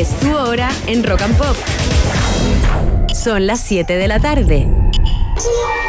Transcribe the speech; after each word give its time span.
Es 0.00 0.18
tu 0.18 0.34
hora 0.34 0.70
en 0.86 1.04
Rock 1.04 1.20
and 1.20 1.36
Pop. 1.36 1.54
Son 3.12 3.46
las 3.46 3.60
7 3.60 3.98
de 3.98 4.08
la 4.08 4.18
tarde. 4.18 4.66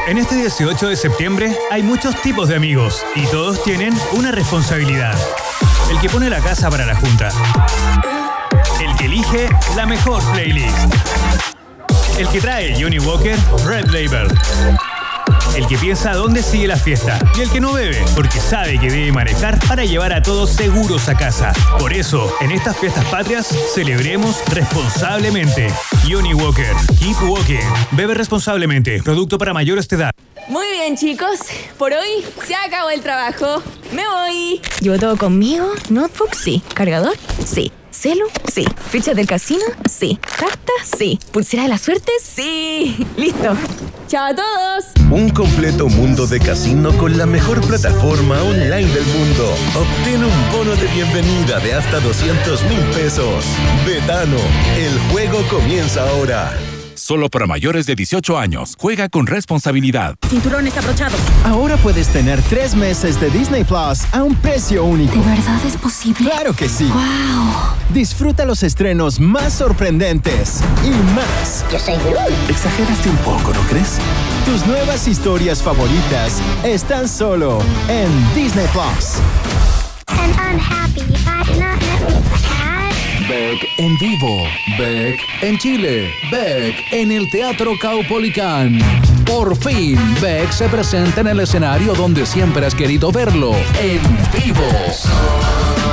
En 0.05 0.17
este 0.17 0.35
18 0.35 0.89
de 0.89 0.97
septiembre 0.97 1.57
hay 1.71 1.81
muchos 1.81 2.21
tipos 2.21 2.49
de 2.49 2.57
amigos 2.57 3.05
y 3.15 3.25
todos 3.27 3.63
tienen 3.63 3.93
una 4.11 4.33
responsabilidad. 4.33 5.17
El 5.89 5.97
que 6.01 6.09
pone 6.09 6.29
la 6.29 6.41
casa 6.41 6.69
para 6.69 6.85
la 6.85 6.95
junta. 6.95 7.29
El 8.83 8.93
que 8.97 9.05
elige 9.05 9.47
la 9.77 9.85
mejor 9.85 10.21
playlist. 10.33 10.77
El 12.19 12.27
que 12.27 12.41
trae 12.41 12.75
Johnny 12.77 12.99
Walker 12.99 13.37
Red 13.65 13.91
Label. 13.91 14.27
El 15.55 15.67
que 15.67 15.77
piensa 15.77 16.13
dónde 16.13 16.41
sigue 16.41 16.67
la 16.67 16.77
fiesta. 16.77 17.19
Y 17.37 17.41
el 17.41 17.49
que 17.49 17.59
no 17.59 17.73
bebe, 17.73 18.03
porque 18.15 18.39
sabe 18.39 18.79
que 18.79 18.89
debe 18.89 19.11
manejar 19.11 19.59
para 19.67 19.83
llevar 19.83 20.13
a 20.13 20.21
todos 20.21 20.51
seguros 20.51 21.09
a 21.09 21.15
casa. 21.15 21.53
Por 21.79 21.93
eso, 21.93 22.33
en 22.41 22.51
estas 22.51 22.77
fiestas 22.77 23.05
patrias, 23.05 23.47
celebremos 23.73 24.37
responsablemente. 24.53 25.67
Johnny 26.09 26.33
Walker, 26.33 26.73
Keep 26.99 27.29
Walking. 27.29 27.59
Bebe 27.91 28.13
responsablemente. 28.13 29.01
Producto 29.03 29.37
para 29.37 29.53
mayores 29.53 29.87
de 29.87 29.95
edad. 29.97 30.11
Muy 30.47 30.65
bien, 30.71 30.97
chicos. 30.97 31.39
Por 31.77 31.93
hoy 31.93 32.25
se 32.45 32.55
acabó 32.55 32.89
el 32.89 33.01
trabajo. 33.01 33.61
Me 33.91 34.03
voy. 34.07 34.61
¿Llevo 34.79 34.97
todo 34.97 35.17
conmigo? 35.17 35.67
¿Notebook? 35.89 36.33
Sí. 36.33 36.61
¿Cargador? 36.73 37.15
Sí. 37.45 37.71
¿Celu? 37.91 38.25
Sí. 38.51 38.65
¿Ficha 38.89 39.13
del 39.13 39.27
casino? 39.27 39.63
Sí. 39.89 40.17
¿Carta? 40.37 40.71
Sí. 40.97 41.19
¿Pulsera 41.31 41.63
de 41.63 41.69
la 41.69 41.77
suerte? 41.77 42.11
Sí. 42.23 43.05
Listo. 43.17 43.55
Chao 44.07 44.27
a 44.27 44.35
todos. 44.35 44.85
Un 45.11 45.29
completo 45.29 45.87
mundo 45.87 46.25
de 46.25 46.39
casino 46.39 46.97
con 46.97 47.17
la 47.17 47.25
mejor 47.25 47.61
plataforma 47.61 48.41
online 48.43 48.87
del 48.87 49.05
mundo. 49.05 49.55
Obtén 49.75 50.23
un 50.23 50.51
bono 50.51 50.75
de 50.75 50.87
bienvenida 50.87 51.59
de 51.59 51.73
hasta 51.73 51.99
200 51.99 52.63
mil 52.63 52.79
pesos. 52.95 53.45
Betano, 53.85 54.37
el 54.77 54.97
juego 55.11 55.43
comienza 55.49 56.09
ahora. 56.09 56.57
Solo 57.11 57.27
para 57.27 57.45
mayores 57.45 57.85
de 57.87 57.95
18 57.95 58.37
años. 58.37 58.77
Juega 58.79 59.09
con 59.09 59.27
responsabilidad. 59.27 60.15
Cinturones 60.29 60.77
abrochados. 60.77 61.19
Ahora 61.43 61.75
puedes 61.75 62.07
tener 62.07 62.41
tres 62.43 62.73
meses 62.73 63.19
de 63.19 63.29
Disney 63.29 63.65
Plus 63.65 64.05
a 64.13 64.23
un 64.23 64.33
precio 64.33 64.85
único. 64.85 65.15
¿De 65.15 65.19
verdad 65.19 65.59
es 65.67 65.75
posible? 65.75 66.29
¡Claro 66.29 66.53
que 66.53 66.69
sí! 66.69 66.85
¡Wow! 66.85 67.75
Disfruta 67.89 68.45
los 68.45 68.63
estrenos 68.63 69.19
más 69.19 69.51
sorprendentes 69.51 70.61
y 70.85 70.89
más. 71.13 71.65
Yo 71.69 71.79
soy 71.79 71.95
Groot. 71.95 72.49
Exageraste 72.49 73.09
un 73.09 73.17
poco, 73.17 73.51
¿no 73.53 73.59
crees? 73.67 73.97
Tus 74.45 74.65
nuevas 74.65 75.05
historias 75.05 75.61
favoritas 75.61 76.41
están 76.63 77.09
solo 77.09 77.59
en 77.89 78.09
Disney 78.33 78.67
Plus. 78.67 79.19
and 80.07 80.31
unhappy. 80.31 81.01
I'm 81.27 81.59
not 81.59 81.83
happy. 81.83 82.70
Beck 83.27 83.67
en 83.77 83.97
vivo. 83.97 84.43
Beck 84.77 85.19
en 85.41 85.57
Chile. 85.57 86.11
Beck 86.31 86.75
en 86.91 87.11
el 87.11 87.29
Teatro 87.29 87.77
Caupolicán. 87.79 88.79
Por 89.25 89.55
fin, 89.57 89.97
Beck 90.21 90.51
se 90.51 90.67
presenta 90.67 91.21
en 91.21 91.27
el 91.27 91.39
escenario 91.39 91.93
donde 91.93 92.25
siempre 92.25 92.65
has 92.65 92.75
querido 92.75 93.11
verlo. 93.11 93.53
En 93.79 94.01
vivo. 94.33 94.67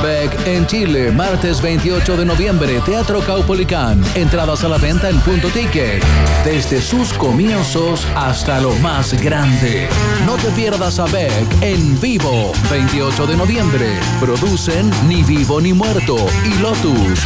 Beck 0.02 0.46
en 0.46 0.66
Chile, 0.66 1.10
martes 1.10 1.60
28 1.60 2.16
de 2.16 2.24
noviembre, 2.24 2.80
Teatro 2.84 3.20
Caupolicán. 3.20 4.00
Entradas 4.14 4.62
a 4.64 4.68
la 4.68 4.78
venta 4.78 5.08
en 5.08 5.18
punto 5.20 5.48
ticket. 5.48 6.02
Desde 6.44 6.80
sus 6.80 7.12
comienzos 7.12 8.06
hasta 8.14 8.60
lo 8.60 8.72
más 8.76 9.12
grande. 9.20 9.88
No 10.24 10.36
te 10.36 10.50
pierdas 10.52 10.98
a 10.98 11.06
Beck 11.06 11.62
en 11.62 12.00
vivo, 12.00 12.52
28 12.70 13.26
de 13.26 13.36
noviembre. 13.36 13.98
Producen 14.20 14.90
Ni 15.08 15.22
Vivo 15.22 15.60
ni 15.60 15.72
Muerto 15.72 16.16
y 16.44 16.58
Lotus. 16.60 17.17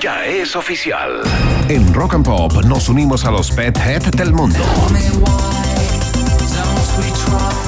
Ya 0.00 0.24
es 0.24 0.54
oficial. 0.54 1.22
En 1.68 1.92
Rock 1.94 2.14
and 2.14 2.24
Pop 2.24 2.52
nos 2.64 2.88
unimos 2.88 3.24
a 3.24 3.30
los 3.30 3.50
Pet 3.50 3.76
Head 3.76 4.02
del 4.14 4.32
mundo. 4.32 4.58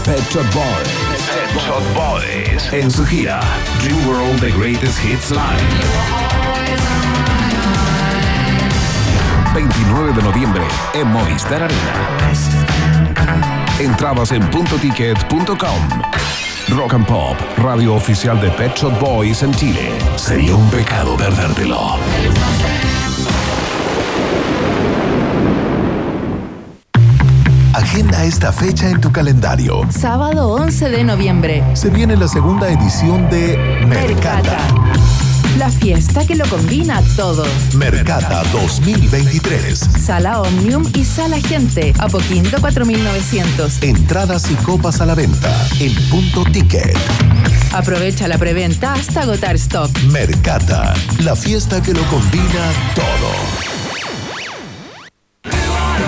Pet 0.05 0.22
Shop 0.31 0.44
Boys. 0.55 0.89
Pet 1.34 1.62
Shop 1.66 1.83
Boys. 1.94 2.72
En 2.72 2.91
su 2.91 3.05
gira 3.05 3.41
Dream 3.83 4.09
World 4.09 4.41
The 4.41 4.53
Greatest 4.53 5.05
Hits 5.05 5.31
Live. 5.31 6.39
29 9.55 10.12
de 10.12 10.22
noviembre 10.22 10.62
en 10.95 11.09
Movistar 11.09 11.62
Arena. 11.62 12.31
Entradas 13.81 14.33
en 14.33 14.49
puntoticket.com. 14.50 16.47
Rock 16.71 16.95
and 16.95 17.06
Pop, 17.06 17.37
radio 17.56 17.95
oficial 17.95 18.39
de 18.41 18.51
Pet 18.51 18.77
Shop 18.77 18.93
Boys 19.01 19.43
en 19.43 19.53
Chile. 19.55 19.91
Sería 20.17 20.55
un 20.55 20.69
pecado 20.71 21.17
perdértelo. 21.17 21.97
Agenda 27.73 28.25
esta 28.25 28.53
fecha 28.53 28.91
en 28.91 29.01
tu 29.01 29.11
calendario. 29.11 29.81
Sábado 29.91 30.49
11 30.49 30.91
de 30.91 31.05
noviembre. 31.05 31.65
Se 31.75 31.89
viene 31.89 32.17
la 32.17 32.28
segunda 32.28 32.69
edición 32.69 33.31
de 33.31 33.57
Mercata. 33.87 34.59
La 35.59 35.71
fiesta 35.71 36.25
que 36.25 36.37
lo 36.37 36.47
combina 36.47 37.03
todo. 37.17 37.45
Mercata 37.75 38.45
2023. 38.53 39.77
Sala 40.01 40.41
Omnium 40.43 40.85
y 40.95 41.05
Sala 41.05 41.41
Gente. 41.41 41.93
Apoquindo 41.99 42.61
4900. 42.61 43.83
Entradas 43.83 44.49
y 44.53 44.55
copas 44.55 45.01
a 45.01 45.07
la 45.07 45.17
venta 45.17 45.67
en 45.81 45.93
punto 46.11 46.45
ticket. 46.45 46.97
Aprovecha 47.73 48.29
la 48.29 48.39
preventa 48.39 48.93
hasta 48.93 49.23
agotar 49.23 49.57
stock. 49.57 49.91
Mercata, 50.13 50.95
la 51.25 51.35
fiesta 51.35 51.83
que 51.83 51.93
lo 51.93 52.03
combina 52.05 52.73
todo. 52.95 53.69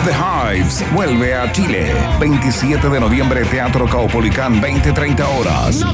The 0.05 0.13
Hives 0.13 0.85
vuelve 0.95 1.35
a 1.35 1.51
Chile. 1.51 1.93
27 2.21 2.89
de 2.89 3.01
noviembre, 3.01 3.45
Teatro 3.47 3.87
Caupolicán, 3.87 4.63
20-30 4.63 5.25
horas. 5.39 5.85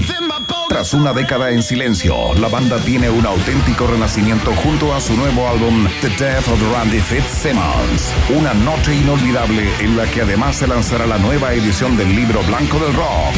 Tras 0.76 0.92
una 0.92 1.14
década 1.14 1.52
en 1.52 1.62
silencio, 1.62 2.34
la 2.34 2.48
banda 2.48 2.78
tiene 2.78 3.08
un 3.08 3.24
auténtico 3.24 3.86
renacimiento 3.86 4.54
junto 4.56 4.94
a 4.94 5.00
su 5.00 5.16
nuevo 5.16 5.48
álbum 5.48 5.88
The 6.02 6.10
Death 6.22 6.48
of 6.48 6.60
Randy 6.70 7.00
Fitzsimmons. 7.00 8.12
Una 8.28 8.52
noche 8.52 8.94
inolvidable 8.94 9.70
en 9.80 9.96
la 9.96 10.04
que 10.04 10.20
además 10.20 10.56
se 10.56 10.66
lanzará 10.66 11.06
la 11.06 11.16
nueva 11.16 11.54
edición 11.54 11.96
del 11.96 12.14
libro 12.14 12.42
blanco 12.42 12.78
del 12.78 12.92
rock. 12.92 13.36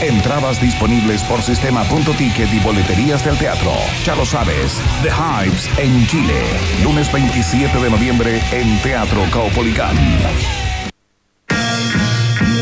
Entradas 0.00 0.60
disponibles 0.60 1.24
por 1.24 1.42
sistema.ticket 1.42 2.52
y 2.54 2.60
boleterías 2.60 3.24
del 3.24 3.36
teatro. 3.36 3.72
Ya 4.04 4.14
lo 4.14 4.24
sabes, 4.24 4.80
The 5.02 5.08
Hives 5.08 5.68
en 5.76 6.06
Chile. 6.06 6.40
Lunes 6.84 7.10
27 7.10 7.80
de 7.80 7.90
noviembre 7.90 8.40
en 8.52 8.80
Teatro 8.82 9.24
Caupolicán. 9.32 9.96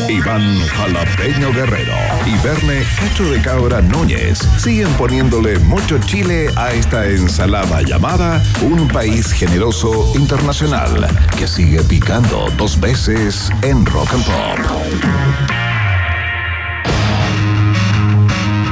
Iván 0.09 0.59
Jalapeño 0.67 1.53
Guerrero 1.53 1.93
y 2.25 2.35
Verne 2.43 2.83
Cacho 2.99 3.29
de 3.29 3.39
Cabra 3.41 3.79
Núñez 3.79 4.39
siguen 4.57 4.91
poniéndole 4.93 5.59
mucho 5.59 5.99
chile 5.99 6.49
a 6.55 6.71
esta 6.71 7.07
ensalada 7.07 7.83
llamada 7.83 8.41
Un 8.61 8.87
País 8.87 9.31
Generoso 9.31 10.11
Internacional 10.15 11.07
que 11.37 11.47
sigue 11.47 11.83
picando 11.83 12.47
dos 12.57 12.79
veces 12.79 13.51
en 13.61 13.85
Rock 13.85 14.11
and 14.13 14.25
Pop. 14.25 14.59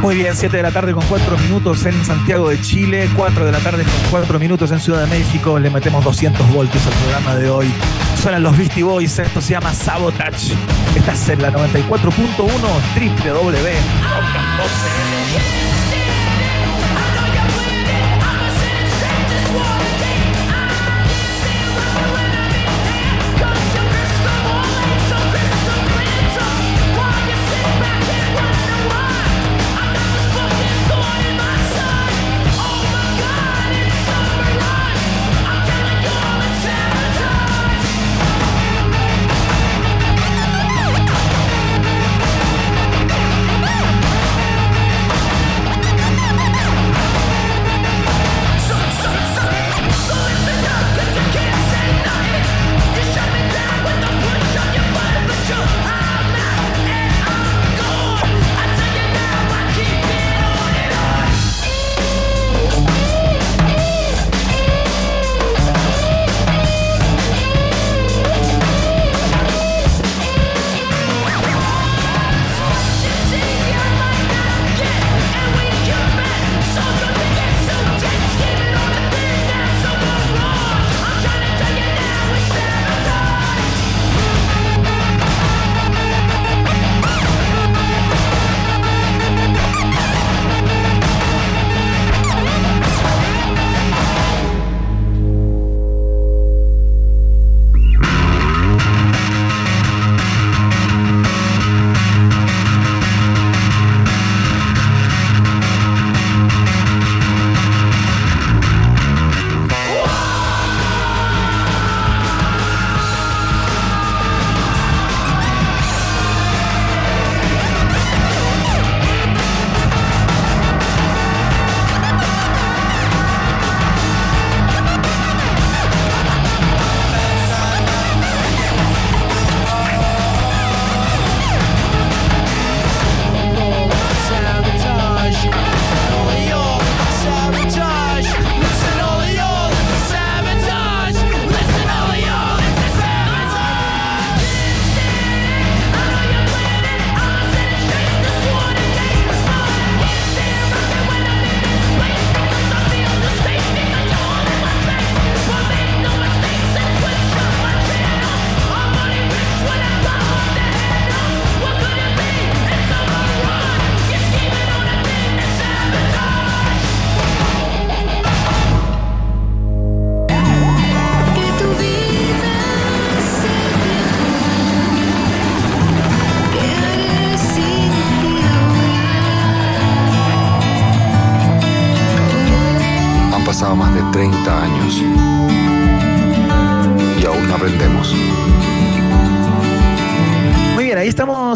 Muy 0.02 0.16
bien, 0.16 0.36
7 0.36 0.58
de 0.58 0.64
la 0.64 0.72
tarde 0.72 0.94
con 0.94 1.06
4 1.06 1.38
minutos 1.38 1.86
en 1.86 2.04
Santiago 2.04 2.50
de 2.50 2.60
Chile, 2.62 3.10
4 3.16 3.46
de 3.46 3.52
la 3.52 3.60
tarde 3.60 3.84
con 3.84 3.94
4 4.10 4.40
minutos 4.40 4.72
en 4.72 4.80
Ciudad 4.80 5.02
de 5.02 5.08
México. 5.08 5.60
Le 5.60 5.70
metemos 5.70 6.04
200 6.04 6.52
voltios 6.52 6.84
al 6.88 6.94
programa 6.94 7.36
de 7.36 7.50
hoy. 7.50 7.68
Suenan 8.28 8.44
los 8.44 8.58
Beastie 8.58 8.84
Boys, 8.84 9.20
esto 9.20 9.40
se 9.40 9.52
llama 9.52 9.74
Sabotage. 9.74 10.54
Estás 10.98 11.30
en 11.30 11.42
la 11.42 11.50
94.1 11.50 12.36
www. 13.24 15.17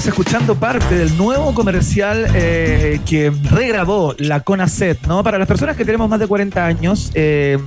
Estamos 0.02 0.20
escuchando 0.20 0.56
parte 0.56 0.96
del 0.96 1.16
nuevo 1.16 1.54
comercial 1.54 2.26
eh, 2.34 3.00
que 3.06 3.32
regrabó 3.52 4.16
la 4.18 4.40
CONACET, 4.40 5.06
¿no? 5.06 5.24
Para 5.24 5.38
las 5.38 5.48
personas 5.48 5.78
que 5.78 5.86
tenemos 5.86 6.10
más 6.10 6.20
de 6.20 6.26
40 6.26 6.66
años, 6.66 7.12
eh, 7.14 7.60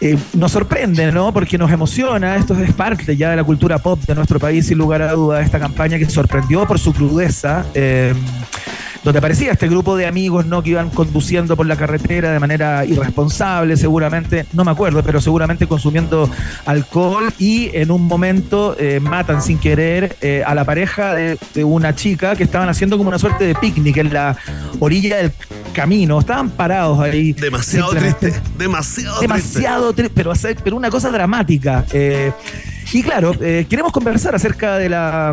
eh, 0.00 0.18
nos 0.32 0.50
sorprende, 0.50 1.12
¿no? 1.12 1.32
Porque 1.32 1.56
nos 1.56 1.70
emociona, 1.70 2.34
esto 2.34 2.54
es 2.60 2.72
parte 2.72 3.16
ya 3.16 3.30
de 3.30 3.36
la 3.36 3.44
cultura 3.44 3.78
pop 3.78 4.00
de 4.00 4.14
nuestro 4.16 4.40
país, 4.40 4.66
sin 4.66 4.78
lugar 4.78 5.02
a 5.02 5.12
duda, 5.12 5.40
esta 5.40 5.60
campaña 5.60 5.98
que 5.98 6.10
sorprendió 6.10 6.66
por 6.66 6.80
su 6.80 6.92
crudeza. 6.92 7.64
Donde 9.02 9.18
aparecía 9.18 9.52
este 9.52 9.66
grupo 9.66 9.96
de 9.96 10.06
amigos 10.06 10.44
¿no? 10.44 10.62
que 10.62 10.70
iban 10.70 10.90
conduciendo 10.90 11.56
por 11.56 11.66
la 11.66 11.76
carretera 11.76 12.32
de 12.32 12.38
manera 12.38 12.84
irresponsable, 12.84 13.76
seguramente, 13.78 14.44
no 14.52 14.64
me 14.64 14.70
acuerdo, 14.70 15.02
pero 15.02 15.20
seguramente 15.22 15.66
consumiendo 15.66 16.28
alcohol 16.66 17.32
y 17.38 17.70
en 17.74 17.90
un 17.90 18.02
momento 18.02 18.76
eh, 18.78 19.00
matan 19.00 19.40
sin 19.40 19.58
querer 19.58 20.16
eh, 20.20 20.42
a 20.46 20.54
la 20.54 20.64
pareja 20.64 21.14
de, 21.14 21.38
de, 21.54 21.64
una 21.64 21.94
chica 21.94 22.36
que 22.36 22.44
estaban 22.44 22.68
haciendo 22.68 22.98
como 22.98 23.08
una 23.08 23.18
suerte 23.18 23.44
de 23.44 23.54
picnic 23.54 23.96
en 23.96 24.12
la 24.12 24.36
orilla 24.80 25.16
del 25.16 25.32
camino, 25.72 26.20
estaban 26.20 26.50
parados 26.50 27.00
ahí. 27.00 27.32
Demasiado 27.32 27.90
triste, 27.92 28.34
demasiado, 28.58 29.20
demasiado 29.20 29.92
triste, 29.94 30.12
pero, 30.14 30.32
pero 30.62 30.76
una 30.76 30.90
cosa 30.90 31.10
dramática. 31.10 31.86
Eh, 31.92 32.32
y 32.92 33.02
claro, 33.02 33.32
queremos 33.38 33.92
conversar 33.92 34.34
acerca 34.34 34.76
de 34.76 34.88
la 34.88 35.32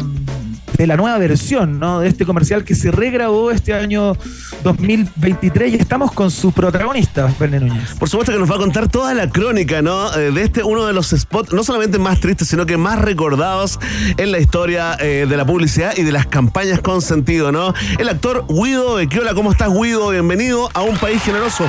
de 0.78 0.88
la 0.88 0.96
nueva 0.96 1.18
versión 1.18 1.80
¿no? 1.80 2.00
de 2.00 2.08
este 2.08 2.26
comercial 2.26 2.64
que 2.64 2.76
se 2.76 2.92
regrabó 2.92 3.52
este 3.52 3.74
año 3.74 4.16
2023 4.64 5.74
y 5.74 5.76
estamos 5.76 6.12
con 6.12 6.30
su 6.30 6.52
protagonista, 6.52 7.34
Verne 7.40 7.60
Núñez. 7.60 7.96
Por 7.96 8.10
supuesto 8.10 8.32
que 8.32 8.40
nos 8.40 8.50
va 8.50 8.56
a 8.56 8.60
contar 8.60 8.88
toda 8.88 9.14
la 9.14 9.30
crónica 9.30 9.82
¿no? 9.82 10.14
Eh, 10.14 10.32
de 10.32 10.44
este 10.44 10.64
uno 10.64 10.86
de 10.86 10.94
los 10.94 11.10
spots, 11.10 11.52
no 11.54 11.64
solamente 11.64 11.98
más 11.98 12.20
tristes, 12.20 12.48
sino 12.48 12.66
que 12.66 12.78
más 12.78 13.00
recordados 13.00 13.80
en 14.18 14.32
la 14.32 14.40
historia 14.40 14.96
eh, 15.00 15.26
de 15.28 15.38
la 15.38 15.46
publicidad 15.46 15.94
y 15.98 16.04
de 16.04 16.12
las 16.12 16.28
campañas 16.28 16.80
con 16.82 17.02
sentido. 17.02 17.52
¿no? 17.52 17.74
El 17.98 18.10
actor 18.10 18.46
Guido 18.48 18.96
Bequiola, 18.96 19.34
¿cómo 19.34 19.52
estás 19.52 19.70
Guido? 19.74 20.10
Bienvenido 20.10 20.70
a 20.74 20.82
un 20.82 20.98
país 20.98 21.22
generoso. 21.24 21.64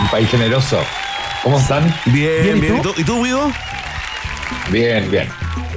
Un 0.00 0.08
país 0.08 0.28
generoso. 0.28 0.78
¿Cómo 1.42 1.58
están? 1.58 1.84
Bien, 2.06 2.42
bien. 2.42 2.60
bien. 2.60 2.76
¿Y, 2.76 2.80
tú? 2.80 2.94
¿Y 2.96 3.04
tú, 3.04 3.22
Guido? 3.22 3.50
Bien, 4.70 5.10
bien. 5.10 5.28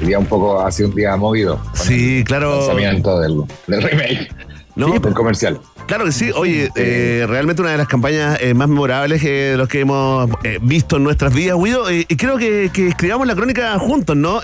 El 0.01 0.07
día 0.07 0.19
un 0.19 0.25
poco 0.25 0.61
ha 0.61 0.71
sido 0.71 0.89
un 0.89 0.95
día 0.95 1.15
movido. 1.15 1.59
Sí, 1.73 2.23
claro. 2.25 2.53
El 2.53 2.59
lanzamiento 2.59 3.19
del, 3.19 3.43
del 3.67 3.81
remake. 3.81 4.29
¿No? 4.77 4.93
Sí, 4.93 4.99
del 4.99 5.13
comercial. 5.13 5.59
Claro 5.87 6.03
que 6.03 6.11
sí. 6.11 6.31
Oye, 6.35 6.69
eh, 6.75 7.25
realmente 7.27 7.61
una 7.61 7.71
de 7.71 7.77
las 7.77 7.87
campañas 7.87 8.37
eh, 8.41 8.53
más 8.53 8.67
memorables 8.67 9.23
de 9.23 9.55
los 9.57 9.69
que 9.69 9.79
hemos 9.79 10.29
eh, 10.43 10.59
visto 10.61 10.97
en 10.97 11.03
nuestras 11.03 11.33
vidas, 11.33 11.57
Guido. 11.57 11.89
y 11.91 12.05
creo 12.05 12.37
que, 12.37 12.69
que, 12.73 12.89
escribamos 12.89 13.25
la 13.25 13.35
crónica 13.35 13.77
juntos, 13.79 14.15
¿no? 14.15 14.41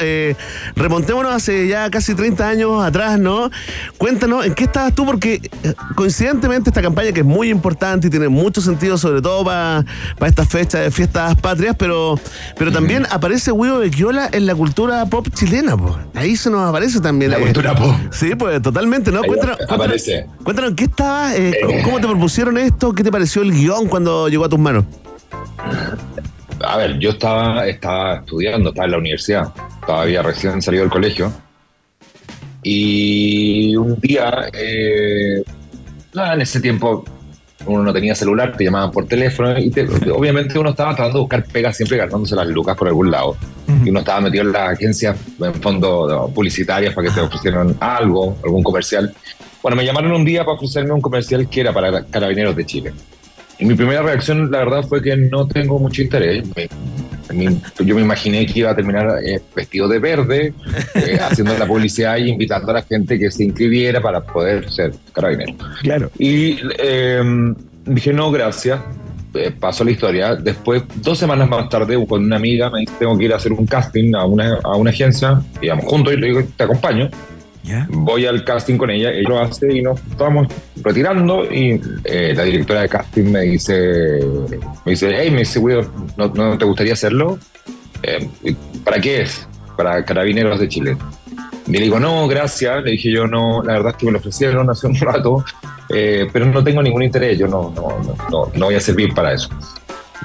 remontémonos 0.75 1.33
hace 1.33 1.67
ya 1.67 1.89
casi 1.89 2.15
30 2.15 2.47
años 2.47 2.83
atrás, 2.83 3.19
¿no? 3.19 3.49
Cuéntanos, 3.97 4.45
¿en 4.45 4.53
qué 4.53 4.63
estabas 4.63 4.93
tú? 4.93 5.05
Porque 5.05 5.41
coincidentemente 5.95 6.69
esta 6.69 6.81
campaña 6.81 7.11
que 7.11 7.21
es 7.21 7.25
muy 7.25 7.49
importante 7.49 8.07
y 8.07 8.09
tiene 8.09 8.29
mucho 8.29 8.61
sentido, 8.61 8.97
sobre 8.97 9.21
todo 9.21 9.43
para 9.43 9.85
estas 10.25 10.47
fechas 10.47 10.81
de 10.81 10.91
fiestas 10.91 11.35
patrias, 11.35 11.75
pero, 11.77 12.19
pero 12.57 12.71
también 12.71 13.05
aparece 13.11 13.51
Guido 13.51 13.79
Bequiola 13.79 14.29
en 14.31 14.45
la 14.45 14.55
cultura 14.55 15.05
pop 15.05 15.27
chilena, 15.33 15.77
pues. 15.77 15.93
Ahí 16.15 16.35
se 16.35 16.49
nos 16.49 16.67
aparece 16.69 16.99
también. 17.01 17.31
La 17.31 17.39
cultura 17.39 17.75
pop. 17.75 17.93
Sí, 18.11 18.35
pues 18.35 18.61
totalmente, 18.61 19.11
¿no? 19.11 19.23
Cuéntanos, 19.23 19.57
aparece. 19.69 20.22
Cuéntanos, 20.43 20.71
¿en 20.71 20.75
qué 20.75 20.83
estabas? 20.85 21.35
Eh, 21.37 21.81
¿Cómo 21.83 21.99
te 21.99 22.07
propusieron 22.07 22.57
esto? 22.57 22.93
¿Qué 22.93 23.03
te 23.03 23.11
pareció 23.11 23.41
el 23.41 23.51
guion 23.51 23.87
cuando 23.87 24.27
llegó 24.27 24.45
a 24.45 24.49
tus 24.49 24.59
manos? 24.59 24.85
A 26.65 26.77
ver, 26.77 26.97
yo 26.99 27.11
estaba, 27.11 27.67
estaba 27.67 28.15
estudiando, 28.15 28.69
estaba 28.69 28.85
en 28.85 28.91
la 28.91 28.97
universidad, 28.97 29.53
todavía 29.85 30.21
recién 30.21 30.61
salido 30.61 30.83
del 30.83 30.91
colegio. 30.91 31.31
Y 32.63 33.75
un 33.75 33.99
día, 33.99 34.49
eh, 34.53 35.43
en 36.13 36.41
ese 36.41 36.61
tiempo 36.61 37.03
uno 37.65 37.83
no 37.83 37.93
tenía 37.93 38.15
celular, 38.15 38.55
te 38.55 38.63
llamaban 38.63 38.91
por 38.91 39.05
teléfono 39.05 39.57
y 39.57 39.71
obviamente 40.11 40.57
uno 40.57 40.71
estaba 40.71 40.95
tratando 40.95 41.19
de 41.19 41.21
buscar 41.21 41.43
pegas 41.45 41.77
siempre 41.77 41.97
ganándose 41.97 42.35
las 42.35 42.47
lucas 42.47 42.75
por 42.75 42.87
algún 42.87 43.11
lado. 43.11 43.35
Y 43.83 43.89
uno 43.89 43.99
estaba 43.99 44.21
metido 44.21 44.43
en 44.43 44.51
las 44.51 44.73
agencias, 44.73 45.17
en 45.39 45.53
fondo 45.55 46.31
publicitarias 46.33 46.93
para 46.93 47.07
que 47.07 47.13
te 47.13 47.21
ofrecieran 47.21 47.75
algo, 47.79 48.37
algún 48.43 48.63
comercial. 48.63 49.13
Bueno, 49.61 49.77
me 49.77 49.85
llamaron 49.85 50.11
un 50.11 50.25
día 50.25 50.43
para 50.43 50.55
ofrecerme 50.55 50.91
un 50.91 51.01
comercial 51.01 51.47
que 51.49 51.61
era 51.61 51.73
para 51.73 52.03
Carabineros 52.05 52.55
de 52.55 52.65
Chile. 52.65 52.93
Y 53.59 53.65
mi 53.65 53.75
primera 53.75 54.01
reacción, 54.01 54.51
la 54.51 54.59
verdad, 54.59 54.83
fue 54.83 55.01
que 55.01 55.15
no 55.15 55.47
tengo 55.47 55.79
mucho 55.79 56.01
interés. 56.01 56.43
Yo 57.79 57.95
me 57.95 58.01
imaginé 58.01 58.45
que 58.45 58.59
iba 58.59 58.71
a 58.71 58.75
terminar 58.75 59.19
eh, 59.25 59.41
vestido 59.55 59.87
de 59.87 59.99
verde, 59.99 60.53
eh, 60.95 61.19
haciendo 61.21 61.57
la 61.57 61.65
publicidad 61.65 62.17
y 62.17 62.29
invitando 62.29 62.71
a 62.71 62.75
la 62.75 62.81
gente 62.81 63.17
que 63.19 63.31
se 63.31 63.43
inscribiera 63.43 64.01
para 64.01 64.21
poder 64.21 64.71
ser 64.71 64.93
carabinero. 65.13 65.55
Claro. 65.81 66.11
Y 66.17 66.57
em, 66.77 67.55
dije, 67.85 68.13
no, 68.13 68.31
gracias. 68.31 68.79
Eh, 69.35 69.51
pasó 69.59 69.83
la 69.83 69.91
historia. 69.91 70.35
Después, 70.35 70.83
dos 70.95 71.17
semanas 71.17 71.49
más 71.49 71.67
tarde, 71.67 72.03
con 72.07 72.23
una 72.23 72.35
amiga 72.35 72.69
me 72.69 72.81
dice, 72.81 72.93
tengo 72.99 73.17
que 73.17 73.25
ir 73.25 73.33
a 73.33 73.37
hacer 73.37 73.51
un 73.51 73.65
casting 73.65 74.13
a 74.13 74.25
una, 74.25 74.59
a 74.63 74.75
una 74.75 74.91
agencia. 74.91 75.41
Íbamos 75.61 75.85
juntos 75.85 76.13
y 76.13 76.17
le 76.17 76.27
digo, 76.27 76.43
te 76.55 76.63
acompaño. 76.63 77.09
Voy 77.89 78.25
al 78.25 78.43
casting 78.43 78.77
con 78.77 78.89
ella, 78.89 79.11
ella 79.11 79.29
lo 79.29 79.39
hace 79.39 79.73
y 79.73 79.81
nos 79.81 79.99
estamos 80.11 80.47
retirando 80.83 81.45
y 81.45 81.79
eh, 82.03 82.33
la 82.35 82.43
directora 82.43 82.81
de 82.81 82.89
casting 82.89 83.31
me 83.31 83.41
dice, 83.41 84.19
me 84.85 84.91
dice, 84.91 85.11
hey, 85.17 85.31
me 85.31 85.39
dice, 85.39 85.61
¿no, 86.17 86.27
¿no, 86.27 86.57
te 86.57 86.65
gustaría 86.65 86.93
hacerlo? 86.93 87.39
Eh, 88.01 88.27
¿Para 88.83 88.99
qué 88.99 89.21
es? 89.21 89.47
Para 89.77 90.03
Carabineros 90.03 90.59
de 90.59 90.67
Chile. 90.67 90.97
Y 91.67 91.71
le 91.71 91.79
digo, 91.79 91.99
no, 91.99 92.27
gracias. 92.27 92.83
Le 92.83 92.91
dije 92.91 93.11
yo, 93.11 93.27
no, 93.27 93.63
la 93.63 93.73
verdad 93.73 93.91
es 93.91 93.97
que 93.97 94.05
me 94.05 94.11
lo 94.11 94.19
ofrecieron 94.19 94.69
hace 94.69 94.87
un 94.87 94.95
rato, 94.95 95.45
eh, 95.89 96.27
pero 96.31 96.45
no 96.45 96.63
tengo 96.63 96.81
ningún 96.81 97.03
interés, 97.03 97.37
yo 97.37 97.47
no, 97.47 97.73
no, 97.75 98.17
no, 98.29 98.51
no 98.53 98.65
voy 98.65 98.75
a 98.75 98.81
servir 98.81 99.13
para 99.13 99.33
eso. 99.33 99.49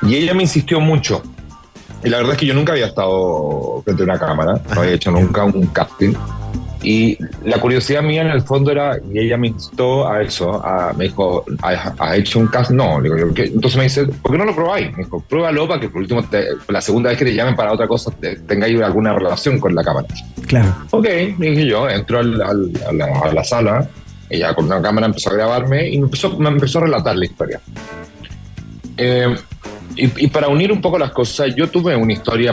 Y 0.03 0.17
ella 0.17 0.35
me 0.35 0.43
insistió 0.43 0.81
mucho. 0.81 1.23
Y 2.05 2.09
la 2.09 2.19
verdad 2.19 2.33
es 2.33 2.39
que 2.39 2.47
yo 2.47 2.55
nunca 2.55 2.73
había 2.73 2.87
estado 2.87 3.83
frente 3.85 4.03
a 4.03 4.05
una 4.05 4.19
cámara, 4.19 4.61
no 4.75 4.81
había 4.81 4.95
hecho 4.95 5.11
nunca 5.11 5.45
un 5.45 5.67
casting. 5.69 6.15
Y 6.83 7.19
la 7.45 7.61
curiosidad 7.61 8.03
mía 8.03 8.23
en 8.23 8.29
el 8.29 8.43
fondo 8.43 8.71
era, 8.71 8.97
y 9.13 9.19
ella 9.19 9.37
me 9.37 9.49
instó 9.49 10.09
a 10.09 10.23
eso, 10.23 10.65
a, 10.65 10.93
me 10.97 11.05
dijo, 11.05 11.45
¿has 11.61 12.17
hecho 12.17 12.39
un 12.39 12.47
cast? 12.47 12.71
No, 12.71 13.03
digo, 13.03 13.17
yo, 13.17 13.27
entonces 13.43 13.77
me 13.77 13.85
dice, 13.85 14.07
¿por 14.07 14.31
qué 14.31 14.39
no 14.39 14.45
lo 14.45 14.55
probáis? 14.55 14.93
Me 14.93 15.03
dijo, 15.03 15.21
pruébalo 15.29 15.67
para 15.67 15.81
que 15.81 15.89
por 15.89 16.03
último, 16.03 16.25
la 16.69 16.81
segunda 16.81 17.11
vez 17.11 17.19
que 17.19 17.25
te 17.25 17.35
llamen 17.35 17.57
para 17.57 17.73
otra 17.73 17.89
cosa, 17.89 18.13
tengáis 18.47 18.81
alguna 18.81 19.13
relación 19.13 19.59
con 19.59 19.75
la 19.75 19.83
cámara. 19.83 20.07
Claro. 20.47 20.73
Ok, 20.91 21.07
dije 21.39 21.67
yo, 21.67 21.89
entro 21.89 22.21
al, 22.21 22.41
al, 22.41 22.73
a, 22.89 22.93
la, 22.93 23.07
a, 23.25 23.33
la, 23.33 23.43
sala, 23.43 23.89
ella 24.31 24.55
con 24.55 24.67
una 24.67 24.81
cámara 24.81 25.09
empezó 25.09 25.31
a 25.31 25.35
grabarme 25.35 25.89
y 25.89 25.99
me 25.99 26.05
empezó, 26.05 26.39
me 26.39 26.49
empezó 26.49 26.79
a 26.79 26.83
relatar 26.83 27.17
la 27.17 27.25
historia. 27.25 27.61
Eh, 28.97 29.35
y, 29.97 30.25
y, 30.25 30.27
para 30.29 30.47
unir 30.47 30.71
un 30.71 30.81
poco 30.81 30.97
las 30.97 31.11
cosas, 31.11 31.53
yo 31.57 31.69
tuve 31.69 31.97
una 31.97 32.13
historia 32.13 32.53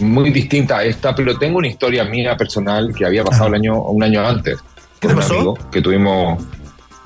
muy 0.00 0.30
distinta 0.30 0.78
a 0.78 0.84
esta, 0.84 1.14
pero 1.14 1.38
tengo 1.38 1.58
una 1.58 1.68
historia 1.68 2.04
mía 2.04 2.36
personal 2.36 2.94
que 2.94 3.04
había 3.04 3.24
pasado 3.24 3.48
el 3.48 3.54
año, 3.54 3.80
un 3.82 4.02
año 4.02 4.26
antes. 4.26 4.58
¿Qué 4.98 5.08
te 5.08 5.14
pasó? 5.14 5.34
Amigo, 5.34 5.58
que 5.70 5.80
tuvimos, 5.80 6.42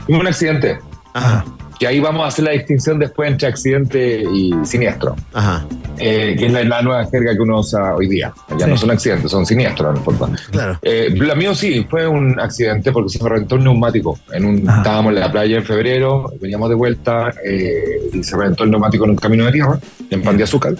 tuvimos 0.07 0.21
un 0.21 0.27
accidente. 0.27 0.79
Ajá. 1.13 1.45
Que 1.79 1.89
ahí 1.89 1.99
vamos 1.99 2.25
a 2.25 2.29
hacer 2.29 2.45
la 2.45 2.53
distinción 2.53 2.99
después 3.01 3.31
entre 3.31 3.49
accidente 3.49 4.23
y 4.23 4.53
siniestro. 4.65 5.17
Ajá. 5.33 5.67
Eh, 5.99 6.37
que 6.39 6.47
es 6.47 6.53
la, 6.53 6.63
la, 6.65 6.83
nueva 6.83 7.07
jerga 7.07 7.35
que 7.35 7.41
uno 7.41 7.61
usa 7.61 7.95
hoy 7.95 8.09
día. 8.09 8.33
Ya 8.51 8.65
sí. 8.65 8.71
no 8.71 8.77
son 8.77 8.91
accidentes, 8.93 9.31
son 9.31 9.45
siniestros 9.45 9.91
en 9.91 9.97
el 9.97 10.03
fondo. 10.03 10.31
Claro. 10.51 10.79
Eh, 10.83 11.11
lo 11.15 11.37
mío 11.37 11.55
sí, 11.55 11.85
fue 11.89 12.07
un 12.07 12.39
accidente 12.39 12.93
porque 12.93 13.11
se 13.11 13.23
me 13.23 13.29
reventó 13.29 13.57
un 13.57 13.65
neumático. 13.65 14.19
En 14.33 14.45
un, 14.45 14.57
estábamos 14.59 15.13
en 15.15 15.21
la 15.21 15.33
playa 15.33 15.57
en 15.57 15.65
febrero, 15.65 16.33
veníamos 16.41 16.69
de 16.69 16.75
vuelta 16.77 17.33
eh, 17.45 18.01
y 18.13 18.23
se 18.23 18.37
reventó 18.37 18.65
el 18.65 18.71
neumático 18.71 19.05
en 19.05 19.11
un 19.11 19.17
camino 19.17 19.45
de 19.47 19.53
tierra, 19.53 19.79
en 20.11 20.23
Pan 20.23 20.37
de 20.37 20.45
Azúcar 20.45 20.75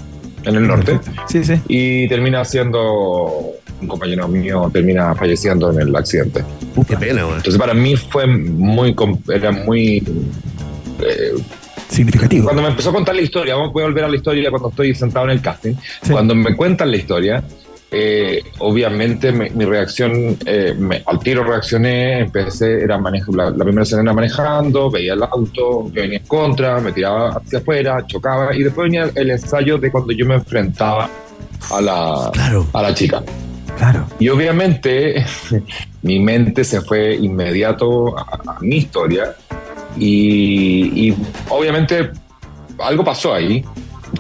en 0.45 0.55
el 0.55 0.67
norte. 0.67 1.01
Sí, 1.29 1.45
sí. 1.45 1.55
Y 1.69 2.09
termina 2.09 2.45
siendo 2.45 3.55
un 3.81 3.89
compañero 3.89 4.29
mío 4.29 4.71
termina 4.73 5.15
falleciendo 5.15 5.71
en 5.71 5.81
el 5.81 5.97
accidente. 5.97 6.45
Uh, 6.77 6.85
qué 6.85 6.97
pena, 6.97 7.23
güey. 7.25 7.37
Entonces 7.37 7.59
para 7.59 7.75
mí 7.75 7.97
fue 7.97 8.27
muy 8.27 8.95
era 9.33 9.53
muy 9.53 10.03
eh, 11.01 11.35
significativo. 11.89 12.45
Cuando 12.45 12.63
me 12.63 12.69
empezó 12.69 12.91
a 12.91 12.93
contar 12.93 13.15
la 13.15 13.23
historia, 13.23 13.55
vamos 13.55 13.71
a 13.71 13.73
volver 13.73 14.05
a 14.05 14.09
la 14.09 14.17
historia 14.17 14.51
cuando 14.51 14.71
estoy 14.71 14.95
sentado 14.95 15.27
en 15.27 15.33
el 15.33 15.41
casting. 15.41 15.75
Sí. 16.03 16.13
Cuando 16.13 16.35
me 16.35 16.55
cuentan 16.57 16.91
la 16.91 16.97
historia, 16.97 17.45
eh, 17.91 18.43
obviamente 18.59 19.31
me, 19.33 19.51
mi 19.51 19.65
reacción, 19.65 20.37
eh, 20.47 20.75
me, 20.77 21.03
al 21.07 21.19
tiro 21.21 21.45
reaccioné, 21.45 22.21
empecé, 22.21 22.83
era 22.83 22.99
manejo, 22.99 23.33
la, 23.35 23.51
la, 23.51 23.65
primera 23.65 23.87
era 23.89 24.13
manejando, 24.13 24.91
veía 24.91 25.15
el 25.15 25.23
auto 25.23 25.91
que 25.93 26.01
venía 26.01 26.19
en 26.19 26.27
contra, 26.27 26.81
me 26.81 26.93
tiraba 26.93 27.31
hacia 27.31 27.59
afuera, 27.59 28.05
chocaba 28.07 28.55
y 28.55 28.63
después 28.63 28.91
venía 28.91 29.11
el 29.15 29.31
ensayo 29.31 29.79
de 29.79 29.91
cuando 29.91 30.13
yo 30.13 30.27
me 30.27 30.35
enfrentaba 30.35 31.09
a 31.71 31.81
la, 31.81 32.31
claro. 32.33 32.67
a 32.73 32.83
la 32.83 32.95
chica. 32.95 33.23
Claro. 33.77 34.07
Y 34.19 34.29
obviamente 34.29 35.25
mi 36.03 36.19
mente 36.19 36.65
se 36.65 36.81
fue 36.81 37.15
inmediato 37.15 38.17
a, 38.19 38.57
a 38.57 38.61
mi 38.61 38.77
historia 38.77 39.35
y, 39.97 41.09
y, 41.09 41.17
obviamente 41.49 42.11
algo 42.79 43.05
pasó 43.05 43.35
ahí, 43.35 43.65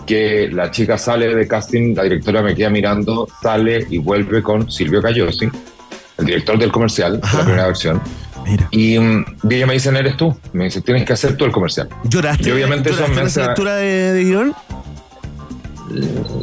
que 0.05 0.49
la 0.53 0.71
chica 0.71 0.99
sale 0.99 1.35
de 1.35 1.49
casting, 1.49 1.95
la 1.95 2.05
directora 2.05 2.43
me 2.43 2.55
queda 2.55 2.71
mirando, 2.71 3.29
sale 3.43 3.87
y 3.91 3.99
vuelve 3.99 4.43
con 4.43 4.71
Silvio 4.71 5.03
Cayosi, 5.03 5.49
el 6.19 6.25
director 6.25 6.59
del 6.59 6.71
comercial, 6.71 7.21
de 7.21 7.27
la 7.27 7.45
primera 7.45 7.67
versión. 7.67 8.01
Y, 8.71 8.99
mm, 8.99 9.25
y 9.49 9.55
ella 9.55 9.67
me 9.67 9.75
dice, 9.75 9.89
¿eres 9.89 10.17
tú? 10.17 10.37
Me 10.53 10.65
dice, 10.65 10.81
tienes 10.83 11.05
que 11.05 11.15
hacer 11.15 11.37
tú 11.37 11.45
el 11.45 11.53
comercial. 11.53 11.89
¿Lloraste? 12.05 12.49
Y 12.49 12.53
obviamente 12.53 12.91
eso 12.91 12.99
¿Lloraste 12.99 13.15
me 13.15 13.21
en 13.23 13.27
esa 13.27 13.47
lectura 13.47 13.77
de, 13.77 14.13
de 14.13 14.25
guion? 14.25 14.55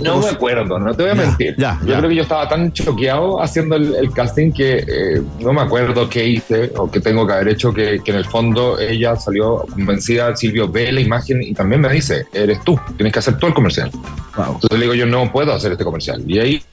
No 0.04 0.20
me 0.20 0.28
acuerdo, 0.30 0.78
no 0.78 0.94
te 0.94 1.02
voy 1.04 1.12
a 1.12 1.16
mentir. 1.16 1.56
ya, 1.58 1.80
yo 1.82 1.88
ya. 1.88 1.98
creo 1.98 2.10
que 2.10 2.16
yo 2.16 2.22
estaba 2.22 2.48
tan 2.48 2.72
choqueado 2.74 3.42
haciendo 3.42 3.76
el, 3.76 3.96
el 3.96 4.12
casting 4.12 4.52
que 4.52 4.84
eh, 4.88 5.22
no 5.40 5.52
me 5.54 5.62
acuerdo 5.62 6.08
qué 6.10 6.28
hice 6.28 6.72
o 6.78 6.90
qué 6.92 7.00
tengo 7.00 7.26
que 7.26 7.34
haber 7.34 7.48
hecho, 7.50 7.74
que, 7.74 8.02
que 8.04 8.12
en 8.12 8.18
el 8.18 8.26
fondo 8.26 8.78
ella 8.80 9.16
salió 9.16 9.66
convencida, 9.74 10.36
Silvio 10.36 10.68
ve 10.70 10.92
la 10.92 11.02
imagen 11.02 11.42
y 11.42 11.54
también 11.54 11.82
me 11.82 11.90
dice, 11.92 12.26
eres 12.34 12.64
tú, 12.64 12.80
tienes 12.98 13.12
que 13.14 13.20
hacer 13.20 13.38
tú 13.38 13.48
el 13.48 13.54
comercial. 13.54 13.90
Entonces 14.38 14.72
le 14.78 14.82
digo, 14.86 14.94
yo 14.94 15.06
no 15.08 15.32
puedo 15.32 15.54
hacer 15.54 15.72
este 15.72 15.84
comercial. 15.84 16.24
Y 16.28 16.40
ahí... 16.40 16.64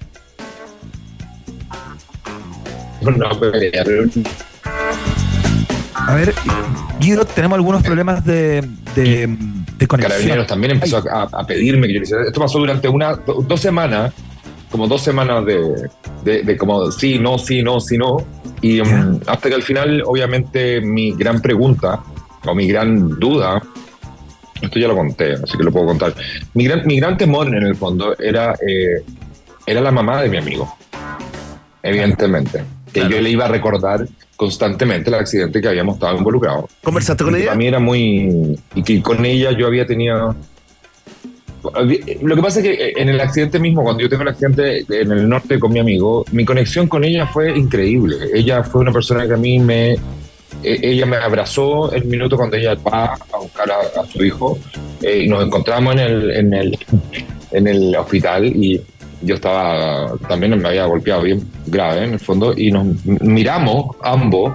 No, 3.00 3.28
pero- 3.40 4.10
A 5.94 6.14
ver, 6.14 6.34
Guido, 7.00 7.24
tenemos 7.24 7.56
algunos 7.56 7.82
problemas 7.82 8.24
de, 8.24 8.62
de, 8.94 9.36
de 9.78 9.86
conexión. 9.86 10.12
Carabineros 10.12 10.46
también 10.46 10.72
empezó 10.72 10.98
a, 11.10 11.22
a 11.22 11.46
pedirme 11.46 11.86
que 11.86 11.94
yo 11.94 12.00
le 12.00 12.04
hiciera. 12.04 12.24
Esto 12.24 12.40
pasó 12.40 12.58
durante 12.58 12.88
una, 12.88 13.14
do- 13.14 13.42
dos 13.46 13.60
semanas, 13.60 14.12
como 14.70 14.86
dos 14.86 15.00
semanas 15.02 15.46
de, 15.46 15.88
de, 16.24 16.42
de 16.42 16.56
como 16.56 16.90
sí, 16.90 17.18
no, 17.18 17.38
sí, 17.38 17.62
no, 17.62 17.80
sí, 17.80 17.96
no. 17.96 18.18
Y 18.60 18.80
um, 18.80 19.20
hasta 19.26 19.48
que 19.48 19.54
al 19.54 19.62
final, 19.62 20.02
obviamente, 20.04 20.80
mi 20.80 21.12
gran 21.12 21.40
pregunta 21.40 22.00
o 22.44 22.54
mi 22.54 22.66
gran 22.66 23.18
duda, 23.18 23.62
esto 24.60 24.78
ya 24.80 24.88
lo 24.88 24.96
conté, 24.96 25.34
así 25.34 25.56
que 25.56 25.62
lo 25.62 25.70
puedo 25.70 25.86
contar. 25.86 26.12
Mi 26.54 26.64
gran, 26.64 26.84
mi 26.86 26.98
gran 26.98 27.16
temor 27.16 27.46
en 27.46 27.62
el 27.62 27.76
fondo 27.76 28.16
era, 28.18 28.54
eh, 28.54 29.04
era 29.64 29.80
la 29.80 29.92
mamá 29.92 30.20
de 30.22 30.28
mi 30.28 30.38
amigo, 30.38 30.76
evidentemente. 31.82 32.64
Que 32.92 33.00
yo 33.08 33.20
le 33.20 33.30
iba 33.30 33.44
a 33.44 33.48
recordar 33.48 34.06
constantemente 34.36 35.10
el 35.10 35.14
accidente 35.16 35.60
que 35.60 35.68
habíamos 35.68 35.94
estado 35.96 36.16
involucrados. 36.16 36.66
¿Conversaste 36.82 37.24
con 37.24 37.34
ella? 37.36 37.46
Para 37.46 37.56
mí 37.58 37.66
era 37.66 37.78
muy. 37.78 38.58
Y 38.74 38.82
que 38.82 39.02
con 39.02 39.24
ella 39.24 39.52
yo 39.52 39.66
había 39.66 39.86
tenido. 39.86 40.34
Lo 42.22 42.36
que 42.36 42.42
pasa 42.42 42.60
es 42.60 42.64
que 42.66 42.92
en 42.96 43.08
el 43.08 43.20
accidente 43.20 43.58
mismo, 43.58 43.82
cuando 43.82 44.00
yo 44.02 44.08
tengo 44.08 44.22
el 44.22 44.28
accidente 44.28 44.84
en 44.88 45.10
el 45.10 45.28
norte 45.28 45.58
con 45.58 45.72
mi 45.72 45.80
amigo, 45.80 46.24
mi 46.32 46.44
conexión 46.44 46.86
con 46.86 47.02
ella 47.04 47.26
fue 47.26 47.56
increíble. 47.58 48.16
Ella 48.32 48.62
fue 48.62 48.80
una 48.80 48.92
persona 48.92 49.26
que 49.26 49.34
a 49.34 49.36
mí 49.36 49.58
me. 49.58 49.92
e- 49.92 49.98
Ella 50.62 51.04
me 51.04 51.16
abrazó 51.16 51.92
el 51.92 52.04
minuto 52.04 52.36
cuando 52.36 52.56
ella 52.56 52.74
va 52.76 53.06
a 53.32 53.38
buscar 53.40 53.68
a, 53.70 54.00
a 54.00 54.06
su 54.06 54.24
hijo 54.24 54.58
eh, 55.02 55.24
y 55.24 55.28
nos 55.28 55.44
encontramos 55.44 55.94
en 55.94 55.98
el, 56.00 56.30
en, 56.30 56.54
el, 56.54 56.78
en 57.50 57.66
el 57.66 57.96
hospital 57.96 58.46
y 58.46 58.80
yo 59.22 59.34
estaba 59.36 60.12
también 60.28 60.56
me 60.60 60.68
había 60.68 60.84
golpeado 60.86 61.22
bien 61.22 61.42
grave 61.66 62.04
en 62.04 62.12
el 62.14 62.20
fondo 62.20 62.54
y 62.56 62.70
nos 62.70 62.86
miramos 63.04 63.96
ambos 64.02 64.52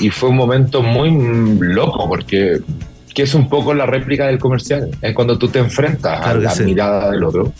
y 0.00 0.10
fue 0.10 0.28
un 0.28 0.36
momento 0.36 0.82
muy 0.82 1.10
loco 1.60 2.08
porque 2.08 2.58
que 3.14 3.22
es 3.22 3.34
un 3.34 3.48
poco 3.48 3.72
la 3.72 3.86
réplica 3.86 4.26
del 4.26 4.38
comercial 4.38 4.90
es 5.00 5.14
cuando 5.14 5.38
tú 5.38 5.48
te 5.48 5.58
enfrentas 5.58 6.20
Claro 6.20 6.40
a 6.40 6.42
la 6.42 6.50
sí. 6.50 6.64
mirada 6.64 7.10
del 7.10 7.24
otro 7.24 7.52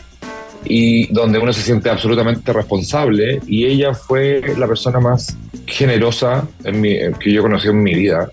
y 0.64 1.06
donde 1.12 1.38
uno 1.38 1.52
se 1.52 1.62
siente 1.62 1.88
absolutamente 1.88 2.52
responsable 2.52 3.40
y 3.46 3.64
ella 3.64 3.94
fue 3.94 4.42
la 4.58 4.66
persona 4.66 5.00
más 5.00 5.36
generosa 5.66 6.46
en 6.64 6.80
mi- 6.80 6.98
que 7.20 7.32
yo 7.32 7.40
conocí 7.42 7.68
en 7.68 7.82
mi 7.82 7.94
vida 7.94 8.28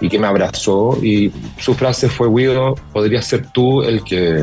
y 0.00 0.08
que 0.08 0.18
me 0.18 0.26
abrazó 0.26 0.98
y 1.02 1.32
su 1.58 1.74
frase 1.74 2.08
fue 2.08 2.28
Guido 2.28 2.74
podrías 2.92 3.24
ser 3.26 3.46
tú 3.52 3.82
el 3.82 4.02
que 4.04 4.42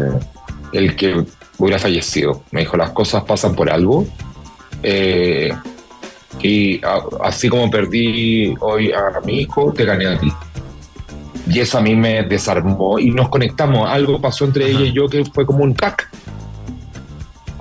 el 0.73 0.95
que 0.95 1.23
hubiera 1.57 1.79
fallecido. 1.79 2.43
Me 2.51 2.61
dijo 2.61 2.77
las 2.77 2.91
cosas 2.91 3.23
pasan 3.23 3.55
por 3.55 3.69
algo 3.69 4.05
eh, 4.83 5.51
y 6.41 6.83
a- 6.83 7.01
así 7.23 7.49
como 7.49 7.69
perdí 7.71 8.53
hoy 8.59 8.91
a 8.91 9.19
mi 9.25 9.41
hijo 9.41 9.71
te 9.73 9.85
gané 9.85 10.07
a 10.07 10.19
ti. 10.19 10.31
Y 11.47 11.59
eso 11.59 11.77
a 11.77 11.81
mí 11.81 11.95
me 11.95 12.23
desarmó 12.23 12.97
y 12.99 13.11
nos 13.11 13.29
conectamos. 13.29 13.87
Algo 13.89 14.19
pasó 14.19 14.45
entre 14.45 14.69
ella 14.69 14.81
y 14.81 14.93
yo 14.93 15.07
que 15.07 15.23
fue 15.25 15.45
como 15.45 15.63
un 15.63 15.75
tac 15.75 16.09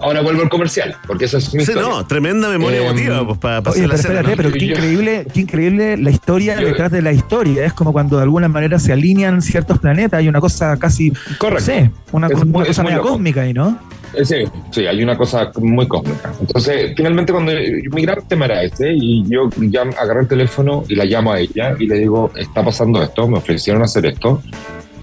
ahora 0.04 0.20
vuelvo 0.22 0.42
al 0.42 0.48
comercial 0.48 0.96
porque 1.06 1.24
esa 1.24 1.38
es 1.38 1.52
mi 1.54 1.64
Sí, 1.64 1.72
historia 1.72 1.88
no, 1.90 2.06
tremenda 2.06 2.48
memoria 2.48 2.80
Eh, 2.80 2.86
emotiva 2.86 3.26
pues, 3.26 3.38
para, 3.38 3.58
hacer 3.58 3.82
la 3.82 3.88
pero 3.88 3.94
escena, 3.94 4.20
espérate, 4.20 4.30
¿no? 4.30 4.36
pero 4.36 4.52
qué 4.52 4.66
Yo- 4.66 4.74
increíble, 4.74 5.26
qué 5.32 5.40
increíble 5.40 5.96
la 5.96 6.10
historia 6.10 6.60
Yo- 6.60 6.66
detrás 6.68 6.90
de 6.92 7.02
la 7.02 7.12
historia. 7.12 7.64
Es 7.64 7.72
como 7.72 7.92
cuando 7.92 8.16
de 8.16 8.22
alguna 8.22 8.48
manera 8.48 8.78
se 8.78 8.92
alinean 8.92 9.42
ciertos 9.42 9.78
planetas. 9.78 10.18
Hay 10.20 10.28
una 10.28 10.40
cosa 10.40 10.76
casi, 10.78 11.10
Correcto. 11.38 11.54
no 11.54 11.60
sé, 11.60 11.90
una, 12.12 12.26
Es 12.28 12.34
una 12.34 12.44
muy- 12.44 12.62
es 12.62 12.68
cosa 12.68 12.82
muy 12.82 12.92
media 12.92 13.02
cósmica 13.02 13.40
ahí, 13.42 13.52
¿no? 13.54 13.78
Eh, 14.16 14.24
Sí, 14.24 14.36
sí, 14.70 14.86
hay 14.86 15.02
una 15.02 15.16
cosa 15.16 15.50
muy 15.60 15.88
cósmica. 15.88 16.32
Entonces, 16.40 16.92
finalmente, 16.96 17.32
cuando 17.32 17.50
mi 17.90 18.02
gran 18.02 18.26
tema 18.28 18.44
era 18.44 18.62
este, 18.62 18.92
y 18.94 19.24
yo 19.28 19.48
ya 19.58 19.82
agarré 19.82 20.20
el 20.20 20.28
teléfono 20.28 20.84
y 20.88 20.94
la 20.94 21.04
llamo 21.04 21.32
a 21.32 21.40
ella 21.40 21.74
y 21.78 21.86
le 21.88 21.96
digo: 21.98 22.30
Está 22.36 22.64
pasando 22.64 23.02
esto, 23.02 23.26
me 23.26 23.38
ofrecieron 23.38 23.82
hacer 23.82 24.06
esto, 24.06 24.40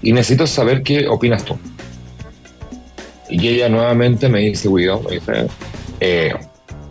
y 0.00 0.12
necesito 0.12 0.46
saber 0.46 0.82
qué 0.82 1.06
opinas 1.08 1.44
tú. 1.44 1.58
Y 3.32 3.48
ella 3.48 3.68
nuevamente 3.68 4.28
me 4.28 4.40
dice: 4.40 4.68
Guido, 4.68 5.00
me 5.02 5.16
dice, 5.16 5.46
eh, 6.00 6.34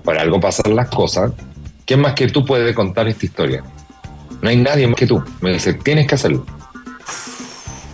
por 0.03 0.17
algo 0.17 0.39
pasan 0.39 0.75
las 0.75 0.89
cosas. 0.89 1.31
¿Quién 1.85 2.01
más 2.01 2.13
que 2.13 2.27
tú 2.27 2.45
puede 2.45 2.73
contar 2.73 3.07
esta 3.07 3.25
historia? 3.25 3.63
No 4.41 4.49
hay 4.49 4.57
nadie 4.57 4.87
más 4.87 4.95
que 4.95 5.07
tú. 5.07 5.23
Me 5.41 5.53
dice: 5.53 5.73
Tienes 5.75 6.07
que 6.07 6.15
hacerlo. 6.15 6.45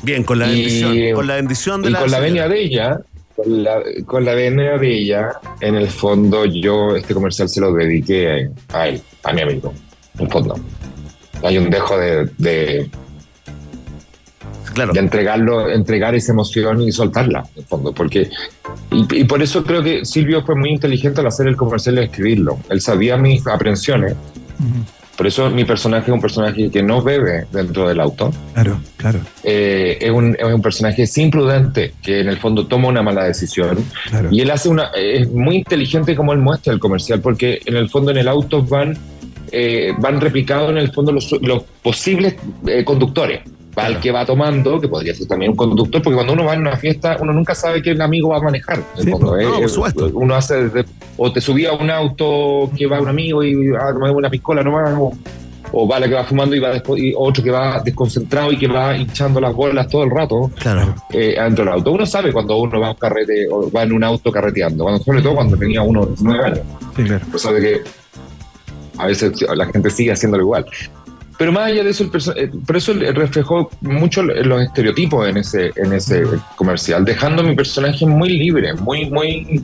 Bien, 0.03 0.23
con 0.23 0.39
la 0.39 0.47
Y- 0.47 0.51
bendición. 0.61 1.15
Con 1.15 1.27
la 1.27 1.35
bendición 1.35 1.81
de 1.81 1.89
y 1.89 1.91
la. 1.91 1.99
con 1.99 2.11
la 2.11 2.19
venia 2.19 2.47
de 2.47 2.61
ella, 2.61 2.99
con 3.35 3.63
la, 3.63 3.79
con 4.05 4.25
la 4.25 4.33
venia 4.33 4.77
de 4.77 4.93
ella, 4.97 5.29
en 5.59 5.75
el 5.75 5.89
fondo 5.89 6.45
yo 6.45 6.95
este 6.95 7.13
comercial 7.13 7.49
se 7.49 7.59
lo 7.61 7.73
dediqué 7.73 8.49
a 8.73 8.87
él, 8.87 9.01
a 9.23 9.33
mi 9.33 9.41
amigo, 9.41 9.73
en 10.17 10.25
el 10.25 10.31
fondo. 10.31 10.55
Hay 11.43 11.57
un 11.57 11.69
dejo 11.69 11.97
de, 11.97 12.29
de, 12.37 12.89
Claro. 14.77 14.93
de 14.93 14.99
entregarlo, 14.99 15.69
entregar 15.69 16.15
esa 16.15 16.31
emoción 16.31 16.81
y 16.81 16.91
soltarla, 16.91 17.39
en 17.55 17.61
el 17.61 17.65
fondo, 17.67 17.91
porque 17.93 18.29
y, 18.91 19.19
y 19.21 19.23
por 19.25 19.41
eso 19.41 19.63
creo 19.63 19.83
que 19.83 20.05
Silvio 20.05 20.43
fue 20.45 20.55
muy 20.55 20.69
inteligente 20.69 21.21
al 21.21 21.27
hacer 21.27 21.47
el 21.47 21.55
comercial 21.55 21.97
y 21.97 22.03
escribirlo. 22.03 22.57
Él 22.69 22.79
sabía 22.81 23.17
mis 23.17 23.45
aprensiones. 23.47 24.13
Por 25.17 25.25
eso 25.25 25.49
mi 25.49 25.65
personaje 25.65 26.11
es 26.11 26.13
un 26.13 26.21
personaje 26.21 26.69
que 26.69 26.83
no 26.83 27.01
bebe 27.01 27.47
dentro 27.51 27.87
del 27.87 27.99
auto. 27.99 28.31
Claro, 28.53 28.79
claro. 28.97 29.19
Eh, 29.43 29.97
es, 29.99 30.11
un, 30.11 30.35
es 30.37 30.45
un 30.45 30.61
personaje 30.61 31.07
sin 31.07 31.31
prudente 31.31 31.93
que 32.03 32.19
en 32.19 32.27
el 32.27 32.37
fondo 32.37 32.67
toma 32.67 32.87
una 32.89 33.01
mala 33.01 33.23
decisión 33.23 33.83
Claro. 34.11 34.29
y 34.31 34.41
él 34.41 34.51
hace 34.51 34.69
una 34.69 34.91
es 34.95 35.27
muy 35.31 35.55
inteligente 35.57 36.15
como 36.15 36.33
él 36.33 36.39
muestra 36.39 36.71
el 36.71 36.79
comercial 36.79 37.19
porque 37.19 37.59
en 37.65 37.77
el 37.77 37.89
fondo 37.89 38.11
en 38.11 38.17
el 38.17 38.27
auto 38.27 38.61
van 38.61 38.95
eh, 39.51 39.93
van 39.97 40.21
replicados 40.21 40.69
en 40.69 40.77
el 40.77 40.91
fondo 40.91 41.11
los, 41.11 41.31
los 41.41 41.63
posibles 41.81 42.35
eh, 42.67 42.83
conductores 42.83 43.41
va 43.77 43.87
el 43.87 43.99
que 43.99 44.11
va 44.11 44.25
tomando 44.25 44.79
que 44.81 44.87
podría 44.87 45.13
ser 45.13 45.27
también 45.27 45.51
un 45.51 45.57
conductor 45.57 46.01
porque 46.01 46.15
cuando 46.15 46.33
uno 46.33 46.45
va 46.45 46.53
en 46.55 46.61
una 46.61 46.77
fiesta 46.77 47.17
uno 47.19 47.31
nunca 47.33 47.53
sabe 47.53 47.81
qué 47.81 47.91
amigo 48.01 48.29
va 48.29 48.37
a 48.37 48.41
manejar 48.41 48.77
en 48.79 48.85
el 48.97 49.03
Sí, 49.03 49.11
fondo, 49.11 49.37
eh, 49.37 49.43
no, 49.43 49.65
eh, 49.65 50.11
uno 50.13 50.35
hace 50.35 50.69
desde- 50.69 50.89
o 51.17 51.31
te 51.31 51.41
subía 51.41 51.69
a 51.69 51.73
un 51.73 51.89
auto 51.89 52.69
que 52.75 52.87
va 52.87 52.99
un 53.01 53.07
amigo 53.09 53.43
y 53.43 53.53
ah, 53.79 53.93
una 54.11 54.29
piscola 54.29 54.63
nomás 54.63 54.93
o, 54.97 55.11
o 55.73 55.87
va 55.87 55.99
la 55.99 56.07
que 56.07 56.13
va 56.15 56.23
fumando 56.23 56.55
y 56.55 56.59
va 56.59 56.69
después, 56.69 57.01
y 57.03 57.13
otro 57.15 57.43
que 57.43 57.51
va 57.51 57.81
desconcentrado 57.83 58.51
y 58.51 58.57
que 58.57 58.67
va 58.67 58.95
hinchando 58.95 59.41
las 59.41 59.53
bolas 59.53 59.87
todo 59.89 60.03
el 60.03 60.11
rato 60.11 60.49
Claro. 60.59 60.95
eh, 61.11 61.35
adentro 61.37 61.65
del 61.65 61.73
auto. 61.73 61.91
Uno 61.91 62.05
sabe 62.05 62.31
cuando 62.31 62.55
uno 62.57 62.79
va 62.79 62.87
a 62.87 62.91
un 62.91 62.97
carrete 62.97 63.47
o 63.51 63.69
va 63.69 63.83
en 63.83 63.91
un 63.93 64.03
auto 64.03 64.31
carreteando, 64.31 64.85
cuando, 64.85 65.03
sobre 65.03 65.21
todo 65.21 65.35
cuando 65.35 65.57
tenía 65.57 65.81
uno 65.81 66.07
nueve 66.21 66.45
años. 66.45 66.59
Sí, 66.95 67.03
claro. 67.03 67.25
Pues 67.29 67.43
sabe 67.43 67.59
que 67.59 67.81
a 68.97 69.07
veces 69.07 69.33
la 69.55 69.65
gente 69.65 69.89
sigue 69.89 70.11
haciéndolo 70.13 70.43
igual. 70.43 70.65
Pero 71.37 71.51
más 71.51 71.67
allá 71.67 71.83
de 71.83 71.91
eso, 71.91 72.03
el 72.03 72.09
eh, 72.37 72.51
por 72.65 72.77
eso 72.77 72.93
reflejó 72.93 73.69
mucho 73.81 74.23
los 74.23 74.61
estereotipos 74.63 75.27
en 75.29 75.37
ese, 75.37 75.71
en 75.75 75.93
ese 75.93 76.23
comercial, 76.55 77.05
dejando 77.05 77.43
a 77.43 77.45
mi 77.45 77.55
personaje 77.55 78.05
muy 78.07 78.29
libre, 78.29 78.73
muy, 78.73 79.07
muy, 79.09 79.63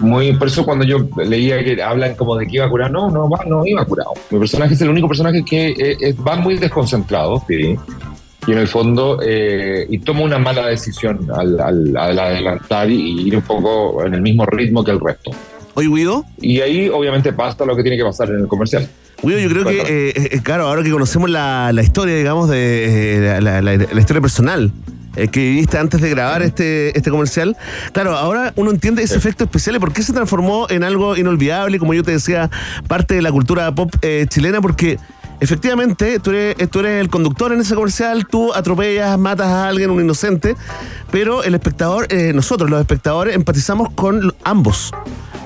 muy. 0.00 0.32
Por 0.32 0.48
eso 0.48 0.64
cuando 0.64 0.84
yo 0.86 1.06
leía 1.22 1.62
que 1.62 1.82
hablan 1.82 2.14
como 2.14 2.36
de 2.36 2.46
que 2.46 2.56
iba 2.56 2.64
a 2.64 2.70
curar, 2.70 2.90
no, 2.90 3.10
no, 3.10 3.28
va, 3.28 3.38
no 3.46 3.66
iba 3.66 3.84
curado. 3.84 4.12
Mi 4.30 4.38
personaje 4.38 4.72
es 4.74 4.80
el 4.80 4.88
único 4.88 5.08
personaje 5.08 5.44
que 5.44 5.68
eh, 5.68 5.96
eh, 6.00 6.14
va 6.26 6.36
muy 6.36 6.56
desconcentrado, 6.56 7.42
sí, 7.46 7.76
y 8.46 8.52
en 8.52 8.58
el 8.58 8.68
fondo, 8.68 9.18
eh, 9.22 9.86
y 9.90 9.98
toma 9.98 10.22
una 10.22 10.38
mala 10.38 10.66
decisión 10.68 11.28
al, 11.36 11.60
al- 11.60 11.96
al 11.98 12.18
adelantar 12.18 12.90
y 12.90 13.26
ir 13.28 13.36
un 13.36 13.42
poco 13.42 14.02
en 14.06 14.14
el 14.14 14.22
mismo 14.22 14.46
ritmo 14.46 14.82
que 14.82 14.92
el 14.92 15.00
resto. 15.00 15.32
Oye, 15.74 15.88
Guido. 15.88 16.24
Y 16.40 16.60
ahí 16.62 16.88
obviamente 16.88 17.32
pasa 17.34 17.64
lo 17.66 17.76
que 17.76 17.82
tiene 17.82 17.98
que 17.98 18.04
pasar 18.04 18.30
en 18.30 18.40
el 18.40 18.48
comercial. 18.48 18.88
Guido, 19.22 19.38
yo 19.38 19.48
creo 19.50 19.64
que, 19.64 19.80
eh, 19.80 20.28
eh, 20.32 20.40
claro, 20.42 20.66
ahora 20.66 20.82
que 20.82 20.90
conocemos 20.90 21.28
la, 21.28 21.72
la 21.72 21.82
historia, 21.82 22.16
digamos, 22.16 22.48
de 22.48 23.36
eh, 23.36 23.40
la, 23.40 23.60
la- 23.60 23.76
la 23.76 24.00
historia 24.00 24.20
personal 24.22 24.72
eh, 25.16 25.28
que 25.28 25.40
viviste 25.40 25.76
antes 25.76 26.00
de 26.00 26.08
grabar 26.08 26.42
este, 26.42 26.96
este 26.96 27.10
comercial, 27.10 27.56
claro, 27.92 28.16
ahora 28.16 28.52
uno 28.56 28.70
entiende 28.70 29.02
ese 29.02 29.16
efecto 29.16 29.44
especial 29.44 29.76
y 29.76 29.78
por 29.78 29.92
qué 29.92 30.02
se 30.02 30.12
transformó 30.14 30.66
en 30.70 30.84
algo 30.84 31.16
inolvidable, 31.16 31.78
como 31.78 31.92
yo 31.94 32.02
te 32.02 32.12
decía, 32.12 32.48
parte 32.88 33.14
de 33.14 33.22
la 33.22 33.30
cultura 33.30 33.74
pop 33.74 33.92
eh, 34.02 34.24
chilena, 34.28 34.60
porque 34.62 34.98
efectivamente, 35.40 36.18
tú 36.20 36.30
eres, 36.30 36.70
tú 36.70 36.80
eres 36.80 37.00
el 37.00 37.08
conductor 37.10 37.52
en 37.52 37.60
ese 37.60 37.74
comercial, 37.74 38.26
tú 38.26 38.54
atropellas, 38.54 39.18
matas 39.18 39.48
a 39.48 39.68
alguien, 39.68 39.90
un 39.90 40.00
inocente, 40.02 40.56
pero 41.10 41.42
el 41.44 41.54
espectador, 41.54 42.06
eh, 42.10 42.32
nosotros 42.34 42.70
los 42.70 42.80
espectadores, 42.80 43.34
empatizamos 43.34 43.90
con 43.94 44.34
ambos 44.44 44.92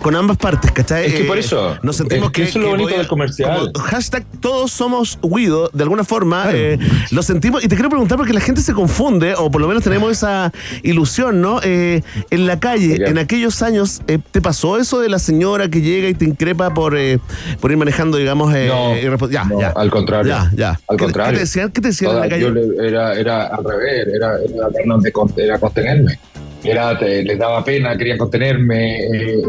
con 0.05 0.15
ambas 0.17 0.37
partes, 0.37 0.71
¿cachai? 0.71 1.07
Es 1.07 1.15
que 1.15 1.25
por 1.25 1.39
Eh, 1.39 1.41
eso, 1.41 1.79
nos 1.83 1.97
sentimos 1.97 2.27
es 2.27 2.33
que 2.33 2.43
que, 2.43 2.49
eso 2.51 2.59
es 2.59 2.65
lo 2.67 2.71
bonito 2.73 2.95
del 2.95 3.07
comercial. 3.07 3.73
hashtag 3.87 4.27
todos 4.41 4.71
somos 4.71 5.19
Guido, 5.23 5.71
de 5.73 5.83
alguna 5.83 6.05
forma, 6.05 6.49
eh, 6.53 6.79
lo 7.11 7.23
sentimos. 7.23 7.65
Y 7.65 7.69
te 7.69 7.75
quiero 7.75 7.89
preguntar 7.89 8.19
porque 8.19 8.35
la 8.35 8.41
gente 8.43 8.61
se 8.61 8.75
confunde, 8.75 9.35
o 9.35 9.51
por 9.51 9.63
lo 9.63 9.67
menos 9.67 9.83
tenemos 9.83 10.13
esa 10.13 10.53
ilusión, 10.83 11.41
¿no? 11.41 11.59
Eh, 11.63 12.03
en 12.31 12.47
la 12.47 12.61
calle, 12.61 12.97
en 13.09 13.17
aquellos 13.17 13.63
años, 13.63 14.03
eh, 14.07 14.19
¿te 14.31 14.43
pasó 14.43 14.77
eso 14.79 15.01
de 15.01 15.09
la 15.09 15.19
señora 15.19 15.71
que 15.71 15.81
llega 15.81 16.07
y 16.11 16.13
te 16.15 16.27
increpa 16.27 16.75
por, 16.75 16.99
eh, 16.99 17.19
por 17.63 17.71
ir 17.71 17.79
manejando, 17.79 18.19
digamos, 18.19 18.55
eh, 18.55 18.69
No, 18.69 18.95
ya, 19.31 19.45
no, 19.45 19.59
ya. 19.59 19.71
al 19.75 19.91
contrario. 19.91 20.31
Ya, 20.35 20.51
ya. 20.55 20.81
Al 20.87 20.97
¿Qué- 20.99 21.05
contrario. 21.05 21.31
¿Qué 21.33 21.37
te 21.37 21.41
decían? 21.45 21.71
¿Qué 21.71 21.81
te 21.81 21.89
decían 21.89 22.11
en 22.13 22.21
la 22.21 22.29
calle? 22.29 22.43
yo 22.43 22.51
le- 22.51 22.89
era, 22.89 23.15
era 23.19 23.47
al 23.47 23.65
revés, 23.65 24.07
era, 24.15 24.35
era, 24.37 24.99
de 25.01 25.13
con- 25.13 25.33
era 25.39 25.59
contenerme. 25.59 26.19
Era, 26.65 26.99
te- 26.99 27.23
les 27.23 27.39
daba 27.39 27.63
pena, 27.65 27.97
querían 27.97 28.19
contenerme. 28.19 28.99
eh, 29.07 29.43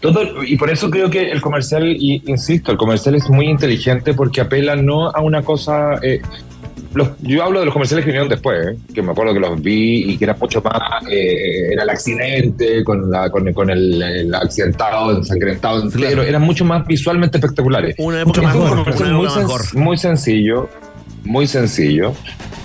todo, 0.00 0.44
y 0.44 0.56
por 0.56 0.70
eso 0.70 0.90
creo 0.90 1.10
que 1.10 1.30
el 1.30 1.40
comercial, 1.40 1.84
y 1.88 2.22
insisto, 2.26 2.70
el 2.70 2.78
comercial 2.78 3.16
es 3.16 3.28
muy 3.30 3.46
inteligente 3.46 4.14
porque 4.14 4.40
apela 4.40 4.76
no 4.76 5.08
a 5.10 5.20
una 5.20 5.42
cosa. 5.42 5.94
eh, 6.02 6.20
los- 6.94 7.08
yo 7.20 7.42
hablo 7.42 7.58
de 7.60 7.66
los 7.66 7.72
comerciales 7.74 8.04
que 8.04 8.10
vinieron 8.12 8.28
después, 8.28 8.68
eh, 8.68 8.78
que 8.94 9.02
me 9.02 9.10
acuerdo 9.12 9.34
que 9.34 9.40
los 9.40 9.60
vi 9.60 10.04
y 10.12 10.16
que 10.16 10.24
era 10.24 10.34
mucho 10.40 10.62
más. 10.62 11.04
eh, 11.10 11.72
era 11.72 11.82
el 11.82 11.90
accidente 11.90 12.82
con, 12.84 13.10
la, 13.10 13.28
con, 13.30 13.52
con 13.52 13.68
el, 13.70 14.00
el 14.02 14.34
accidentado, 14.34 15.16
ensangrentado 15.16 15.82
entero. 15.82 16.22
Eran 16.22 16.42
mucho 16.42 16.64
más 16.64 16.86
visualmente 16.86 17.36
espectaculares. 17.38 17.94
Una 17.98 18.24
Mucho 18.24 18.40
época 18.40 18.54
más 18.54 18.54
mejor, 18.56 18.78
comercial 18.84 19.08
una 19.10 19.18
muy, 19.18 19.26
sen- 19.28 19.38
mejor. 19.38 19.76
muy 19.76 19.98
sencillo, 19.98 20.68
muy 21.24 21.46
sencillo, 21.46 22.14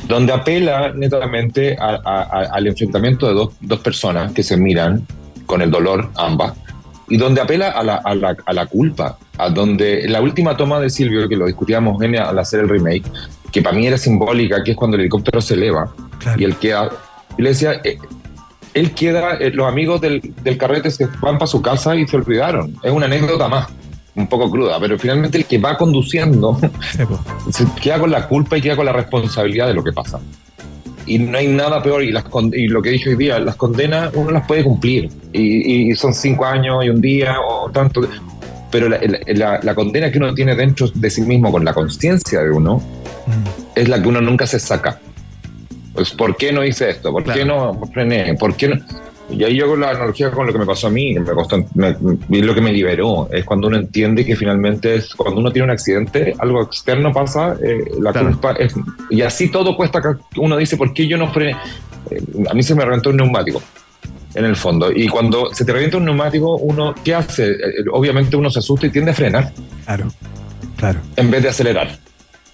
donde 0.08 0.34
apela 0.34 0.92
netamente 0.94 1.76
a- 1.80 2.00
a- 2.04 2.22
a- 2.24 2.50
al 2.54 2.68
enfrentamiento 2.68 3.28
de 3.28 3.34
dos, 3.34 3.54
dos 3.62 3.80
personas 3.80 4.32
que 4.34 4.44
se 4.44 4.58
miran 4.58 5.06
con 5.46 5.62
el 5.62 5.72
dolor, 5.72 6.10
ambas, 6.16 6.54
y 7.10 7.18
donde 7.18 7.42
apela 7.42 7.70
a 7.70 7.84
la, 7.84 7.96
a 7.96 8.16
la- 8.16 8.36
a 8.46 8.54
la 8.54 8.66
culpa, 8.66 9.18
a 9.38 9.50
donde 9.50 10.08
la 10.08 10.22
última 10.22 10.56
toma 10.58 10.80
de 10.80 10.90
Silvio, 10.90 11.28
que 11.28 11.36
lo 11.36 11.46
discutíamos 11.46 12.02
en- 12.02 12.18
al 12.20 12.38
hacer 12.40 12.62
el 12.62 12.70
remake, 12.70 13.04
que 13.52 13.62
para 13.62 13.76
mí 13.76 13.86
era 13.88 13.98
simbólica, 13.98 14.64
que 14.64 14.72
es 14.72 14.78
cuando 14.78 14.96
el 14.96 15.02
helicóptero 15.02 15.40
se 15.42 15.54
eleva 15.54 15.94
y 16.38 16.44
él 16.44 16.56
queda, 16.58 16.90
y 17.38 17.42
le 17.42 17.50
decía, 17.50 17.74
eh, 17.84 17.98
él 18.74 18.92
queda, 18.94 19.36
eh, 19.36 19.52
los 19.52 19.68
amigos 19.68 20.02
del, 20.02 20.20
del 20.44 20.58
carrete 20.58 20.90
se 20.90 21.06
van 21.22 21.38
para 21.38 21.46
su 21.48 21.62
casa 21.62 21.96
y 21.96 22.08
se 22.08 22.16
olvidaron. 22.18 22.76
Es 22.82 22.92
una 22.92 23.06
anécdota 23.06 23.48
más, 23.48 23.68
un 24.16 24.28
poco 24.28 24.50
cruda, 24.52 24.80
pero 24.80 24.98
finalmente 25.00 25.38
el 25.40 25.46
que 25.46 25.58
va 25.58 25.78
conduciendo 25.78 26.60
se 27.52 27.66
queda 27.82 28.00
con 28.00 28.12
la 28.12 28.28
culpa 28.28 28.58
y 28.58 28.62
queda 28.62 28.76
con 28.76 28.86
la 28.86 28.94
responsabilidad 28.94 29.68
de 29.68 29.74
lo 29.74 29.84
que 29.84 29.92
pasa. 29.92 30.20
Y 31.06 31.20
no 31.20 31.38
hay 31.38 31.48
nada 31.48 31.84
peor, 31.84 32.02
y, 32.04 32.12
las 32.12 32.24
y 32.54 32.68
lo 32.68 32.82
que 32.82 32.92
dije 32.92 33.10
hoy 33.10 33.16
día, 33.18 33.38
las 33.40 33.56
condenas 33.58 34.12
uno 34.14 34.32
las 34.32 34.48
puede 34.48 34.64
cumplir, 34.64 35.10
y, 35.34 35.92
y 35.92 35.96
son 35.96 36.14
cinco 36.14 36.46
años 36.46 36.86
y 36.86 36.90
un 36.90 37.02
día 37.02 37.36
o 37.46 37.70
tanto, 37.72 38.02
pero 38.72 38.88
la, 38.88 39.00
la- 39.28 39.60
la 39.62 39.76
condena 39.76 40.10
que 40.12 40.18
uno 40.18 40.34
tiene 40.34 40.56
dentro 40.56 40.88
de 40.94 41.10
sí 41.10 41.22
mismo 41.24 41.52
con 41.52 41.66
la 41.66 41.74
conciencia 41.74 42.40
de 42.42 42.52
uno 42.52 42.82
es 43.76 43.90
la 43.90 44.02
que 44.02 44.08
uno 44.08 44.22
nunca 44.22 44.46
se 44.48 44.60
saca. 44.60 45.00
Pues, 45.94 46.12
¿por 46.12 46.38
qué 46.38 46.52
no 46.54 46.64
hice 46.64 46.90
esto? 46.90 47.12
¿Por 47.12 47.24
qué 47.24 47.44
no 47.46 47.80
frené? 47.94 48.34
¿Por 48.36 48.56
qué 48.56 48.70
no? 48.70 48.76
Y 49.36 49.44
ahí 49.44 49.56
yo 49.56 49.68
con 49.68 49.80
la 49.80 49.90
analogía 49.90 50.30
con 50.32 50.46
lo 50.46 50.54
que 50.54 50.60
me 50.60 50.66
pasó 50.66 50.88
a 50.88 50.90
mí, 50.90 51.14
que 51.14 51.20
me 51.20 51.32
costó, 51.32 51.66
me- 51.76 51.96
lo 52.42 52.54
que 52.56 52.62
me 52.62 52.72
liberó, 52.72 53.28
es 53.32 53.44
cuando 53.46 53.68
uno 53.68 53.78
entiende 53.78 54.24
que 54.26 54.36
finalmente 54.36 54.96
es 54.96 55.14
cuando 55.16 55.40
uno 55.42 55.52
tiene 55.52 55.66
un 55.66 55.72
accidente, 55.72 56.34
algo 56.40 56.62
externo 56.64 57.12
pasa, 57.12 57.56
eh, 57.64 57.84
la 58.00 58.14
culpa 58.14 58.52
es. 58.54 58.74
Y 59.10 59.22
así 59.22 59.50
todo 59.50 59.76
cuesta, 59.76 60.02
uno 60.38 60.56
dice, 60.58 60.78
¿por 60.78 60.94
qué 60.94 61.08
yo 61.08 61.18
no 61.18 61.32
frené? 61.34 61.58
Eh, 62.12 62.22
a 62.50 62.54
mí 62.54 62.62
se 62.64 62.76
me 62.76 62.86
reventó 62.86 63.10
un 63.10 63.18
neumático, 63.18 63.62
en 64.36 64.46
el 64.46 64.56
fondo. 64.56 64.92
Y 64.92 65.08
cuando 65.08 65.54
se 65.54 65.66
te 65.66 65.72
revienta 65.74 65.98
un 65.98 66.06
neumático, 66.06 66.56
uno, 66.58 66.94
¿qué 67.04 67.16
hace? 67.16 67.52
Eh, 67.52 67.58
obviamente 67.92 68.36
uno 68.36 68.50
se 68.52 68.60
asusta 68.60 68.88
y 68.88 68.90
tiende 68.92 69.12
a 69.12 69.14
frenar. 69.14 69.52
Claro, 69.86 70.08
claro. 70.78 71.00
En 71.16 71.32
vez 71.32 71.44
de 71.44 71.50
acelerar. 71.50 71.98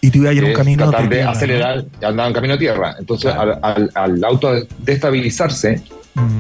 Y 0.02 0.12
tú 0.12 0.20
ibas 0.20 0.34
en 0.38 0.44
un 0.46 0.50
Es 0.52 0.58
camino 0.58 0.90
tratar 0.90 1.10
de 1.10 1.16
tierra, 1.18 1.32
acelerar, 1.32 1.86
andaba 2.02 2.28
en 2.30 2.34
camino 2.34 2.54
a 2.54 2.58
tierra. 2.58 2.96
Entonces, 3.00 3.34
al, 3.34 3.60
al, 3.62 3.92
al 3.94 4.24
auto 4.24 4.54
destabilizarse, 4.80 5.82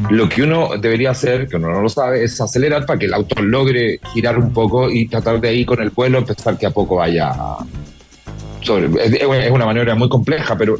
lo 0.09 0.27
que 0.29 0.43
uno 0.43 0.69
debería 0.79 1.11
hacer, 1.11 1.47
que 1.47 1.55
uno 1.57 1.69
no 1.71 1.81
lo 1.81 1.89
sabe, 1.89 2.23
es 2.23 2.39
acelerar 2.41 2.85
para 2.85 2.97
que 2.99 3.05
el 3.05 3.13
auto 3.13 3.41
logre 3.41 3.99
girar 4.13 4.37
un 4.37 4.51
poco 4.53 4.89
y 4.89 5.07
tratar 5.07 5.39
de 5.39 5.49
ahí 5.49 5.65
con 5.65 5.81
el 5.81 5.89
vuelo 5.91 6.17
empezar 6.19 6.57
que 6.57 6.65
a 6.65 6.71
poco 6.71 6.95
vaya 6.97 7.31
sobre. 8.61 8.89
Es, 9.03 9.51
una 9.51 9.65
maniobra 9.65 9.95
muy 9.95 10.09
compleja, 10.09 10.57
pero, 10.57 10.77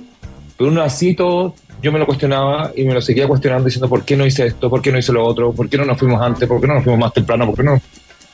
pero 0.57 0.69
uno 0.69 0.81
así 0.81 1.13
todo, 1.15 1.55
yo 1.81 1.91
me 1.91 1.99
lo 1.99 2.05
cuestionaba 2.05 2.71
y 2.75 2.83
me 2.83 2.93
lo 2.93 3.01
seguía 3.01 3.27
cuestionando 3.27 3.65
diciendo 3.65 3.87
por 3.87 4.03
qué 4.03 4.17
no 4.17 4.25
hice 4.25 4.47
esto, 4.47 4.69
por 4.69 4.81
qué 4.81 4.91
no 4.91 4.97
hice 4.97 5.13
lo 5.13 5.23
otro, 5.25 5.53
por 5.53 5.69
qué 5.69 5.77
no 5.77 5.85
nos 5.85 5.97
fuimos 5.97 6.21
antes, 6.21 6.47
por 6.47 6.59
qué 6.59 6.67
no 6.67 6.75
nos 6.75 6.83
fuimos 6.83 6.99
más 6.99 7.13
temprano, 7.13 7.45
por 7.45 7.55
qué 7.55 7.63
no. 7.63 7.81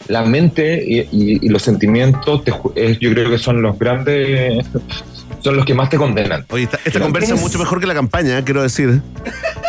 La 0.07 0.23
mente 0.23 0.83
y, 0.85 0.99
y- 0.99 1.45
y 1.45 1.49
los 1.49 1.61
sentimientos, 1.63 2.43
te 2.43 2.51
yo 2.99 3.11
creo 3.11 3.29
que 3.29 3.37
son 3.39 3.61
los 3.61 3.77
grandes, 3.79 4.65
son 5.39 5.55
los 5.57 5.65
que 5.65 5.73
más 5.73 5.89
te 5.89 5.97
condenan. 5.97 6.45
Oye, 6.49 6.63
esta, 6.65 6.79
esta 6.85 6.99
conversa 6.99 7.33
es 7.35 7.41
mucho 7.41 7.57
mejor 7.59 7.79
que 7.79 7.87
la 7.87 7.93
campaña, 7.95 8.43
quiero 8.43 8.61
decir. 8.61 9.01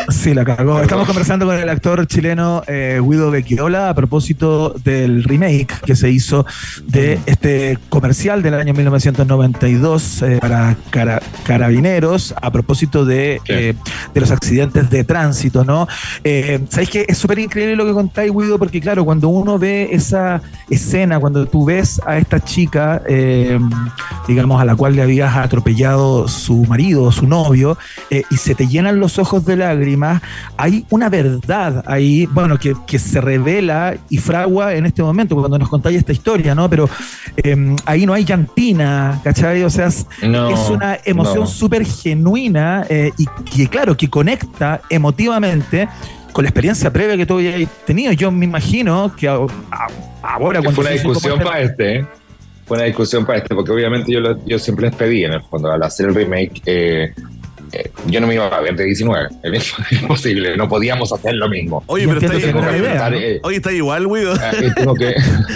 Sí, 0.08 0.34
la 0.34 0.44
cagó. 0.44 0.80
Estamos 0.80 1.04
conversando 1.06 1.46
con 1.46 1.56
el 1.56 1.68
actor 1.68 2.06
chileno 2.06 2.62
eh, 2.68 3.00
Guido 3.02 3.32
Becchiola 3.32 3.88
a 3.88 3.94
propósito 3.94 4.70
del 4.84 5.24
remake 5.24 5.80
que 5.84 5.96
se 5.96 6.10
hizo 6.10 6.46
de 6.86 7.18
este 7.26 7.76
comercial 7.88 8.40
del 8.40 8.54
año 8.54 8.72
1992 8.72 10.22
eh, 10.22 10.38
para 10.40 10.76
cara- 10.90 11.20
carabineros 11.44 12.34
a 12.40 12.52
propósito 12.52 13.04
de, 13.04 13.40
eh, 13.48 13.74
de 14.14 14.20
los 14.20 14.30
accidentes 14.30 14.88
de 14.90 15.02
tránsito, 15.02 15.64
¿no? 15.64 15.88
¿Sabéis 16.68 16.90
que 16.90 17.04
es 17.08 17.18
súper 17.18 17.40
increíble 17.40 17.74
lo 17.74 17.84
que 17.84 17.92
contáis, 17.92 18.32
Guido? 18.32 18.58
Porque 18.60 18.80
claro, 18.80 19.04
cuando 19.04 19.28
uno 19.28 19.58
ve 19.58 19.88
esa 19.90 20.40
escena, 20.70 21.18
cuando 21.18 21.46
tú 21.46 21.64
ves 21.64 22.00
a 22.06 22.16
esta 22.18 22.38
chica, 22.40 23.02
digamos, 24.28 24.60
a 24.60 24.64
la 24.64 24.76
cual 24.76 24.94
le 24.94 25.02
habías 25.02 25.34
atropellado 25.36 26.28
su 26.28 26.64
marido, 26.64 27.10
su 27.10 27.26
novio, 27.26 27.76
y 28.10 28.36
se 28.36 28.54
te 28.54 28.68
llenan 28.68 29.00
los 29.00 29.18
ojos 29.18 29.44
de 29.44 29.56
lágrimas, 29.56 29.95
hay 30.56 30.84
una 30.90 31.08
verdad 31.08 31.82
ahí, 31.86 32.26
bueno, 32.26 32.58
que, 32.58 32.74
que 32.86 32.98
se 32.98 33.20
revela 33.20 33.96
y 34.08 34.18
fragua 34.18 34.74
en 34.74 34.86
este 34.86 35.02
momento, 35.02 35.34
cuando 35.36 35.58
nos 35.58 35.68
contáis 35.68 35.98
esta 35.98 36.12
historia, 36.12 36.54
¿no? 36.54 36.68
Pero 36.70 36.88
eh, 37.36 37.76
ahí 37.84 38.06
no 38.06 38.12
hay 38.12 38.24
llantina, 38.24 39.20
¿cachai? 39.24 39.62
O 39.64 39.70
sea, 39.70 39.86
es, 39.86 40.06
No, 40.22 40.50
es 40.50 40.70
una 40.70 40.98
emoción 41.04 41.40
no. 41.40 41.46
súper 41.46 41.84
genuina 41.84 42.84
eh, 42.88 43.10
y 43.18 43.26
que, 43.50 43.68
claro, 43.68 43.96
que 43.96 44.08
conecta 44.08 44.80
emotivamente 44.90 45.88
con 46.32 46.44
la 46.44 46.50
experiencia 46.50 46.92
previa 46.92 47.16
que 47.16 47.24
tú 47.26 47.34
habías 47.34 47.68
tenido. 47.86 48.12
Yo 48.12 48.30
me 48.30 48.44
imagino 48.44 49.10
que 49.16 49.26
ahora 49.26 49.48
cuando 50.60 50.72
fue 50.72 50.84
una 50.84 50.90
discusión 50.92 51.38
para 51.40 51.60
este, 51.60 51.96
¿eh? 52.00 52.06
Fue 52.66 52.76
una 52.78 52.86
discusión 52.86 53.24
para 53.24 53.38
este, 53.38 53.54
porque 53.54 53.70
obviamente 53.70 54.12
yo, 54.12 54.18
lo- 54.20 54.44
yo 54.44 54.58
siempre 54.58 54.88
les 54.88 54.96
pedí 54.96 55.24
en 55.24 55.34
el 55.34 55.42
fondo, 55.42 55.70
al 55.70 55.80
hacer 55.84 56.06
el 56.08 56.14
remake, 56.16 56.62
eh, 56.66 57.14
eh, 57.72 57.90
yo 58.06 58.20
no 58.20 58.26
me 58.26 58.34
iba 58.34 58.46
a 58.46 58.60
ver 58.60 58.76
de 58.76 58.84
19, 58.84 59.28
es 59.44 59.74
imposible, 60.02 60.56
no 60.56 60.68
podíamos 60.68 61.12
hacer 61.12 61.34
lo 61.34 61.48
mismo. 61.48 61.82
Oye, 61.86 62.06
pero 62.06 62.20
está, 62.20 63.10
eh, 63.14 63.40
Oye, 63.42 63.56
está 63.56 63.72
igual, 63.72 64.06
Guido. 64.06 64.34
eh, 64.52 64.72
tengo 64.74 64.94
que, 64.94 65.14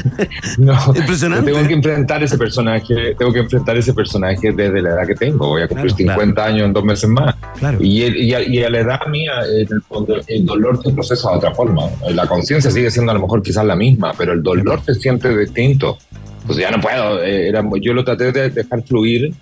no, 0.59 0.75
Impresionante. 0.94 1.53
Tengo 1.53 1.66
que 1.66 1.75
enfrentar 1.75 2.23
ese 2.23 2.37
personaje, 2.38 3.14
tengo 3.18 3.33
que 3.33 3.40
enfrentar 3.40 3.77
ese 3.77 3.92
personaje 3.94 4.53
desde 4.53 4.83
la 4.83 4.90
edad 4.90 5.07
que 5.07 5.14
tengo. 5.14 5.49
Voy 5.49 5.62
a 5.62 5.68
cumplir 5.68 5.94
Claro, 5.94 6.20
50 6.20 6.44
años 6.44 6.66
en 6.66 6.73
dos 6.73 6.85
meses 6.85 7.09
más. 7.09 7.35
Claro. 7.59 7.79
Y, 7.81 8.05
y, 8.05 8.35
a, 8.35 8.40
y 8.42 8.62
a 8.62 8.70
la 8.70 8.81
edad 8.81 9.01
mía, 9.09 9.33
eh, 9.53 9.66
el 9.70 9.83
el 10.27 10.46
dolor 10.46 10.83
se 10.83 10.92
procesa 10.92 11.31
de 11.31 11.37
otra 11.37 11.55
forma. 11.55 11.83
La 12.11 12.27
conciencia 12.27 12.70
sigue 12.70 12.90
siendo 12.90 13.12
a 13.12 13.14
lo 13.14 13.20
mejor 13.20 13.42
quizás 13.42 13.64
la 13.64 13.77
misma, 13.77 14.12
pero 14.16 14.33
el 14.33 14.42
dolor 14.42 14.83
se 14.85 14.94
siente 14.94 15.37
distinto. 15.37 15.99
Entonces 16.42 16.62
ya 16.64 16.70
no 16.70 16.81
puedo. 16.81 17.23
eh, 17.23 17.49
era, 17.49 17.62
yo 17.81 17.92
lo 17.92 18.05
traté 18.05 18.33
de 18.33 18.51
dejar 18.51 18.83
fluir 18.85 19.33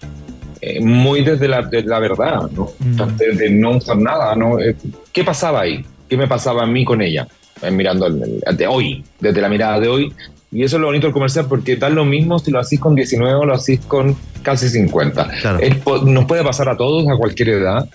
eh, 0.61 0.81
muy 0.81 1.23
desde 1.23 1.49
la, 1.49 1.63
de 1.63 1.83
la 1.83 1.99
verdad, 1.99 2.51
¿no? 2.51 2.69
Traté 2.97 3.33
de 3.33 3.51
no 3.51 3.77
usar 3.77 3.97
nada, 3.99 4.35
¿no? 4.35 4.59
Eh, 4.59 4.75
¿Qué 5.13 5.25
pasaba 5.25 5.61
ahí? 5.63 5.85
¿Qué 6.09 6.17
me 6.17 6.27
pasaba 6.27 6.63
a 6.63 6.67
mí 6.67 6.85
con 6.85 7.01
ella? 7.03 7.27
Eh, 7.63 7.71
mirando 7.71 8.07
el- 8.07 8.41
el- 8.47 8.57
de 8.57 8.67
hoy, 8.67 9.05
desde 9.21 9.41
la 9.41 9.49
mirada 9.49 9.81
de 9.81 9.89
hoy. 9.89 10.13
Y 10.51 10.63
eso 10.63 10.77
es 10.77 10.81
lo 10.81 10.87
bonito 10.87 11.07
del 11.07 11.13
comercial, 11.13 11.47
porque 11.49 11.77
da 11.77 11.91
lo 11.91 12.05
mismo 12.07 12.39
si 12.39 12.51
lo 12.51 12.59
hacís 12.59 12.81
con 12.81 12.95
19 12.95 13.35
o 13.35 13.45
lo 13.45 13.55
hacís 13.55 13.81
con 13.81 14.17
casi 14.43 14.69
50. 14.71 15.29
Es 15.61 15.75
po- 15.77 15.99
nos 15.99 16.25
puede 16.25 16.43
pasar 16.43 16.69
a 16.71 16.77
todos, 16.77 17.07
a 17.09 17.17
cualquier 17.17 17.51
edad, 17.51 17.87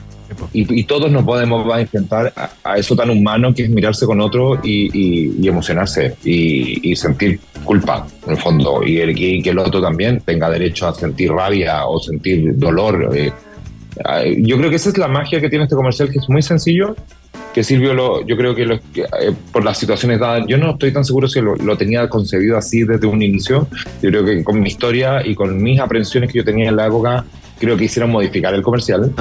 y, 0.53 0.79
y 0.79 0.83
todos 0.83 1.11
nos 1.11 1.23
podemos 1.23 1.69
va 1.69 1.77
a 1.77 1.81
enfrentar 1.81 2.31
a, 2.35 2.49
a 2.63 2.77
eso 2.77 2.95
tan 2.95 3.09
humano 3.09 3.53
que 3.53 3.63
es 3.63 3.69
mirarse 3.69 4.05
con 4.05 4.19
otro 4.21 4.59
y, 4.63 4.89
y- 4.93 5.35
y 5.41 5.47
emocionarse 5.47 6.15
y, 6.23 6.95
sentir 6.95 7.39
culpa, 7.63 8.05
en 8.25 8.31
el 8.31 8.37
fondo, 8.37 8.83
y, 8.85 8.97
el, 8.99 9.15
que 9.15 9.49
el 9.49 9.57
otro 9.59 9.81
también 9.81 10.21
tenga 10.25 10.49
derecho 10.49 10.87
a 10.87 10.93
sentir 10.93 11.31
rabia 11.31 11.85
o 11.85 11.99
sentir 11.99 12.57
dolor. 12.57 13.09
eh. 13.15 13.31
Yo 14.39 14.57
creo 14.57 14.69
que 14.69 14.77
esa 14.77 14.89
es 14.89 14.97
la 14.97 15.07
magia 15.07 15.39
que 15.39 15.49
tiene 15.49 15.65
este 15.65 15.75
comercial, 15.75 16.09
que 16.09 16.17
es 16.19 16.27
muy 16.29 16.41
sencillo, 16.41 16.95
que 17.53 17.63
Silvio, 17.63 17.93
lo, 17.93 18.25
yo 18.25 18.35
creo 18.35 18.55
que, 18.55 18.65
lo- 18.65 18.75
eh, 18.75 18.79
por 19.51 19.63
las 19.63 19.77
situaciones 19.77 20.19
dadas, 20.19 20.45
yo 20.47 20.57
no 20.57 20.71
estoy 20.71 20.91
tan 20.91 21.05
seguro 21.05 21.27
si 21.27 21.39
lo, 21.41 21.55
lo 21.55 21.77
tenía 21.77 22.09
concebido 22.09 22.57
así 22.57 22.83
desde 22.83 23.05
un 23.05 23.21
inicio. 23.21 23.67
Yo 24.01 24.09
creo 24.09 24.25
que 24.25 24.43
con 24.43 24.59
mi 24.59 24.69
historia 24.69 25.25
y 25.25 25.35
con 25.35 25.61
mis 25.61 25.79
aprensiones 25.79 26.31
que 26.31 26.39
yo 26.39 26.43
tenía 26.43 26.69
en 26.69 26.75
la 26.75 26.87
época, 26.87 27.23
creo 27.59 27.77
que 27.77 27.85
hicieron 27.85 28.09
modificar 28.11 28.53
el 28.55 28.63
comercial. 28.63 29.13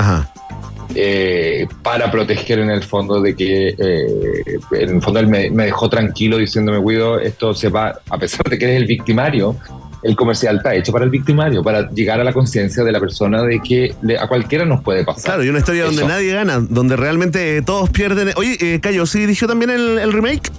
Eh, 0.94 1.66
para 1.82 2.10
proteger 2.10 2.58
en 2.60 2.70
el 2.70 2.82
fondo 2.82 3.20
de 3.20 3.34
que 3.34 3.68
eh, 3.68 4.44
en 4.72 4.96
el 4.96 5.02
fondo 5.02 5.20
él 5.20 5.26
me, 5.28 5.50
me 5.50 5.64
dejó 5.66 5.88
tranquilo 5.88 6.36
diciéndome 6.38 6.80
cuido 6.80 7.18
esto 7.20 7.54
se 7.54 7.68
va 7.68 8.00
a 8.10 8.18
pesar 8.18 8.42
de 8.48 8.58
que 8.58 8.64
eres 8.66 8.76
el 8.78 8.86
victimario 8.86 9.56
el 10.02 10.16
comercial 10.16 10.56
está 10.56 10.74
hecho 10.74 10.90
para 10.92 11.04
el 11.04 11.10
victimario 11.10 11.62
para 11.62 11.88
llegar 11.90 12.20
a 12.20 12.24
la 12.24 12.32
conciencia 12.32 12.82
de 12.82 12.90
la 12.92 12.98
persona 13.00 13.42
de 13.42 13.60
que 13.60 13.94
le- 14.02 14.18
a 14.18 14.26
cualquiera 14.26 14.64
nos 14.64 14.82
puede 14.82 15.04
pasar 15.04 15.24
Claro, 15.24 15.44
y 15.44 15.48
una 15.48 15.60
historia 15.60 15.84
donde 15.84 16.04
nadie 16.04 16.32
gana, 16.34 16.58
donde 16.58 16.96
realmente 16.96 17.58
eh, 17.58 17.62
todos 17.62 17.88
pierden. 17.90 18.30
Oye, 18.36 18.56
eh, 18.60 18.80
Cayo, 18.80 19.06
¿sí 19.06 19.20
dirigió 19.20 19.46
también 19.46 19.70
el, 19.70 19.98
el 19.98 20.12
remake? 20.12 20.50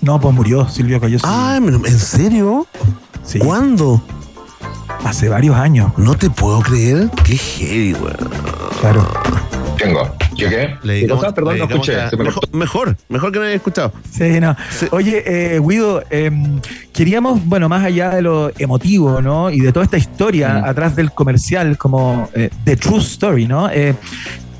No, 0.00 0.18
pues 0.20 0.34
murió 0.34 0.66
Silvio 0.68 0.98
Cayo. 1.00 1.18
Ah, 1.22 1.58
¿en 1.62 1.98
serio? 1.98 2.66
¿Cuándo? 3.38 4.02
Hace 5.04 5.28
varios 5.28 5.56
años. 5.56 5.92
No 5.98 6.14
te 6.16 6.30
puedo 6.30 6.60
creer. 6.60 7.08
Qué 7.24 7.36
heavy, 7.36 7.92
weón. 7.94 8.16
Claro. 8.80 9.06
tengo 9.78 10.14
¿Yo 10.34 10.48
qué? 10.48 10.74
Le 10.82 11.00
¿Qué 11.02 11.08
cosa? 11.08 11.32
Perdón, 11.32 11.54
le 11.54 11.60
no 11.60 11.66
escuché. 11.66 11.96
me 12.16 12.24
mejor, 12.24 12.48
mejor, 12.52 12.96
mejor 13.08 13.32
que 13.32 13.38
no 13.38 13.44
haya 13.44 13.54
escuchado. 13.54 13.92
Sí, 14.10 14.40
no. 14.40 14.56
Oye, 14.90 15.22
eh, 15.56 15.60
Guido, 15.60 16.02
eh, 16.10 16.30
queríamos, 16.92 17.44
bueno, 17.44 17.68
más 17.68 17.84
allá 17.84 18.10
de 18.10 18.22
lo 18.22 18.50
emotivo, 18.58 19.20
¿no? 19.20 19.50
Y 19.50 19.60
de 19.60 19.72
toda 19.72 19.84
esta 19.84 19.96
historia 19.98 20.60
Mm. 20.60 20.64
atrás 20.64 20.96
del 20.96 21.12
comercial, 21.12 21.76
como 21.78 22.28
eh, 22.34 22.50
The 22.64 22.76
True 22.76 22.98
Story, 23.00 23.46
¿no? 23.46 23.68
Eh, 23.70 23.94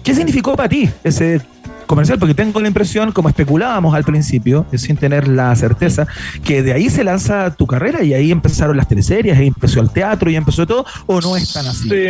¿Qué 0.03 0.15
significó 0.15 0.55
para 0.55 0.69
ti 0.69 0.89
ese 1.03 1.41
comercial? 1.87 2.19
Porque 2.19 2.35
tengo 2.35 2.61
la 2.61 2.69
impresión, 2.69 3.13
como 3.13 3.29
especulábamos 3.29 3.95
al 3.95 4.05
principio, 4.05 4.67
eh, 4.73 4.79
sin 4.79 4.97
tener 4.97 5.29
la 5.29 5.55
certeza, 5.57 6.07
que 6.45 6.63
de 6.63 6.73
ahí 6.73 6.91
se 6.91 7.05
lanza 7.05 7.55
tu 7.55 7.67
carrera 7.67 8.03
y 8.03 8.15
ahí 8.15 8.31
empezaron 8.31 8.77
las 8.77 8.89
teleseries, 8.89 9.37
ahí 9.37 9.49
empezó 9.49 9.81
el 9.81 9.91
teatro 9.91 10.31
y 10.31 10.37
empezó 10.37 10.67
todo, 10.67 10.85
o 11.07 11.21
no 11.21 11.37
es 11.37 11.53
tan 11.53 11.67
así. 11.67 11.89
Sí, 11.89 12.07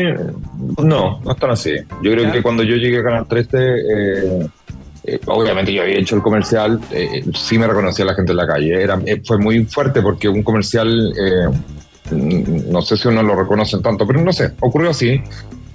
no, 0.82 1.20
no 1.24 1.32
están 1.32 1.50
así. 1.50 1.72
Yo 2.02 2.12
creo 2.12 2.32
que 2.32 2.42
cuando 2.42 2.62
yo 2.62 2.76
llegué 2.76 3.00
a 3.00 3.04
Canal 3.04 3.26
13, 3.26 3.48
eh, 3.58 4.48
eh, 5.04 5.20
obviamente 5.26 5.72
yo 5.72 5.82
había 5.82 5.98
hecho 5.98 6.16
el 6.16 6.22
comercial, 6.22 6.80
eh, 6.90 7.24
sí 7.34 7.58
me 7.58 7.66
reconocía 7.66 8.04
la 8.04 8.14
gente 8.14 8.32
en 8.32 8.38
la 8.38 8.46
calle. 8.46 8.82
Era, 8.82 9.00
fue 9.24 9.38
muy 9.38 9.64
fuerte 9.64 10.02
porque 10.02 10.28
un 10.28 10.42
comercial, 10.42 11.12
no 12.10 12.82
sé 12.82 12.96
si 12.96 13.08
uno 13.08 13.22
lo 13.22 13.34
reconocen 13.34 13.82
tanto, 13.82 14.06
pero 14.06 14.20
no 14.20 14.32
sé, 14.32 14.52
ocurrió 14.60 14.90
así. 14.90 15.20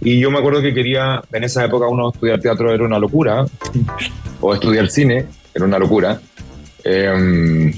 Y 0.01 0.19
yo 0.19 0.31
me 0.31 0.39
acuerdo 0.39 0.61
que 0.61 0.73
quería, 0.73 1.21
en 1.31 1.43
esa 1.43 1.65
época 1.65 1.87
uno 1.87 2.11
estudiar 2.11 2.39
teatro 2.39 2.73
era 2.73 2.83
una 2.83 2.99
locura, 2.99 3.45
o 4.41 4.53
estudiar 4.53 4.89
cine 4.89 5.25
era 5.53 5.65
una 5.65 5.79
locura. 5.79 6.19
Eh, 6.83 7.73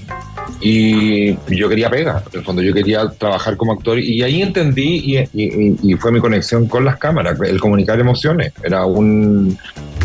y 0.60 1.36
yo 1.56 1.68
quería 1.68 1.90
pegar, 1.90 2.24
en 2.32 2.40
el 2.40 2.46
fondo 2.46 2.62
yo 2.62 2.72
quería 2.72 3.10
trabajar 3.10 3.58
como 3.58 3.74
actor 3.74 3.98
y 3.98 4.22
ahí 4.22 4.44
entendí 4.44 5.18
y 5.34 5.94
fue 5.96 6.12
mi 6.12 6.20
conexión 6.20 6.68
con 6.68 6.86
las 6.86 6.98
cámaras, 6.98 7.40
el 7.42 7.60
comunicar 7.60 8.00
emociones. 8.00 8.54
Era 8.64 8.86
un... 8.86 9.58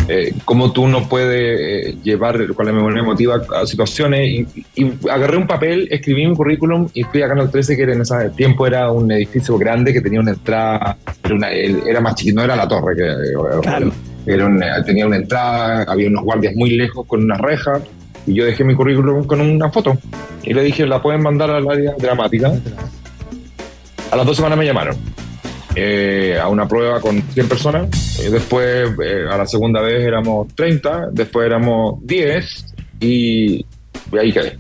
Eh, 0.09 0.33
cómo 0.45 0.71
tú 0.73 0.87
no 0.87 1.09
puedes 1.09 1.91
eh, 1.91 1.97
llevar 2.03 2.47
con 2.55 2.65
la 2.67 2.73
memoria 2.73 3.01
emotiva 3.01 3.43
a 3.61 3.67
situaciones. 3.67 4.29
Y, 4.29 4.47
y 4.77 4.93
agarré 5.11 5.37
un 5.37 5.47
papel, 5.49 5.89
escribí 5.91 6.27
mi 6.27 6.35
currículum 6.37 6.89
y 6.95 7.03
fui 7.05 7.23
a 7.23 7.29
Canal 7.29 7.51
13 7.51 7.77
que 7.77 7.83
en 7.83 8.01
ese 8.03 8.31
tiempo 8.37 8.67
era 8.67 8.91
un 8.93 9.11
edificio 9.11 9.59
grande 9.59 9.93
que 9.93 10.01
tenía 10.01 10.21
una 10.21 10.31
entrada, 10.31 10.97
era, 11.25 11.35
una- 11.35 11.51
era 11.51 12.01
más 12.01 12.15
chiquito, 12.15 12.37
no 12.37 12.45
era 12.45 12.55
la 12.55 12.69
torre, 12.69 12.95
que 12.97 13.03
eh, 13.05 13.91
era 14.27 14.47
un- 14.47 14.63
tenía 14.85 15.07
una 15.07 15.17
entrada, 15.17 15.85
había 15.89 16.09
unos 16.09 16.23
guardias 16.25 16.55
muy 16.55 16.71
lejos 16.71 17.05
con 17.07 17.25
una 17.25 17.37
reja 17.37 17.81
y 18.27 18.35
yo 18.35 18.45
dejé 18.45 18.63
mi 18.65 18.75
currículum 18.75 19.25
con 19.25 19.41
una 19.41 19.71
foto. 19.71 19.99
Y 20.45 20.55
le 20.55 20.63
dije, 20.63 20.87
la 20.87 21.03
pueden 21.03 21.23
mandar 21.23 21.51
al 21.51 21.69
área 21.69 21.95
dramática. 21.99 22.53
A 24.11 24.17
las 24.17 24.25
dos 24.27 24.37
semanas 24.37 24.57
me 24.59 24.65
llamaron 24.65 24.97
eh, 25.77 26.39
a 26.41 26.49
una 26.49 26.67
prueba 26.67 27.01
con 27.01 27.23
100 27.23 27.49
personas. 27.49 28.19
y 28.19 28.31
después, 28.31 28.91
eh, 29.05 29.27
a 29.31 29.37
la 29.37 29.47
segunda 29.47 29.83
vez 29.83 30.03
éramos 30.03 30.49
30, 30.55 31.11
después 31.13 31.47
éramos 31.47 31.99
10 32.03 32.75
y, 33.01 33.57
y 33.57 34.19
ahí 34.19 34.33
quedé. 34.33 34.59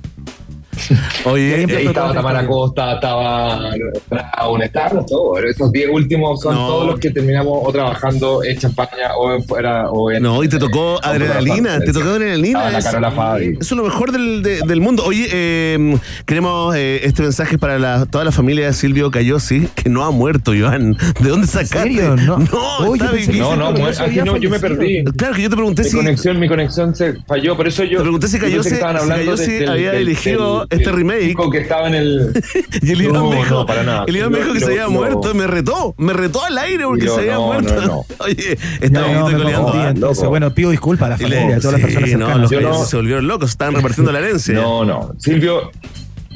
Oye, 1.24 1.66
Y 1.68 1.72
ahí 1.74 1.86
estaba 1.86 2.12
Tamara 2.12 2.46
Costa, 2.46 2.94
estaba 2.94 3.70
Brown, 4.08 4.62
estaban 4.62 5.06
todos. 5.06 5.42
Esos 5.44 5.72
10 5.72 5.88
últimos 5.90 6.40
son 6.40 6.54
No. 6.54 6.66
todos 6.66 6.86
los 6.86 7.00
que 7.00 7.10
terminamos 7.10 7.58
o 7.62 7.72
trabajando 7.72 8.42
en 8.44 8.58
Champaña 8.58 9.16
o 9.18 9.32
en 9.34 9.42
fuera 9.44 9.90
o 9.90 10.10
en. 10.10 10.22
No, 10.22 10.42
y 10.42 10.48
te 10.48 10.58
tocó 10.58 10.98
adrenalina, 11.04 11.78
te 11.80 11.92
tocó 11.92 12.08
adrenalina. 12.10 12.70
La 12.70 12.78
es- 12.78 12.84
Carola 12.84 13.10
Fabi. 13.10 13.46
Eso 13.60 13.60
es 13.60 13.72
lo 13.72 13.84
mejor 13.84 14.12
del, 14.12 14.42
de- 14.42 14.60
del 14.62 14.80
mundo. 14.80 15.04
Oye, 15.04 15.28
eh, 15.30 15.96
queremos 16.24 16.74
eh, 16.76 17.00
este 17.04 17.22
mensaje 17.22 17.58
para 17.58 17.78
la- 17.78 18.06
toda 18.06 18.24
la 18.24 18.32
familia 18.32 18.66
de 18.66 18.72
Silvio 18.72 19.10
Cayosi, 19.10 19.68
que 19.74 19.88
no 19.90 20.04
ha 20.04 20.10
muerto, 20.10 20.52
Joan. 20.58 20.96
¿De 21.20 21.28
dónde 21.28 21.46
sacaste? 21.46 21.76
serio? 21.82 22.16
No. 22.16 22.38
No, 22.38 22.78
Oye. 22.88 23.26
No, 23.38 23.56
no, 23.56 23.68
aquí 23.68 23.82
había 24.00 24.24
no, 24.24 24.36
yo 24.36 24.50
me 24.50 24.58
perdí. 24.60 25.04
Claro 25.16 25.34
que 25.34 25.42
yo 25.42 25.50
te 25.50 25.56
pregunté 25.56 25.82
Mi 25.82 25.88
si. 25.88 25.96
conexión, 25.96 26.38
mi 26.38 26.48
conexión 26.48 26.94
se 26.94 27.14
falló, 27.26 27.56
por 27.56 27.66
eso 27.66 27.84
yo. 27.84 27.98
Te 27.98 28.02
pregunté 28.02 28.28
si 28.28 28.38
Cayosi- 28.38 29.36
si 29.36 29.64
había 29.64 29.92
del- 29.92 30.02
elegido 30.02 30.60
del- 30.60 30.65
este 30.70 30.92
remake. 30.92 31.28
chico 31.28 31.50
que 31.50 31.58
estaba 31.58 31.88
en 31.88 31.94
el. 31.94 32.42
Y 32.82 32.92
el 32.92 33.02
Iván 33.02 33.14
No, 33.14 33.30
me 33.30 33.36
dijo, 33.36 33.54
no, 33.54 33.66
para 33.66 33.82
nada. 33.82 34.04
el 34.06 34.16
Iván 34.16 34.32
me 34.32 34.38
dijo 34.38 34.52
que 34.52 34.60
lo- 34.60 34.66
se 34.66 34.72
había 34.72 34.88
muerto, 34.88 35.34
me 35.34 35.46
retó, 35.46 35.94
me 35.98 36.12
retó 36.12 36.44
al 36.44 36.56
aire 36.58 36.84
porque 36.84 37.06
Yo, 37.06 37.14
se 37.14 37.20
había 37.22 37.34
no, 37.34 37.46
muerto. 37.46 37.74
no, 37.74 37.86
no. 37.86 38.04
Oye, 38.18 38.58
está 38.80 39.00
me 39.06 39.20
coleando. 39.32 40.08
loco. 40.08 40.28
bueno, 40.28 40.52
pido 40.54 40.70
disculpas 40.70 41.06
a 41.06 41.10
la 41.10 41.16
familia, 41.18 41.56
a 41.56 41.60
todas 41.60 41.80
las 41.80 41.82
personas 41.82 42.10
no, 42.10 42.26
cercanas. 42.26 42.38
los 42.40 42.50
Cayosi 42.50 42.90
se 42.90 42.96
volvieron 42.96 43.26
locos, 43.26 43.50
estaban 43.50 43.74
repartiendo 43.76 44.12
la 44.12 44.18
herencia. 44.20 44.54
No, 44.54 44.84
no. 44.84 45.12
Silvio, 45.18 45.70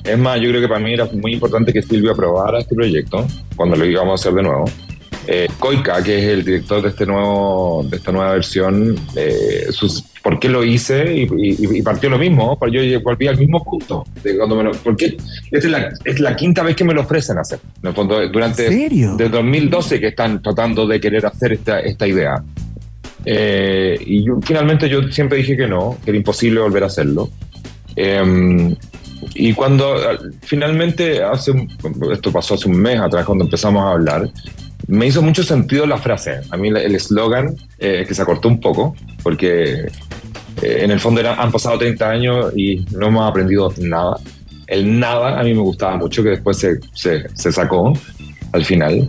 es 0.04 0.18
más, 0.18 0.40
yo 0.40 0.48
creo 0.48 0.60
que 0.62 0.68
para 0.68 0.80
mí 0.80 0.92
era 0.94 1.06
muy 1.12 1.34
importante 1.34 1.72
que 1.72 1.82
Silvio 1.82 2.12
aprobara 2.12 2.58
este 2.60 2.74
proyecto 2.74 3.26
cuando 3.56 3.76
lo 3.76 3.84
íbamos 3.84 4.12
a 4.12 4.14
hacer 4.22 4.34
de 4.34 4.42
nuevo. 4.42 4.64
Eh, 5.26 5.48
Koika, 5.58 6.02
que 6.02 6.18
es 6.18 6.24
el 6.24 6.44
director 6.44 6.80
de 6.82 6.88
este 6.88 7.04
nuevo, 7.06 7.84
de 7.88 7.98
esta 7.98 8.10
nueva 8.10 8.32
versión, 8.32 8.96
eh, 9.14 9.66
sus, 9.70 10.02
¿por 10.22 10.38
qué 10.38 10.48
lo 10.48 10.62
hice? 10.64 11.14
Y, 11.14 11.22
y- 11.22 11.78
y 11.78 11.83
partió 11.83 12.11
lo 12.11 12.18
mismo, 12.18 12.59
porque 12.59 12.90
yo 12.90 13.00
volví 13.00 13.26
al 13.26 13.38
mismo 13.38 13.62
punto. 13.64 14.04
De 14.22 14.37
cuando 14.37 14.56
me 14.56 14.64
lo, 14.64 14.72
porque 14.72 15.16
esta 15.50 15.66
es 15.66 15.70
la, 15.72 15.88
es 16.04 16.20
la 16.20 16.37
quinta 16.37 16.62
vez 16.62 16.76
que 16.76 16.85
me 16.85 16.92
lo 16.94 17.02
ofrecen 17.02 17.38
hacer. 17.38 17.59
En 17.83 17.88
el 17.88 17.94
fondo, 17.94 18.28
durante 18.28 18.68
desde 19.16 19.30
2012 19.30 20.00
que 20.00 20.09
están 20.09 20.42
tratando 20.42 20.87
de 20.87 21.00
querer 21.00 21.24
hacer 21.26 21.52
esta, 21.54 21.80
esta 21.80 22.06
idea. 22.06 22.42
Eh, 23.24 23.98
y 24.06 24.24
yo- 24.24 24.38
finalmente 24.42 24.88
yo 24.88 25.02
siempre 25.11 25.38
dije 25.38 25.56
que 25.56 25.66
no, 25.66 25.96
que 26.04 26.11
era 26.11 26.16
imposible 26.18 26.61
volver 26.61 26.83
a 26.85 26.87
hacerlo. 26.87 27.30
Eh, 27.96 28.74
y 29.35 29.52
cuando 29.52 29.96
finalmente, 30.42 31.22
hace 31.22 31.50
un- 31.50 31.68
esto 32.12 32.33
pasó 32.33 32.54
hace 32.54 32.68
un 32.68 32.76
mes 32.78 32.98
atrás, 32.98 33.24
cuando 33.26 33.44
empezamos 33.44 33.83
a 33.85 33.90
hablar, 33.92 34.30
me 34.90 35.07
hizo 35.07 35.22
mucho 35.22 35.42
sentido 35.42 35.87
la 35.87 35.98
frase. 35.98 36.40
A 36.50 36.57
mí 36.57 36.68
el 36.68 36.94
eslogan, 36.94 37.55
eh, 37.79 38.05
que 38.07 38.14
se 38.14 38.22
acortó 38.22 38.48
un 38.48 38.61
poco, 38.61 38.94
porque 39.22 39.87
eh, 40.62 40.81
en 40.83 40.90
el 40.90 41.00
fondo 41.00 41.20
era- 41.20 41.35
han 41.40 41.50
pasado 41.53 41.79
30 41.79 42.11
años 42.11 42.53
y 42.57 42.85
no 42.90 43.07
hemos 43.07 43.29
aprendido 43.31 43.72
nada. 43.79 44.16
El 44.66 44.98
nada 45.00 45.38
a 45.40 45.42
mí 45.42 45.55
me 45.55 45.61
gustaba 45.61 45.96
mucho, 45.96 46.22
que 46.22 46.31
después 46.31 46.57
se, 46.59 46.79
se, 46.94 47.53
sacó 47.53 47.92
al 48.53 48.64
final. 48.64 49.09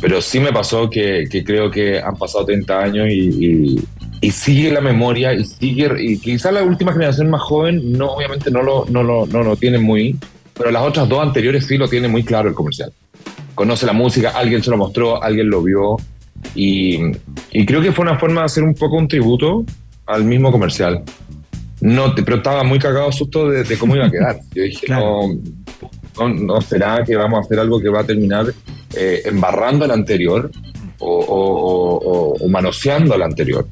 Pero 0.00 0.20
sí 0.22 0.38
me 0.40 0.52
pasó 0.52 0.88
que, 0.88 1.26
creo 1.44 1.70
que 1.70 1.98
han 2.00 2.16
pasado 2.16 2.44
30 2.46 2.80
años 2.80 3.08
y, 3.10 3.76
y- 4.20 4.30
sigue 4.30 4.70
la 4.72 4.80
memoria 4.80 5.32
y 5.34 5.44
sigue, 5.44 5.90
y 5.98 6.18
quizás 6.18 6.52
la 6.52 6.62
última 6.62 6.92
generación 6.92 7.30
más 7.30 7.40
joven 7.42 7.92
no, 7.92 8.12
obviamente 8.12 8.50
no 8.50 8.62
lo, 8.62 8.84
no, 8.88 9.02
lo, 9.02 9.26
no 9.26 9.42
lo 9.42 9.56
tiene 9.56 9.78
muy, 9.78 10.16
pero 10.54 10.70
las 10.72 10.82
otras 10.82 11.08
dos 11.08 11.20
anteriores 11.22 11.66
sí 11.66 11.76
lo 11.76 11.88
tienen 11.88 12.10
muy 12.10 12.24
claro 12.24 12.48
el 12.48 12.54
comercial. 12.54 12.92
Conoce 13.58 13.86
la 13.86 13.92
música, 13.92 14.30
alguien 14.36 14.62
se 14.62 14.70
lo 14.70 14.76
mostró, 14.76 15.20
alguien 15.20 15.50
lo 15.50 15.60
vio 15.64 15.96
y, 16.54 16.96
y 17.50 17.66
creo 17.66 17.82
que 17.82 17.90
fue 17.90 18.04
una 18.04 18.16
forma 18.16 18.42
de 18.42 18.44
hacer 18.46 18.62
un 18.62 18.72
poco 18.72 18.96
un 18.96 19.08
tributo 19.08 19.64
al 20.06 20.22
mismo 20.22 20.52
comercial. 20.52 21.02
No, 21.80 22.14
te- 22.14 22.22
pero 22.22 22.36
estaba 22.36 22.62
muy 22.62 22.78
cagado 22.78 23.10
susto 23.10 23.48
de, 23.50 23.64
de 23.64 23.76
cómo 23.76 23.96
iba 23.96 24.06
a 24.06 24.10
quedar. 24.12 24.38
Yo 24.54 24.62
dije, 24.62 24.86
no, 24.88 25.22
no, 26.20 26.28
no 26.28 26.60
será 26.60 27.02
que 27.04 27.16
vamos 27.16 27.38
a 27.38 27.40
hacer 27.42 27.58
algo 27.58 27.80
que 27.80 27.88
va 27.88 28.02
a 28.02 28.04
terminar 28.04 28.46
eh, 28.96 29.22
embarrando 29.24 29.84
al 29.84 29.90
anterior 29.90 30.52
o, 31.00 31.18
o- 31.18 31.98
o- 31.98 32.34
o- 32.44 32.48
manoseando 32.48 33.14
al 33.14 33.22
anterior. 33.22 33.66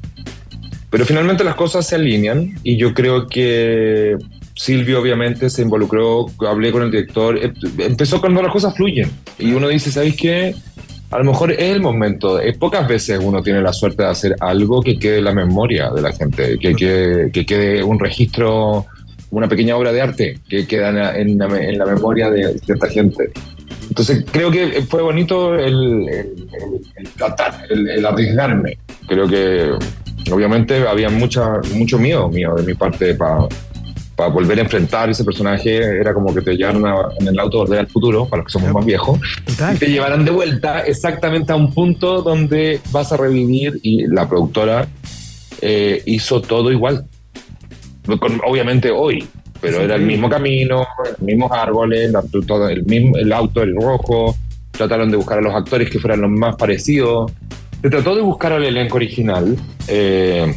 Pero 0.89 1.05
finalmente 1.05 1.45
las 1.45 1.55
cosas 1.55 1.87
se 1.87 1.95
alinean 1.95 2.59
y 2.61 2.75
yo 2.75 2.93
creo 2.93 3.27
que 3.27 4.17
Silvio 4.53 4.99
obviamente 5.01 5.49
se 5.49 5.61
involucró, 5.61 6.25
hablé 6.45 6.73
con 6.73 6.81
el 6.83 6.91
director, 6.91 7.37
em- 7.41 7.53
empezó 7.79 8.19
cuando 8.19 8.41
las 8.41 8.51
cosas 8.51 8.75
fluyen 8.75 9.09
y 9.39 9.51
uno 9.53 9.67
dice, 9.67 9.91
¿sabéis 9.91 10.15
qué? 10.15 10.55
A 11.11 11.19
lo 11.19 11.23
mejor 11.23 11.51
es 11.53 11.59
el 11.59 11.79
momento, 11.81 12.39
eh, 12.39 12.53
pocas 12.59 12.85
veces 12.87 13.19
uno 13.23 13.41
tiene 13.41 13.61
la 13.61 13.71
suerte 13.71 14.03
de 14.03 14.09
hacer 14.09 14.35
algo 14.41 14.81
que 14.81 14.99
quede 14.99 15.19
en 15.19 15.23
la 15.25 15.33
memoria 15.33 15.89
de 15.89 16.01
la 16.01 16.11
gente, 16.11 16.57
que, 16.59 16.75
que, 16.75 17.29
que 17.31 17.45
quede 17.45 17.81
un 17.83 17.97
registro, 17.97 18.85
una 19.31 19.47
pequeña 19.47 19.77
obra 19.77 19.93
de 19.93 20.01
arte 20.01 20.39
que 20.49 20.67
queda 20.67 20.89
en 21.17 21.37
la, 21.37 21.57
en 21.57 21.77
la 21.77 21.85
memoria 21.85 22.29
de 22.29 22.57
cierta 22.59 22.89
gente. 22.89 23.29
Entonces 23.87 24.25
creo 24.29 24.51
que 24.51 24.81
fue 24.89 25.01
bonito 25.01 25.55
el, 25.55 26.07
el- 26.09 26.09
el- 26.09 26.81
el 26.97 27.09
tratar, 27.15 27.63
el, 27.69 27.89
el 27.89 28.05
arriesgarme. 28.05 28.77
Creo 29.07 29.27
que, 29.29 29.71
obviamente 30.29 30.85
había 30.85 31.09
mucha, 31.09 31.61
mucho 31.73 31.97
miedo 31.97 32.27
mío 32.27 32.53
de 32.55 32.63
mi 32.63 32.73
parte 32.73 33.13
para 33.15 33.47
para 34.17 34.29
volver 34.31 34.57
a 34.57 34.63
enfrentar 34.63 35.09
ese 35.11 35.23
personaje 35.23 35.75
era 35.77 36.11
como 36.11 36.33
que 36.33 36.41
te 36.41 36.55
llevaran 36.57 36.83
en 37.19 37.27
el 37.27 37.39
auto 37.39 37.59
Volver 37.59 37.79
al 37.81 37.87
Futuro, 37.87 38.25
para 38.27 38.41
los 38.41 38.51
que 38.51 38.59
somos 38.59 38.73
más 38.73 38.83
viejos, 38.83 39.19
y 39.75 39.77
te 39.77 39.85
llevaran 39.91 40.25
de 40.25 40.31
vuelta 40.31 40.79
exactamente 40.81 41.51
a 41.53 41.55
un 41.55 41.71
punto 41.71 42.23
donde 42.23 42.81
vas 42.91 43.11
a 43.13 43.17
revivir 43.17 43.79
y 43.83 44.07
la 44.07 44.27
productora 44.27 44.87
eh, 45.61 46.01
hizo 46.07 46.41
todo 46.41 46.71
igual. 46.71 47.05
Con- 48.19 48.41
obviamente 48.43 48.89
hoy, 48.89 49.23
pero 49.61 49.77
Sí, 49.77 49.83
era 49.83 49.95
el 49.95 50.01
mismo 50.01 50.29
camino, 50.29 50.85
los 51.09 51.19
mismos 51.21 51.51
árboles, 51.51 52.11
la- 52.11 52.23
todo, 52.47 52.69
el, 52.69 52.85
mismo, 52.85 53.17
el 53.17 53.31
auto, 53.31 53.61
el 53.61 53.75
rojo, 53.75 54.35
trataron 54.71 55.11
de 55.11 55.17
buscar 55.17 55.37
a 55.37 55.41
los 55.41 55.53
actores 55.53 55.91
que 55.91 55.99
fueran 55.99 56.21
los 56.21 56.31
más 56.31 56.55
parecidos. 56.55 57.31
Se 57.83 57.89
trató 57.91 58.15
de 58.15 58.21
buscar 58.23 58.51
al 58.53 58.63
elenco 58.63 58.95
original, 58.95 59.55
eh, 59.87 60.55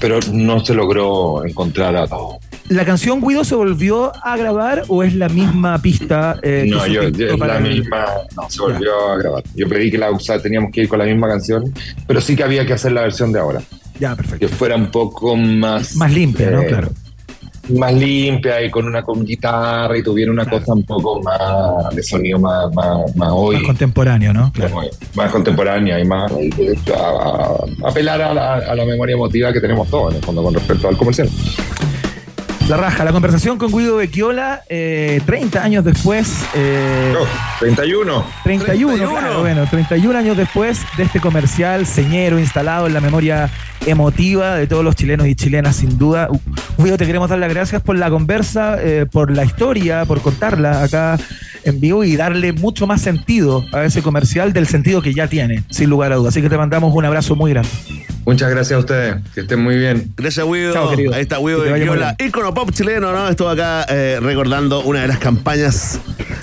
pero 0.00 0.20
no 0.32 0.64
se 0.64 0.72
logró 0.72 1.44
encontrar 1.44 1.94
a 1.96 2.06
todos. 2.06 2.36
¿La 2.68 2.84
canción 2.86 3.20
Guido 3.20 3.44
se 3.44 3.54
volvió 3.54 4.12
a 4.24 4.36
grabar 4.36 4.84
o 4.88 5.02
es 5.02 5.14
la 5.14 5.28
misma 5.28 5.78
pista? 5.82 6.38
eh, 6.42 6.64
No, 6.68 6.86
yo, 6.86 7.02
para 7.38 7.60
la 7.60 7.66
el- 7.68 7.80
misma, 7.80 8.06
no, 8.36 8.48
se 8.48 8.60
volvió 8.62 9.10
a 9.10 9.18
grabar. 9.18 9.42
Yo 9.54 9.68
pedí 9.68 9.90
que 9.90 9.98
la 9.98 10.10
usara, 10.10 10.40
teníamos 10.40 10.70
que 10.72 10.82
ir 10.82 10.88
con 10.88 10.98
la 10.98 11.04
misma 11.04 11.28
canción, 11.28 11.72
pero 12.06 12.20
sí 12.20 12.34
que 12.34 12.44
había 12.44 12.64
que 12.64 12.72
hacer 12.72 12.92
la 12.92 13.02
versión 13.02 13.32
de 13.32 13.40
ahora. 13.40 13.60
Ya, 14.00 14.16
perfecto. 14.16 14.38
Que 14.46 14.48
fuera 14.48 14.76
un 14.76 14.90
poco 14.90 15.36
más. 15.36 15.96
Más 15.96 16.12
limpia, 16.12 16.50
¿no? 16.50 16.62
eh, 16.62 16.66
Claro. 16.66 16.88
Más 17.78 17.94
limpia 17.94 18.60
y 18.62 18.70
con 18.70 18.86
una 18.86 19.02
con 19.02 19.24
guitarra 19.24 19.96
y 19.96 20.02
tuviera 20.02 20.32
una 20.32 20.44
cosa 20.46 20.72
un 20.72 20.82
poco 20.82 21.22
más 21.22 21.94
de 21.94 22.02
sonido 22.02 22.38
más, 22.40 22.74
más, 22.74 23.14
más 23.14 23.28
hoy. 23.32 23.56
Más 23.56 23.66
contemporáneo, 23.66 24.32
¿no? 24.32 24.50
Claro. 24.52 24.74
como 24.74 24.88
más 25.14 25.30
contemporánea 25.30 26.00
y 26.00 26.04
más 26.04 26.32
a, 26.32 26.98
a- 26.98 27.88
apelar 27.88 28.20
a 28.20 28.34
la, 28.34 28.54
a 28.54 28.74
la 28.74 28.84
memoria 28.84 29.14
emotiva 29.14 29.52
que 29.52 29.60
tenemos 29.60 29.88
todos 29.88 30.10
en 30.12 30.18
el 30.18 30.24
fondo 30.24 30.42
con 30.42 30.54
respecto 30.54 30.88
al 30.88 30.96
comercial. 30.96 31.28
La 32.72 32.78
raja, 32.78 33.04
la 33.04 33.12
conversación 33.12 33.58
con 33.58 33.70
Guido 33.70 33.96
Becchiola, 33.96 34.62
eh, 34.66 35.20
30 35.26 35.62
años 35.62 35.84
después. 35.84 36.42
eh, 36.54 37.14
31. 37.60 38.24
31, 38.44 39.10
claro, 39.10 39.40
bueno, 39.40 39.66
31 39.70 40.18
años 40.18 40.38
después 40.38 40.80
de 40.96 41.02
este 41.02 41.20
comercial 41.20 41.84
señero 41.84 42.38
instalado 42.38 42.86
en 42.86 42.94
la 42.94 43.02
memoria 43.02 43.50
emotiva 43.84 44.54
de 44.54 44.66
todos 44.66 44.82
los 44.82 44.96
chilenos 44.96 45.26
y 45.26 45.34
chilenas, 45.34 45.76
sin 45.76 45.98
duda. 45.98 46.30
Guido, 46.78 46.96
te 46.96 47.04
queremos 47.04 47.28
dar 47.28 47.40
las 47.40 47.52
gracias 47.52 47.82
por 47.82 47.98
la 47.98 48.08
conversa, 48.08 48.78
eh, 48.80 49.04
por 49.04 49.36
la 49.36 49.44
historia, 49.44 50.06
por 50.06 50.22
contarla 50.22 50.82
acá 50.82 51.18
en 51.64 51.78
vivo 51.78 52.04
y 52.04 52.16
darle 52.16 52.54
mucho 52.54 52.86
más 52.86 53.02
sentido 53.02 53.66
a 53.74 53.84
ese 53.84 54.00
comercial 54.00 54.54
del 54.54 54.66
sentido 54.66 55.02
que 55.02 55.12
ya 55.12 55.26
tiene, 55.26 55.62
sin 55.68 55.90
lugar 55.90 56.10
a 56.12 56.16
dudas. 56.16 56.32
Así 56.32 56.40
que 56.40 56.48
te 56.48 56.56
mandamos 56.56 56.94
un 56.94 57.04
abrazo 57.04 57.36
muy 57.36 57.50
grande. 57.50 57.68
Muchas 58.24 58.50
gracias 58.50 58.76
a 58.76 58.78
ustedes, 58.78 59.16
que 59.34 59.40
estén 59.40 59.60
muy 59.60 59.76
bien. 59.76 60.12
Gracias. 60.16 60.46
Chao, 60.72 60.90
querido. 60.90 61.12
Ahí 61.12 61.22
está 61.22 61.40
muy 61.40 61.54
Viola, 61.54 62.14
ícono 62.18 62.54
pop 62.54 62.70
chileno, 62.72 63.12
¿no? 63.12 63.28
Estuvo 63.28 63.48
acá 63.48 63.84
eh, 63.88 64.18
recordando 64.20 64.82
una 64.82 65.02
de 65.02 65.08
las 65.08 65.18
campañas 65.18 65.98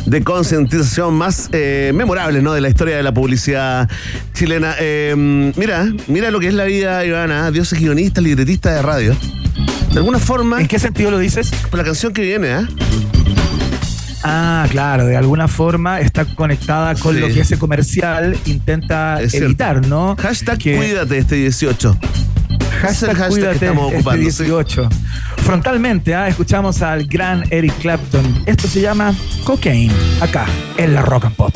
de 0.06 0.24
concientización 0.24 1.14
más 1.14 1.50
eh, 1.54 1.92
memorables, 1.96 2.44
¿no? 2.44 2.54
De 2.54 2.62
la 2.62 2.70
historia 2.70 2.98
de 2.98 3.04
la 3.04 3.14
publicidad 3.14 3.90
chilena. 4.34 4.76
Eh, 4.80 5.14
mira, 5.56 5.92
mira 6.08 6.32
lo 6.32 6.40
que 6.40 6.48
es 6.48 6.54
la 6.54 6.66
vida, 6.66 7.06
Ivana. 7.06 7.50
Dios 7.52 7.72
es 7.72 7.80
guionista, 7.80 8.20
libretista 8.20 8.74
de 8.74 8.82
radio. 8.82 9.16
De 9.92 9.98
alguna 9.98 10.20
forma. 10.20 10.60
¿En 10.60 10.68
qué 10.68 10.80
sentido 10.80 11.12
lo 11.12 11.18
dices? 11.18 11.52
Por 11.70 11.80
la 11.80 11.86
canción 11.86 12.14
que 12.14 12.24
viene, 12.24 12.52
¿ah? 12.52 12.68
Ah, 14.24 14.66
claro, 14.70 15.06
de 15.06 15.16
alguna 15.16 15.48
forma 15.48 16.00
está 16.02 16.26
conectada 16.26 16.94
con 16.96 17.16
Sí. 17.16 17.22
lo 17.22 17.28
que 17.28 17.40
ese 17.42 17.58
comercial 17.58 18.38
intenta 18.46 19.22
Es 19.22 19.34
evitar, 19.34 19.86
¿no? 19.88 20.16
Hashtag 20.20 20.58
Que- 20.58 20.76
cuídate 20.78 21.18
este 21.18 21.36
18. 21.36 21.96
Hashtag, 22.82 23.30
cuídate 23.30 23.60
que 23.60 23.66
estamos 23.66 23.86
este 23.88 23.98
ocupando. 23.98 24.18
sí. 24.32 24.44
18. 24.44 24.90
Frontalmente, 25.38 26.16
ah, 26.16 26.28
escuchamos 26.28 26.82
al 26.82 27.06
gran 27.08 27.44
Eric 27.50 27.74
Clapton. 27.80 28.44
Esto 28.46 28.68
se 28.68 28.82
llama 28.82 29.14
Cocaine, 29.44 29.94
acá, 30.22 30.46
en 30.78 30.94
la 30.94 31.02
Rock 31.02 31.26
and 31.26 31.36
Pop. 31.36 31.54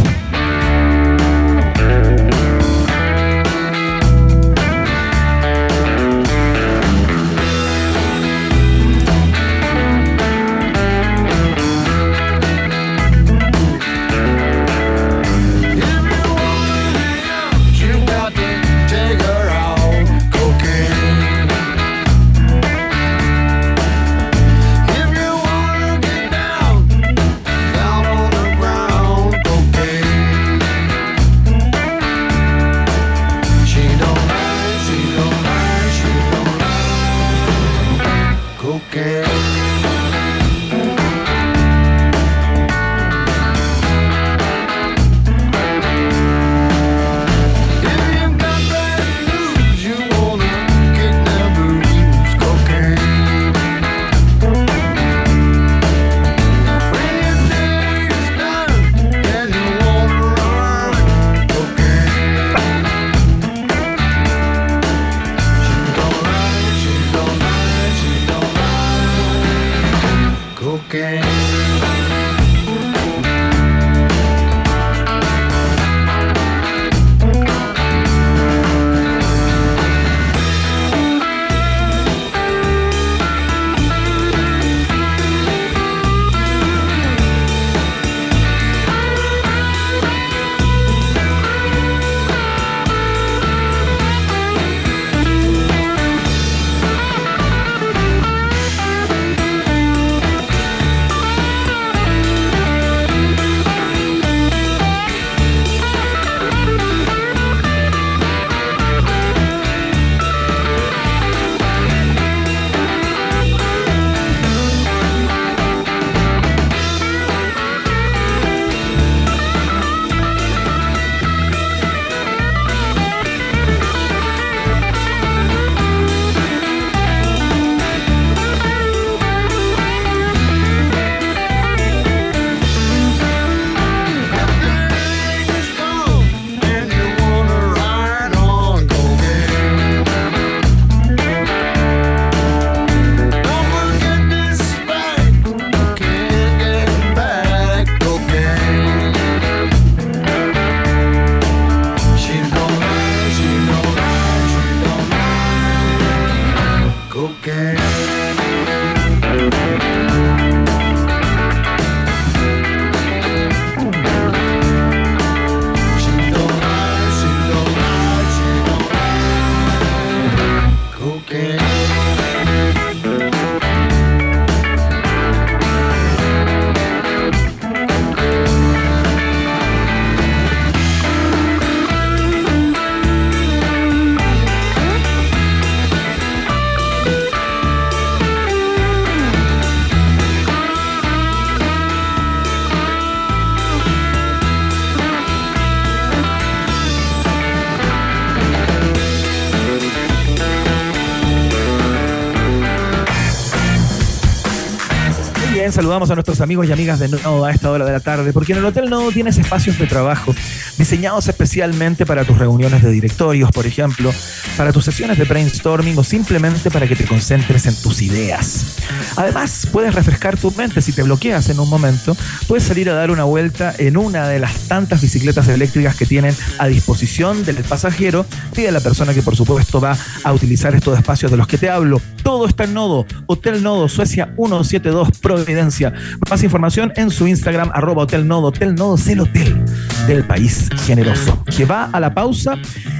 Saludamos 205.93 206.09
a 206.09 206.15
nuestros 206.15 206.41
amigos 206.41 206.67
y 206.67 206.71
amigas 206.71 206.97
de 206.97 207.07
Nodo 207.07 207.45
a 207.45 207.51
esta 207.51 207.69
hora 207.69 207.85
de 207.85 207.91
la 207.91 207.99
tarde, 207.99 208.33
porque 208.33 208.53
en 208.53 208.57
el 208.57 208.65
Hotel 208.65 208.89
Nodo 208.89 209.11
tienes 209.11 209.37
espacios 209.37 209.77
de 209.77 209.85
trabajo 209.85 210.33
diseñados 210.79 211.27
especialmente 211.27 212.03
para 212.07 212.25
tus 212.25 212.39
reuniones 212.39 212.81
de 212.81 212.89
directorios, 212.89 213.51
por 213.51 213.67
ejemplo, 213.67 214.11
para 214.57 214.73
tus 214.73 214.85
sesiones 214.85 215.19
de 215.19 215.25
brainstorming 215.25 215.95
o 215.95 216.03
simplemente 216.03 216.71
para 216.71 216.87
que 216.87 216.95
te 216.95 217.05
concentres 217.05 217.67
en 217.67 217.75
tus 217.75 218.01
ideas. 218.01 218.77
Además, 219.17 219.67
puedes 219.71 219.93
refrescar 219.93 220.35
tu 220.35 220.49
mente 220.49 220.81
si 220.81 220.93
te 220.93 221.03
bloqueas 221.03 221.47
en 221.49 221.59
un 221.59 221.69
momento, 221.69 222.17
puedes 222.47 222.63
salir 222.63 222.89
a 222.89 222.93
dar 222.93 223.11
una 223.11 223.25
vuelta 223.25 223.75
en 223.77 223.95
una 223.95 224.27
de 224.27 224.39
las 224.39 224.67
tantas 224.67 224.99
bicicletas 224.99 225.47
eléctricas 225.47 225.95
que 225.95 226.07
tienen 226.07 226.35
a 226.57 226.65
disposición 226.65 227.45
del 227.45 227.57
pasajero 227.57 228.25
y 228.57 228.63
de 228.63 228.71
la 228.71 228.79
persona 228.79 229.13
que 229.13 229.21
por 229.21 229.35
supuesto 229.35 229.79
va 229.79 229.95
a 230.23 230.33
utilizar 230.33 230.73
estos 230.73 230.97
espacios 230.97 231.29
de 231.29 231.37
los 231.37 231.45
que 231.45 231.59
te 231.59 231.69
hablo. 231.69 232.01
Todo 232.23 232.47
está 232.47 232.63
en 232.63 232.73
Nodo, 232.73 233.05
Hotel 233.25 233.61
Nodo, 233.61 233.89
Suecia 233.89 234.33
172 234.35 235.19
Providencia. 235.19 235.93
Más 236.29 236.41
información 236.43 236.93
en 236.95 237.11
su 237.11 237.27
Instagram, 237.27 237.69
arroba 237.73 238.03
Hotel 238.03 238.27
Nodo. 238.27 238.47
Hotel 238.47 238.75
Nodo 238.75 238.95
es 238.95 239.07
el 239.07 239.19
hotel 239.19 239.63
del 240.07 240.23
país 240.23 240.69
generoso. 240.85 241.43
Que 241.55 241.65
va 241.65 241.89
a 241.91 241.99
la 241.99 242.13
pausa 242.13 242.57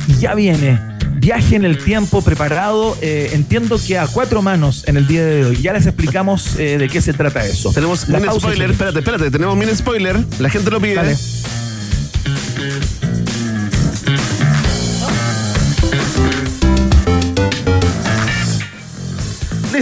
y 0.08 0.16
ya 0.16 0.36
viene. 0.36 0.80
Viaje 1.16 1.56
en 1.56 1.64
el 1.64 1.78
tiempo 1.78 2.22
preparado, 2.22 2.98
eh, 3.02 3.30
entiendo 3.32 3.80
que 3.80 3.98
a 3.98 4.08
cuatro 4.08 4.42
manos 4.42 4.84
en 4.88 4.98
el 4.98 5.08
día 5.08 5.24
de 5.24 5.46
hoy. 5.46 5.62
Ya 5.62 5.72
les 5.72 5.86
explicamos 5.86 6.60
eh, 6.60 6.78
de 6.78 6.90
qué 6.90 7.02
se 7.02 7.14
trata 7.14 7.46
eso. 7.46 7.72
Tenemos 7.72 8.10
La 8.10 8.20
pausa, 8.20 8.42
spoiler, 8.42 8.72
espérate, 8.72 9.00
espérate, 9.00 9.32
tenemos 9.32 9.56
mini 9.56 9.74
spoiler. 9.74 10.20
La 10.40 10.50
gente 10.50 10.70
lo 10.70 10.82
pide. 10.82 10.96
Dale. 10.96 11.16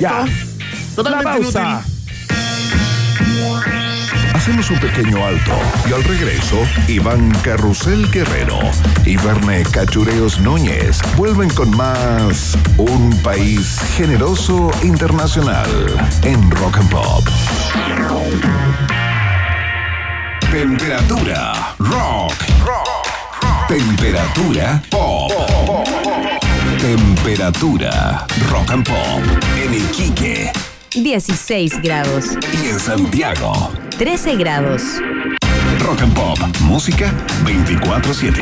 Ya. 0.01 0.25
Totalmente 0.95 1.25
La 1.25 1.31
pausa. 1.37 1.61
inútil. 1.61 1.91
Hacemos 4.33 4.71
un 4.71 4.79
pequeño 4.79 5.23
alto 5.23 5.51
y 5.87 5.93
al 5.93 6.03
regreso, 6.03 6.63
Iván 6.87 7.31
Carrusel 7.43 8.09
Guerrero 8.09 8.57
y 9.05 9.15
Verne 9.17 9.61
Cachureos 9.71 10.39
Núñez 10.39 10.97
vuelven 11.15 11.51
con 11.51 11.69
más 11.77 12.57
Un 12.77 13.15
País 13.21 13.79
Generoso 13.95 14.71
Internacional 14.81 15.69
en 16.23 16.49
Rock 16.49 16.77
and 16.77 16.89
Pop. 16.89 17.23
Temperatura 20.49 21.75
rock. 21.77 22.33
Temperatura 23.67 24.81
pop. 24.89 25.60
Temperatura 26.81 28.25
rock 28.49 28.71
and 28.71 28.83
pop 28.83 29.21
en 29.55 29.71
Iquique 29.71 30.51
16 30.95 31.79
grados. 31.83 32.25
y 32.63 32.69
en 32.69 32.79
Santiago. 32.79 33.71
13 33.99 34.35
grados. 34.35 34.81
Rock 35.79 36.01
and 36.01 36.13
Pop, 36.15 36.39
música 36.61 37.13
24/7. 37.45 38.41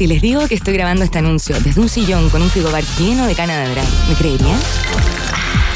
Si 0.00 0.06
les 0.06 0.22
digo 0.22 0.48
que 0.48 0.54
estoy 0.54 0.72
grabando 0.72 1.04
este 1.04 1.18
anuncio 1.18 1.60
desde 1.60 1.78
un 1.78 1.90
sillón 1.90 2.30
con 2.30 2.40
un 2.40 2.48
frigobar 2.48 2.82
lleno 2.98 3.26
de 3.26 3.34
Dry, 3.34 3.82
¿me 4.08 4.14
creerían? 4.14 4.58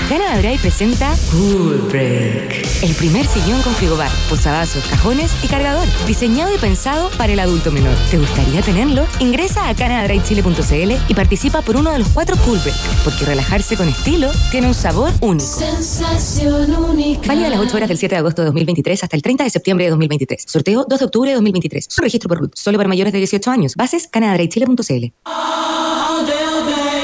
Canada 0.09 0.37
Dry 0.37 0.59
presenta 0.59 1.17
Cool 1.31 1.89
Break, 1.89 2.83
el 2.83 2.95
primer 2.95 3.27
sillón 3.27 3.63
con 3.63 3.75
frigobar, 3.75 4.11
posavasos, 4.29 4.85
cajones 4.85 5.33
y 5.43 5.49
cargador, 5.49 5.87
diseñado 6.07 6.55
y 6.55 6.59
pensado 6.59 7.11
para 7.17 7.33
el 7.33 7.41
adulto 7.41 7.73
menor. 7.73 7.95
¿Te 8.11 8.19
gustaría 8.19 8.61
tenerlo? 8.61 9.07
Ingresa 9.19 9.69
a 9.69 9.75
canadadrychile.cl 9.75 10.93
y 11.09 11.15
participa 11.15 11.63
por 11.63 11.77
uno 11.77 11.91
de 11.91 12.01
los 12.01 12.09
cuatro 12.09 12.37
Cool 12.45 12.59
Break, 12.59 12.77
porque 13.03 13.25
relajarse 13.25 13.77
con 13.77 13.89
estilo 13.89 14.31
tiene 14.51 14.67
un 14.67 14.75
sabor 14.75 15.11
único. 15.21 15.47
Sensación 15.47 16.75
única. 16.75 17.27
Válida 17.27 17.49
las 17.49 17.61
8 17.61 17.77
horas 17.77 17.89
del 17.89 17.99
7 17.99 18.15
de 18.15 18.19
agosto 18.19 18.43
de 18.43 18.47
2023 18.47 19.05
hasta 19.05 19.17
el 19.17 19.23
30 19.23 19.45
de 19.45 19.51
septiembre 19.51 19.85
de 19.87 19.91
2023. 19.91 20.45
Sorteo 20.47 20.85
2 20.89 20.99
de 20.99 21.05
octubre 21.07 21.31
de 21.31 21.35
2023. 21.37 21.87
Su 21.89 22.03
registro 22.03 22.29
por 22.29 22.39
RUT. 22.41 22.55
Solo 22.55 22.77
para 22.77 22.89
mayores 22.89 23.13
de 23.13 23.19
18 23.21 23.51
años. 23.51 23.75
Bases 23.75 24.07
canadadrychile.cl. 24.09 25.07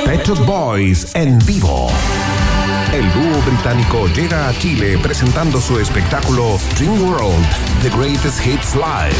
Pet 0.04 0.28
Boys 0.44 1.14
en 1.14 1.38
vivo. 1.46 1.88
El 2.92 3.12
dúo 3.12 3.40
británico 3.46 4.08
llega 4.08 4.48
a 4.48 4.58
Chile 4.58 4.98
presentando 4.98 5.60
su 5.60 5.78
espectáculo 5.78 6.58
Dream 6.76 7.00
World, 7.00 7.46
The 7.82 7.90
Greatest 7.90 8.44
Hits 8.44 8.74
Live. 8.74 9.14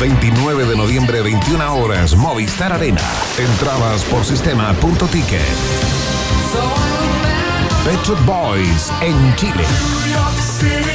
29 0.00 0.64
de 0.64 0.76
noviembre, 0.76 1.20
21 1.20 1.74
horas, 1.74 2.16
Movistar 2.16 2.72
Arena. 2.72 3.02
Entradas 3.38 4.04
por 4.04 4.24
sistema.ticket. 4.24 5.40
Pet 7.84 8.24
Boys 8.24 8.90
en 9.02 9.36
Chile. 9.36 9.64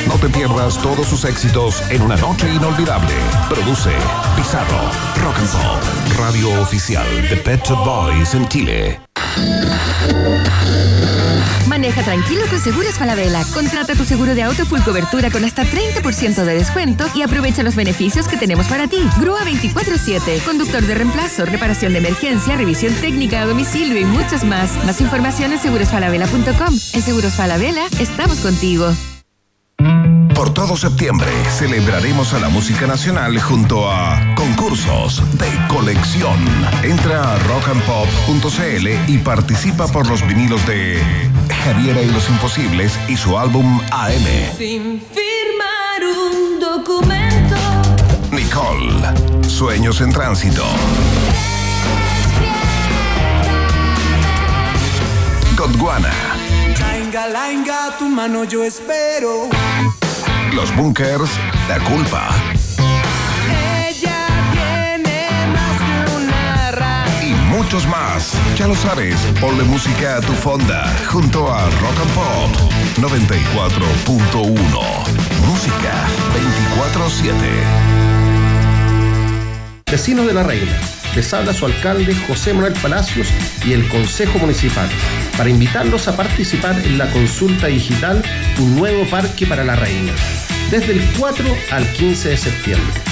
No 0.08 0.16
te 0.16 0.30
pierdas 0.30 0.78
todos 0.80 1.08
sus 1.08 1.24
éxitos 1.26 1.82
en 1.90 2.02
una 2.02 2.16
noche 2.18 2.52
inolvidable. 2.52 3.14
Produce 3.48 3.92
Pizarro, 4.36 4.82
Rock 5.24 5.38
and 5.38 5.52
Pop, 5.52 6.18
radio 6.18 6.60
oficial 6.60 7.06
de 7.30 7.38
Pet 7.38 7.70
Boys 7.70 8.34
en 8.34 8.48
Chile. 8.50 9.00
Tranquilo 12.04 12.46
con 12.50 12.60
Seguros 12.60 12.98
Falabella. 12.98 13.44
Contrata 13.54 13.96
tu 13.96 14.06
seguro 14.06 14.34
de 14.34 14.44
auto 14.44 14.66
full 14.66 14.82
cobertura 14.82 15.30
con 15.30 15.46
hasta 15.46 15.64
30% 15.64 16.44
de 16.44 16.54
descuento 16.54 17.06
y 17.14 17.22
aprovecha 17.22 17.64
los 17.64 17.76
beneficios 17.76 18.28
que 18.28 18.38
tenemos 18.38 18.68
para 18.68 18.88
ti. 18.88 19.08
Grúa 19.20 19.42
24-7, 19.42 20.44
conductor 20.44 20.82
de 20.82 20.96
reemplazo, 20.96 21.46
reparación 21.46 21.94
de 21.94 22.00
emergencia, 22.00 22.58
revisión 22.58 22.94
técnica 22.96 23.42
a 23.42 23.46
domicilio 23.46 24.00
y 24.00 24.06
muchos 24.06 24.44
más. 24.44 24.84
Más 24.86 25.00
información 25.02 25.54
en 25.54 25.60
segurosfalabella.com. 25.60 26.74
En 26.94 27.02
Seguros 27.02 27.34
Falabella 27.34 27.88
estamos 28.00 28.40
contigo. 28.40 28.92
Por 30.42 30.56
todo 30.56 30.76
septiembre 30.76 31.30
celebraremos 31.56 32.34
a 32.34 32.40
la 32.40 32.50
música 32.50 32.88
nacional 32.88 33.40
junto 33.40 33.88
a 33.92 34.34
concursos 34.36 35.22
de 35.38 35.48
colección. 35.68 36.36
Entra 36.82 37.34
a 37.34 37.38
rockandpop.cl 37.38 38.88
y 39.08 39.20
participa 39.20 39.86
por 39.86 40.08
los 40.08 40.28
vinilos 40.28 40.66
de 40.66 41.00
Javiera 41.64 42.02
y 42.02 42.10
los 42.10 42.28
Imposibles 42.28 42.98
y 43.08 43.18
su 43.18 43.38
álbum 43.38 43.80
AM. 43.92 44.58
Sin 44.58 45.00
firmar 45.14 46.02
un 46.10 46.60
documento. 46.60 47.56
Nicole, 48.32 49.48
Sueños 49.48 50.02
en 50.02 50.12
Tránsito. 50.12 50.66
Gondwana, 55.56 56.12
Lainga, 56.80 57.28
lainga, 57.28 57.98
tu 58.00 58.10
mano 58.10 58.44
yo 58.44 58.64
espero. 58.64 59.48
Los 60.54 60.76
Bunkers, 60.76 61.30
La 61.68 61.80
Culpa 61.80 62.30
Ella 63.48 64.28
tiene 64.52 65.48
más 65.48 65.80
de 65.80 66.16
una 66.18 66.72
raza. 66.72 67.24
y 67.26 67.34
muchos 67.56 67.88
más. 67.88 68.34
Ya 68.58 68.68
lo 68.68 68.76
sabes, 68.76 69.16
ponle 69.40 69.64
música 69.64 70.18
a 70.18 70.22
tu 70.22 70.34
fonda 70.34 70.92
junto 71.10 71.52
a 71.54 71.70
Rock 71.70 72.00
and 72.02 72.14
Pop 72.14 72.52
94.1. 72.98 74.52
Música 75.48 75.94
24-7. 76.82 77.32
Vecinos 79.90 80.26
de 80.28 80.34
la 80.34 80.44
Reina, 80.44 80.80
les 81.16 81.34
habla 81.34 81.54
su 81.54 81.66
alcalde 81.66 82.16
José 82.28 82.54
Manuel 82.54 82.74
Palacios 82.74 83.28
y 83.66 83.74
el 83.74 83.88
Consejo 83.90 84.38
Municipal 84.40 84.90
para 85.38 85.50
invitarlos 85.50 86.08
a 86.08 86.16
participar 86.16 86.80
en 86.86 86.98
la 86.98 87.10
consulta 87.12 87.68
digital 87.68 88.22
Un 88.60 88.76
nuevo 88.76 89.06
parque 89.10 89.46
para 89.46 89.64
la 89.64 89.76
Reina, 89.76 90.14
desde 90.70 90.94
el 90.94 91.02
4 91.18 91.46
al 91.72 91.92
15 91.94 92.30
de 92.30 92.38
septiembre. 92.38 93.12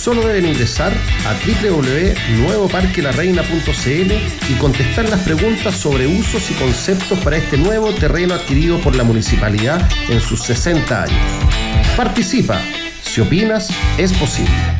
Solo 0.00 0.26
deben 0.26 0.46
ingresar 0.46 0.92
a 1.26 1.36
www.nuevoparquelarreina.cl 1.46 4.12
y 4.48 4.54
contestar 4.54 5.06
las 5.10 5.20
preguntas 5.20 5.74
sobre 5.74 6.06
usos 6.06 6.50
y 6.50 6.54
conceptos 6.54 7.18
para 7.18 7.36
este 7.36 7.58
nuevo 7.58 7.92
terreno 7.92 8.32
adquirido 8.34 8.80
por 8.80 8.96
la 8.96 9.04
municipalidad 9.04 9.86
en 10.08 10.22
sus 10.22 10.42
60 10.44 11.02
años. 11.02 11.20
Participa. 11.98 12.62
Si 13.02 13.20
opinas, 13.20 13.68
es 13.98 14.14
posible. 14.14 14.79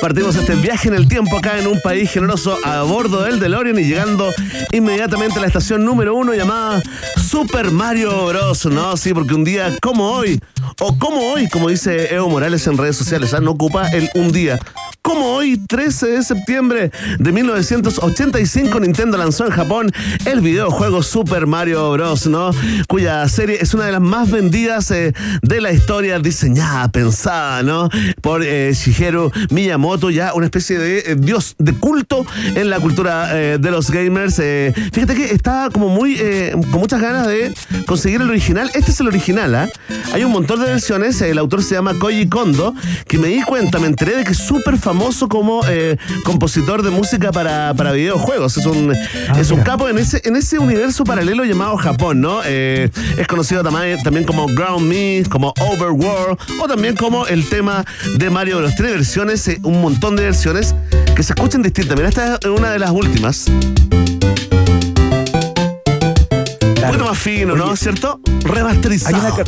Partimos 0.00 0.36
este 0.36 0.54
viaje 0.56 0.88
en 0.88 0.94
el 0.94 1.08
tiempo 1.08 1.38
acá 1.38 1.58
en 1.58 1.66
un 1.66 1.80
país 1.80 2.10
generoso 2.10 2.58
a 2.64 2.82
bordo 2.82 3.22
del 3.22 3.40
DeLorean 3.40 3.78
y 3.78 3.84
llegando 3.84 4.32
inmediatamente 4.72 5.38
a 5.38 5.40
la 5.40 5.46
estación 5.46 5.84
número 5.84 6.14
uno 6.14 6.34
llamada 6.34 6.82
Super 7.16 7.70
Mario 7.70 8.26
Bros, 8.26 8.66
¿no? 8.66 8.96
Sí, 8.96 9.14
porque 9.14 9.34
un 9.34 9.44
día 9.44 9.74
como 9.80 10.10
hoy, 10.10 10.40
o 10.80 10.98
como 10.98 11.32
hoy, 11.32 11.48
como 11.48 11.68
dice 11.68 12.14
Evo 12.14 12.28
Morales 12.28 12.66
en 12.66 12.76
redes 12.76 12.96
sociales, 12.96 13.32
¿ah? 13.34 13.40
no 13.40 13.52
ocupa 13.52 13.88
el 13.88 14.10
un 14.14 14.32
día. 14.32 14.58
Como 15.02 15.26
hoy, 15.26 15.35
13 15.54 16.06
de 16.06 16.22
septiembre 16.22 16.90
de 17.18 17.32
1985, 17.32 18.80
Nintendo 18.80 19.16
lanzó 19.16 19.46
en 19.46 19.52
Japón 19.52 19.92
el 20.24 20.40
videojuego 20.40 21.02
Super 21.02 21.46
Mario 21.46 21.92
Bros., 21.92 22.26
¿no? 22.26 22.50
Cuya 22.88 23.28
serie 23.28 23.58
es 23.60 23.72
una 23.74 23.86
de 23.86 23.92
las 23.92 24.00
más 24.00 24.30
vendidas 24.30 24.90
eh, 24.90 25.12
de 25.42 25.60
la 25.60 25.72
historia, 25.72 26.18
diseñada, 26.18 26.88
pensada, 26.88 27.62
¿no? 27.62 27.88
Por 28.20 28.42
eh, 28.42 28.72
Shigeru 28.74 29.30
Miyamoto, 29.50 30.10
ya 30.10 30.34
una 30.34 30.46
especie 30.46 30.78
de 30.78 30.98
eh, 30.98 31.16
dios 31.16 31.54
de 31.58 31.72
culto 31.74 32.26
en 32.54 32.70
la 32.70 32.80
cultura 32.80 33.28
eh, 33.32 33.58
de 33.60 33.70
los 33.70 33.90
gamers. 33.90 34.36
fíjate 34.92 35.14
que 35.14 35.32
está 35.32 35.68
como 35.72 35.88
muy, 35.88 36.16
con 36.70 36.80
muchas 36.80 37.00
ganas 37.00 37.26
de 37.26 37.54
conseguir 37.86 38.20
el 38.20 38.30
original. 38.30 38.70
Este 38.74 38.90
es 38.90 39.00
el 39.00 39.08
original, 39.08 39.54
¿ah? 39.54 39.68
Hay 40.12 40.24
un 40.24 40.32
montón 40.32 40.60
de 40.60 40.66
versiones, 40.66 41.20
el 41.20 41.38
autor 41.38 41.62
se 41.62 41.74
llama 41.74 41.94
Koji 41.98 42.28
Kondo, 42.28 42.74
que 43.06 43.18
me 43.18 43.28
di 43.28 43.42
cuenta, 43.42 43.78
me 43.78 43.86
enteré 43.86 44.16
de 44.16 44.24
que 44.24 44.32
es 44.32 44.38
súper 44.38 44.78
famoso 44.78 45.28
como 45.36 45.60
eh, 45.68 45.96
compositor 46.24 46.82
de 46.82 46.90
música 46.90 47.30
para, 47.30 47.74
para 47.74 47.92
videojuegos. 47.92 48.56
Es 48.56 48.64
un, 48.66 48.94
es 49.38 49.50
un 49.50 49.60
capo 49.60 49.86
en 49.88 49.98
ese, 49.98 50.22
en 50.24 50.34
ese 50.36 50.58
universo 50.58 51.04
paralelo 51.04 51.44
llamado 51.44 51.76
Japón, 51.76 52.20
¿no? 52.22 52.40
Eh, 52.44 52.90
es 53.18 53.26
conocido 53.26 53.62
también, 53.62 54.02
también 54.02 54.24
como 54.24 54.46
Ground 54.46 54.88
Me, 54.88 55.22
como 55.28 55.52
Overworld, 55.60 56.38
o 56.60 56.66
también 56.66 56.96
como 56.96 57.26
el 57.26 57.46
tema 57.48 57.84
de 58.16 58.30
Mario 58.30 58.58
Bros. 58.58 58.74
Tiene 58.76 58.92
versiones, 58.92 59.46
eh, 59.48 59.58
un 59.62 59.80
montón 59.82 60.16
de 60.16 60.22
versiones 60.24 60.74
que 61.14 61.22
se 61.22 61.34
escuchan 61.34 61.62
distintas. 61.62 61.96
Mira, 61.96 62.08
esta 62.08 62.36
es 62.36 62.46
una 62.46 62.70
de 62.70 62.78
las 62.78 62.90
últimas. 62.90 63.46
Un 63.48 63.60
poquito 66.92 67.04
más 67.04 67.18
fino, 67.18 67.54
¿no? 67.56 67.76
¿Cierto? 67.76 68.20
Remasterizado. 68.44 69.16
Hay 69.16 69.20
una, 69.20 69.34
ca- 69.36 69.44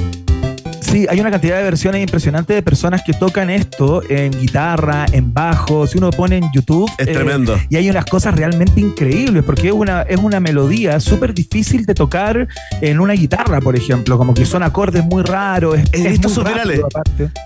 Sí, 0.80 1.06
hay 1.08 1.20
una 1.20 1.30
cantidad 1.30 1.56
de 1.58 1.64
versiones 1.64 2.00
impresionantes 2.02 2.56
de 2.56 2.62
personas 2.62 3.02
que 3.04 3.12
tocan 3.12 3.50
esto 3.50 4.02
en 4.08 4.30
guitarra, 4.38 5.06
en 5.12 5.34
bajo. 5.34 5.86
Si 5.86 5.98
uno 5.98 6.10
pone 6.10 6.38
en 6.38 6.44
YouTube. 6.54 6.90
Es 6.98 7.06
tremendo. 7.12 7.58
Y 7.68 7.76
hay 7.76 7.90
unas 7.90 8.04
cosas 8.06 8.34
realmente 8.34 8.80
increíbles, 8.80 9.44
porque 9.44 9.68
es 9.68 9.72
una, 9.72 10.02
es 10.02 10.18
una 10.18 10.40
melodía 10.40 10.98
súper 11.00 11.34
difícil 11.34 11.84
de 11.84 11.94
tocar 11.94 12.48
en 12.80 13.00
una 13.00 13.12
guitarra, 13.14 13.60
por 13.60 13.76
ejemplo. 13.76 14.16
Como 14.16 14.34
que 14.34 14.46
son 14.46 14.62
acordes 14.62 15.04
muy 15.04 15.22
raros. 15.22 15.78
Es, 15.78 15.88
He 15.92 16.06
es 16.06 16.10
visto 16.12 16.28
muy 16.28 16.52
rápido. 16.52 16.88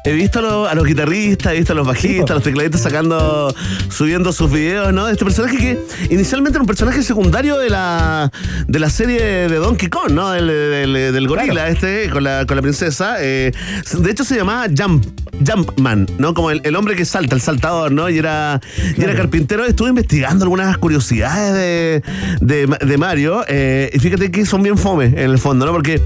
He 0.05 0.13
visto 0.13 0.39
a 0.39 0.43
los, 0.43 0.69
a 0.71 0.75
los 0.75 0.87
guitarristas, 0.87 1.53
he 1.53 1.57
visto 1.57 1.73
a 1.73 1.77
los 1.77 1.87
bajistas, 1.87 2.31
a 2.31 2.35
los 2.35 2.43
tecladistas 2.43 2.83
sacando, 2.83 3.55
subiendo 3.89 4.33
sus 4.33 4.51
videos, 4.51 4.93
¿no? 4.93 5.09
Este 5.09 5.25
personaje 5.25 5.57
que 5.57 5.79
inicialmente 6.11 6.57
era 6.57 6.63
un 6.63 6.67
personaje 6.67 7.03
secundario 7.03 7.59
de 7.59 7.71
la, 7.71 8.31
de 8.67 8.79
la 8.79 8.91
serie 8.91 9.21
de 9.49 9.57
Donkey 9.57 9.89
Kong, 9.89 10.11
¿no? 10.13 10.31
Del, 10.31 10.47
del- 10.47 11.13
del 11.13 11.29
gorila 11.29 11.69
este, 11.69 12.09
con 12.11 12.25
la, 12.25 12.45
con 12.47 12.57
la 12.57 12.63
princesa. 12.63 13.22
Eh, 13.23 13.53
de 13.99 14.11
hecho 14.11 14.25
se 14.25 14.37
llamaba 14.37 14.67
Jump, 14.77 15.05
Jumpman, 15.47 16.07
¿no? 16.19 16.35
Como 16.35 16.51
el, 16.51 16.61
el 16.65 16.77
hombre 16.77 16.95
que 16.97 17.05
salta, 17.05 17.35
el 17.35 17.41
saltador, 17.41 17.91
¿no? 17.93 18.09
Y 18.11 18.19
era, 18.19 18.61
y 18.97 19.03
era 19.03 19.15
carpintero. 19.15 19.65
Estuve 19.65 19.89
investigando 19.91 20.45
algunas 20.45 20.77
curiosidades 20.79 21.55
de, 21.55 22.03
de, 22.41 22.77
de 22.87 22.99
Mario. 22.99 23.45
eh, 23.49 23.91
y 23.93 23.99
fíjate 23.99 24.31
que 24.31 24.45
son 24.47 24.63
bien 24.63 24.77
fome 24.79 25.07
en 25.07 25.19
el 25.31 25.39
fondo, 25.39 25.65
¿no? 25.67 25.73
Porque 25.73 26.01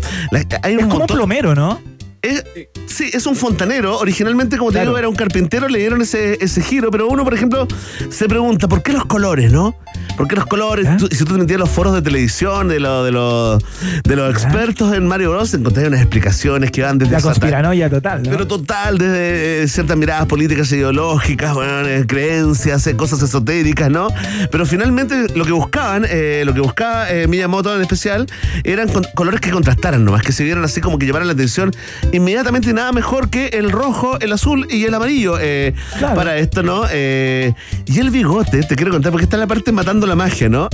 hay 0.62 0.74
un 0.74 0.80
Es 0.80 0.86
como 0.86 1.00
montón- 1.00 1.16
plomero, 1.16 1.54
¿no? 1.54 1.80
es- 2.22 2.44
sí, 2.86 3.10
es 3.12 3.26
un 3.26 3.36
fontanero. 3.36 3.98
Originalmente, 3.98 4.56
como 4.58 4.70
te 4.70 4.74
Claro. 4.76 4.90
digo, 4.90 4.98
era 4.98 5.08
un 5.08 5.14
carpintero, 5.16 5.68
le 5.68 5.78
dieron 5.78 6.02
ese, 6.02 6.38
ese 6.42 6.60
giro, 6.62 6.90
pero 6.90 7.08
uno, 7.08 7.22
por 7.24 7.34
ejemplo, 7.34 7.68
se 8.10 8.26
pregunta, 8.28 8.66
¿por 8.68 8.82
qué 8.82 8.92
los 8.92 9.04
colores, 9.06 9.52
no? 9.52 9.76
¿Por 10.16 10.28
qué 10.28 10.36
los 10.36 10.46
colores? 10.46 10.86
¿Ah? 10.88 10.96
Tú- 10.98 11.08
si 11.10 11.24
tú 11.24 11.32
te 11.34 11.38
metías 11.40 11.56
en 11.56 11.60
los 11.60 11.70
foros 11.70 11.92
de 11.94 12.02
televisión 12.02 12.68
de, 12.68 12.80
lo- 12.80 13.04
de, 13.04 13.12
los 13.12 13.62
de 14.04 14.16
los 14.16 14.30
expertos 14.30 14.94
en 14.94 15.06
Mario 15.06 15.30
Bros, 15.32 15.52
encontrarías 15.54 15.88
unas 15.90 16.00
explicaciones 16.00 16.70
que 16.70 16.82
van 16.82 16.98
desde 16.98 17.12
La 17.12 17.20
conspiranoia 17.20 17.90
total, 17.90 18.22
¿no? 18.22 18.30
pero 18.30 18.46
total, 18.46 18.98
desde 18.98 19.62
eh, 19.64 19.68
ciertas 19.68 19.96
miradas 19.96 20.26
políticas 20.26 20.70
e 20.72 20.76
ideológicas, 20.78 21.54
bueno, 21.54 21.86
eh, 21.86 22.04
creencias, 22.06 22.86
eh, 22.86 22.96
cosas 22.96 23.22
esotéricas, 23.22 23.90
¿no? 23.90 24.08
Pero 24.50 24.64
finalmente 24.66 25.26
lo 25.34 25.44
que 25.44 25.52
buscaban, 25.52 26.06
eh, 26.08 26.42
lo 26.46 26.54
que 26.54 26.60
buscaba 26.60 27.10
eh, 27.10 27.26
Miyamoto 27.28 27.74
en 27.74 27.82
especial, 27.82 28.26
eran 28.64 28.88
con- 28.88 29.04
colores 29.14 29.40
que 29.40 29.50
contrastaran 29.50 30.04
nomás, 30.04 30.22
que 30.22 30.32
se 30.32 30.44
vieran 30.44 30.64
así 30.64 30.80
como 30.80 30.98
que 30.98 31.06
llamaran 31.06 31.26
la 31.28 31.34
atención 31.34 31.72
inmediatamente 32.12 32.72
nada 32.72 32.92
mejor 32.92 33.28
que 33.28 33.48
el 33.48 33.70
rojo, 33.70 34.18
el 34.20 34.32
azul 34.32 34.66
y 34.70 34.84
el 34.84 34.94
amarillo 34.94 35.36
eh, 35.40 35.74
Claro. 35.98 36.14
para 36.14 36.36
esto, 36.38 36.62
¿no? 36.62 36.84
Eh, 36.90 37.52
y 37.86 37.98
el 38.00 38.10
bigote, 38.10 38.62
te 38.62 38.76
quiero 38.76 38.92
contar, 38.92 39.12
porque 39.12 39.24
está 39.24 39.36
la 39.36 39.46
parte 39.46 39.72
matando 39.72 40.05
la 40.06 40.14
magia, 40.16 40.48
¿no? 40.48 40.68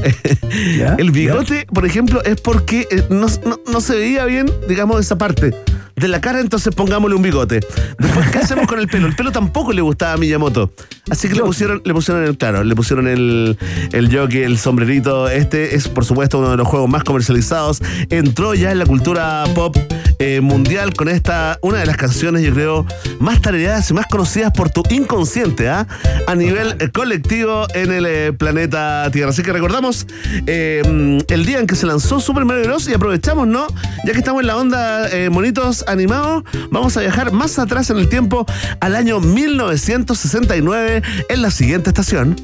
Ya, 0.76 0.94
el 0.98 1.10
bigote, 1.10 1.66
por 1.72 1.84
ejemplo, 1.86 2.22
es 2.24 2.40
porque 2.40 2.86
eh, 2.90 3.02
no, 3.10 3.26
no- 3.44 3.60
no 3.70 3.80
se 3.80 3.96
veía 3.96 4.24
bien, 4.26 4.46
digamos, 4.68 5.00
esa 5.00 5.16
parte 5.18 5.54
de 5.96 6.08
la 6.08 6.20
cara, 6.20 6.40
entonces 6.40 6.74
pongámosle 6.74 7.16
un 7.16 7.22
bigote. 7.22 7.60
Después, 7.98 8.30
¿qué 8.30 8.38
hacemos 8.38 8.66
con 8.66 8.78
el 8.78 8.88
pelo? 8.88 9.06
El 9.06 9.16
pelo 9.16 9.32
tampoco 9.32 9.72
le 9.72 9.82
gustaba 9.82 10.14
a 10.14 10.16
Miyamoto. 10.16 10.72
Así 11.10 11.28
que 11.28 11.34
le 11.34 11.42
pusieron, 11.42 11.82
le 11.84 11.92
pusieron 11.92 12.24
el, 12.24 12.36
claro, 12.36 12.64
le 12.64 12.74
pusieron 12.74 13.08
el, 13.08 13.58
el 13.92 14.16
jockey, 14.16 14.42
el 14.42 14.58
sombrerito. 14.58 15.28
Este 15.28 15.74
es, 15.74 15.88
por 15.88 16.04
supuesto, 16.04 16.38
uno 16.38 16.50
de 16.50 16.56
los 16.56 16.68
juegos 16.68 16.88
más 16.88 17.04
comercializados. 17.04 17.82
Entró 18.10 18.54
ya 18.54 18.72
en 18.72 18.78
la 18.78 18.86
cultura 18.86 19.44
pop 19.54 19.76
eh, 20.24 20.40
mundial 20.40 20.94
con 20.94 21.08
esta, 21.08 21.58
una 21.62 21.78
de 21.78 21.86
las 21.86 21.96
canciones, 21.96 22.42
yo 22.42 22.54
creo, 22.54 22.86
más 23.18 23.40
tareadas 23.40 23.90
y 23.90 23.94
más 23.94 24.06
conocidas 24.06 24.52
por 24.52 24.70
tu 24.70 24.84
inconsciente, 24.88 25.68
¿ah? 25.68 25.88
A 26.28 26.36
nivel 26.36 26.76
eh, 26.78 26.90
colectivo 26.90 27.66
en 27.74 27.90
el 27.90 28.06
eh, 28.06 28.32
planeta 28.32 29.10
Tierra. 29.10 29.30
Así 29.30 29.42
que 29.42 29.52
recordamos 29.52 30.06
el 30.46 31.44
día 31.44 31.58
en 31.58 31.66
que 31.66 31.74
se 31.74 31.86
lanzó 31.86 32.20
Super 32.20 32.44
Mario 32.44 32.64
Bros. 32.66 32.88
y 32.88 32.94
aprovechamos, 32.94 33.48
¿no? 33.48 33.66
Ya 34.04 34.12
que 34.12 34.18
estamos 34.18 34.42
en 34.42 34.46
la 34.46 34.56
onda 34.56 35.08
monitos 35.32 35.84
animados, 35.92 36.44
vamos 36.70 36.96
a 36.96 37.00
viajar 37.00 37.32
más 37.32 37.58
atrás 37.58 37.90
en 37.90 37.98
el 37.98 38.08
tiempo 38.08 38.46
al 38.80 38.96
año 38.96 39.20
1969 39.20 41.02
en 41.28 41.42
la 41.42 41.50
siguiente 41.50 41.90
estación. 41.90 42.36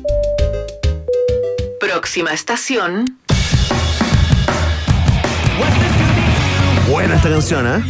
Próxima 1.80 2.32
estación. 2.32 3.18
Buena 6.98 7.14
esta 7.14 7.30
canción, 7.30 7.64
¿eh? 7.64 7.84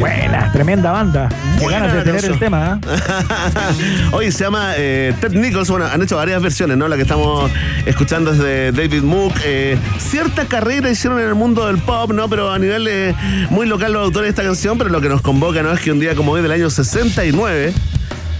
Buena, 0.00 0.50
tremenda 0.50 0.90
banda. 0.90 1.28
Qué 1.28 1.62
Buena 1.62 1.86
ganas 1.86 1.94
de 1.94 2.02
tener 2.02 2.14
canción. 2.20 2.32
el 2.32 2.38
tema, 2.40 2.80
¿eh? 2.82 4.10
Oye, 4.12 4.32
se 4.32 4.42
llama 4.42 4.72
eh, 4.76 5.14
Ted 5.20 5.34
Nichols. 5.34 5.70
Bueno, 5.70 5.86
han 5.86 6.02
hecho 6.02 6.16
varias 6.16 6.42
versiones, 6.42 6.76
¿no? 6.76 6.88
La 6.88 6.96
que 6.96 7.02
estamos 7.02 7.48
escuchando 7.86 8.32
es 8.32 8.38
de 8.40 8.72
David 8.72 9.02
Mook. 9.02 9.34
Eh, 9.44 9.78
cierta 9.98 10.46
carrera 10.46 10.90
hicieron 10.90 11.20
en 11.20 11.28
el 11.28 11.36
mundo 11.36 11.64
del 11.68 11.78
pop, 11.78 12.10
¿no? 12.10 12.28
Pero 12.28 12.50
a 12.50 12.58
nivel 12.58 12.88
eh, 12.88 13.14
muy 13.50 13.68
local 13.68 13.92
los 13.92 14.02
autores 14.02 14.26
de 14.26 14.30
esta 14.30 14.42
canción. 14.42 14.76
Pero 14.78 14.90
lo 14.90 15.00
que 15.00 15.08
nos 15.08 15.22
convoca, 15.22 15.62
¿no? 15.62 15.70
Es 15.70 15.78
que 15.78 15.92
un 15.92 16.00
día 16.00 16.16
como 16.16 16.32
hoy 16.32 16.42
del 16.42 16.50
año 16.50 16.70
69. 16.70 17.72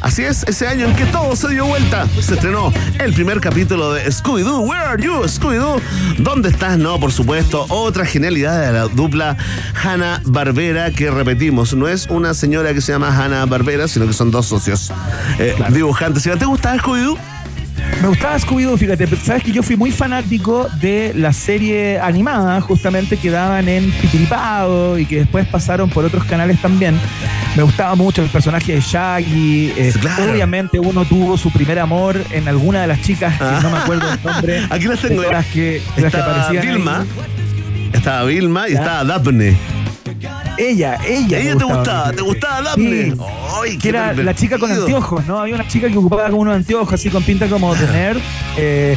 Así 0.00 0.22
es, 0.22 0.44
ese 0.44 0.66
año 0.66 0.86
en 0.86 0.96
que 0.96 1.04
todo 1.06 1.36
se 1.36 1.48
dio 1.48 1.66
vuelta, 1.66 2.06
se 2.20 2.34
estrenó 2.34 2.72
el 2.98 3.12
primer 3.12 3.40
capítulo 3.40 3.92
de 3.92 4.06
Scooby-Doo. 4.06 4.60
Where 4.66 4.82
are 4.82 5.02
you, 5.02 5.22
Scooby-Doo? 5.24 5.80
¿Dónde 6.18 6.48
estás? 6.48 6.78
No, 6.78 6.98
por 6.98 7.12
supuesto, 7.12 7.66
otra 7.68 8.06
genialidad 8.06 8.60
de 8.66 8.72
la 8.72 8.88
dupla 8.88 9.36
Hanna 9.82 10.22
Barbera, 10.24 10.90
que 10.90 11.10
repetimos, 11.10 11.74
no 11.74 11.86
es 11.86 12.06
una 12.06 12.32
señora 12.32 12.72
que 12.72 12.80
se 12.80 12.92
llama 12.92 13.08
Hanna 13.08 13.44
Barbera, 13.44 13.88
sino 13.88 14.06
que 14.06 14.14
son 14.14 14.30
dos 14.30 14.46
socios 14.46 14.90
eh, 15.38 15.54
dibujantes. 15.70 16.22
¿Te 16.22 16.46
gustaba 16.46 16.76
Scooby-Doo? 16.78 17.18
Me 18.02 18.08
gustaba 18.08 18.38
Scooby-Doo, 18.38 18.78
fíjate, 18.78 19.06
pero 19.06 19.20
sabes 19.22 19.42
que 19.42 19.52
yo 19.52 19.62
fui 19.62 19.76
muy 19.76 19.90
fanático 19.90 20.68
de 20.80 21.12
la 21.14 21.32
serie 21.34 21.98
animada, 22.00 22.60
justamente 22.62 23.18
que 23.18 23.30
daban 23.30 23.68
en 23.68 23.90
Pitiripado 23.90 24.98
y 24.98 25.04
que 25.04 25.18
después 25.18 25.46
pasaron 25.46 25.90
por 25.90 26.04
otros 26.06 26.24
canales 26.24 26.58
también. 26.62 26.98
Me 27.56 27.62
gustaba 27.62 27.94
mucho 27.96 28.22
el 28.22 28.28
personaje 28.30 28.74
de 28.76 28.80
Shaggy. 28.80 29.72
eh, 29.76 29.92
Claro. 30.00 30.32
Obviamente 30.32 30.78
uno 30.78 31.04
tuvo 31.04 31.36
su 31.36 31.50
primer 31.52 31.78
amor 31.78 32.18
en 32.30 32.48
alguna 32.48 32.80
de 32.82 32.86
las 32.86 33.02
chicas, 33.02 33.36
que 33.38 33.44
no 33.62 33.70
me 33.70 33.78
acuerdo 33.78 34.10
el 34.12 34.18
nombre. 34.24 34.62
Aquí 34.70 34.84
las 34.86 35.00
tengo. 35.00 35.20
de 35.22 35.30
Las 35.32 35.46
que, 35.46 35.60
de 35.60 35.80
las 35.80 35.94
que 35.96 36.06
Estaba 36.06 36.24
aparecían 36.40 36.66
ahí. 36.66 36.74
Vilma, 36.74 37.06
estaba 37.92 38.24
Vilma 38.24 38.68
y 38.68 38.72
Ya. 38.72 38.78
estaba 38.78 39.04
Daphne. 39.04 39.56
Ella, 40.60 40.98
ella. 41.06 41.38
¿Ella 41.38 41.56
te 41.56 41.64
gustaba? 41.64 42.12
¿Te 42.12 42.20
gustaba 42.20 42.60
Daphne? 42.60 43.12
Sí. 43.12 43.20
Ay, 43.62 43.78
que 43.78 43.88
era 43.88 44.12
la 44.12 44.34
chica 44.34 44.58
con 44.58 44.70
anteojos, 44.70 45.26
¿no? 45.26 45.38
Había 45.38 45.54
una 45.54 45.66
chica 45.66 45.88
que 45.88 45.96
ocupaba 45.96 46.28
como 46.28 46.42
unos 46.42 46.54
anteojos 46.54 46.92
así 46.92 47.08
con 47.08 47.22
pinta 47.22 47.48
como 47.48 47.74
de 47.74 47.86
nerd, 47.86 48.18
eh, 48.58 48.94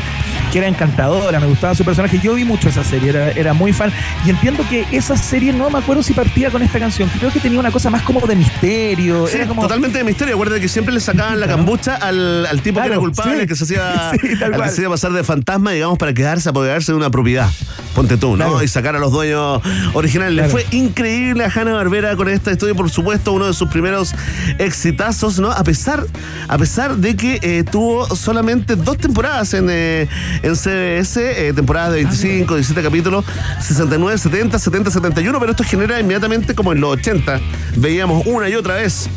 que 0.52 0.58
era 0.58 0.68
encantadora, 0.68 1.40
me 1.40 1.48
gustaba 1.48 1.74
su 1.74 1.86
personaje. 1.86 2.20
Yo 2.22 2.34
vi 2.34 2.44
mucho 2.44 2.68
esa 2.68 2.84
serie, 2.84 3.12
era, 3.12 3.32
era 3.32 3.54
muy 3.54 3.72
fan. 3.72 3.94
Y 4.26 4.30
entiendo 4.30 4.66
que 4.70 4.86
esa 4.92 5.16
serie, 5.16 5.54
no 5.54 5.70
me 5.70 5.80
acuerdo 5.80 6.04
si 6.04 6.14
partía 6.14 6.52
con 6.52 6.62
esta 6.62 6.80
canción, 6.80 7.10
creo 7.18 7.32
que 7.32 7.40
tenía 7.40 7.60
una 7.60 7.72
cosa 7.72 7.90
más 7.90 8.02
como 8.02 8.20
de 8.28 8.36
misterio. 8.36 9.26
Sí, 9.28 9.38
era 9.38 9.48
como, 9.48 9.62
totalmente 9.62 10.00
de 10.00 10.04
misterio. 10.04 10.34
Acuérdate 10.36 10.60
que 10.60 10.68
siempre 10.68 10.94
le 10.94 11.00
sacaban 11.00 11.40
la 11.40 11.48
cambucha 11.48 11.96
al, 11.96 12.46
al 12.46 12.62
tipo 12.62 12.82
que 12.82 12.88
era 12.88 12.98
culpable, 12.98 13.40
sí. 13.40 13.48
que 13.48 13.56
se 13.56 13.64
hacía, 13.64 14.12
Sí, 14.22 14.44
al 14.44 14.52
que 14.52 14.58
se 14.58 14.64
hacía 14.64 14.90
pasar 14.90 15.14
de 15.14 15.24
fantasma, 15.24 15.72
digamos, 15.72 15.98
para 15.98 16.14
quedarse, 16.14 16.50
apoderarse 16.50 16.92
de 16.92 16.98
una 16.98 17.10
propiedad. 17.10 17.50
Ponte 17.94 18.18
tú, 18.18 18.32
¿no? 18.32 18.46
Claro. 18.46 18.64
Y 18.64 18.68
sacar 18.68 18.96
a 18.96 19.00
los 19.00 19.12
dueños 19.12 19.62
originales. 19.94 20.46
Le 20.46 20.50
fue 20.50 20.66
increíble 20.72 21.46
a 21.46 21.52
Hanna 21.54 21.74
Barbera 21.74 22.16
con 22.16 22.28
esta 22.28 22.52
historia, 22.52 22.74
por 22.76 22.90
supuesto, 22.90 23.34
uno 23.34 23.48
de 23.48 23.54
sus 23.54 23.70
primeros 23.70 24.14
exitazos, 24.58 25.40
¿no? 25.40 25.52
A 25.52 25.64
pesar, 25.64 26.06
a 26.48 26.58
pesar 26.58 26.98
de 26.98 27.16
que 27.16 27.40
eh, 27.42 27.64
tuvo 27.64 28.16
solamente 28.16 28.76
dos 28.76 28.98
temporadas 28.98 29.54
en, 29.54 29.68
eh, 29.70 30.08
en 30.42 30.56
CBS, 30.56 31.48
eh, 31.48 31.54
temporadas 31.54 31.92
de 31.92 32.04
25, 32.04 32.56
17 32.56 32.82
capítulos, 32.82 33.26
69, 33.62 34.18
70, 34.18 34.60
70, 34.60 34.92
71, 34.92 35.40
pero 35.40 35.52
esto 35.52 35.64
genera 35.64 36.00
inmediatamente 36.00 36.56
como 36.56 36.74
en 36.74 36.82
los 36.82 36.94
80. 36.94 37.40
Veíamos 37.76 38.26
una 38.26 38.50
y 38.50 38.56
otra 38.56 38.76
vez 38.76 39.10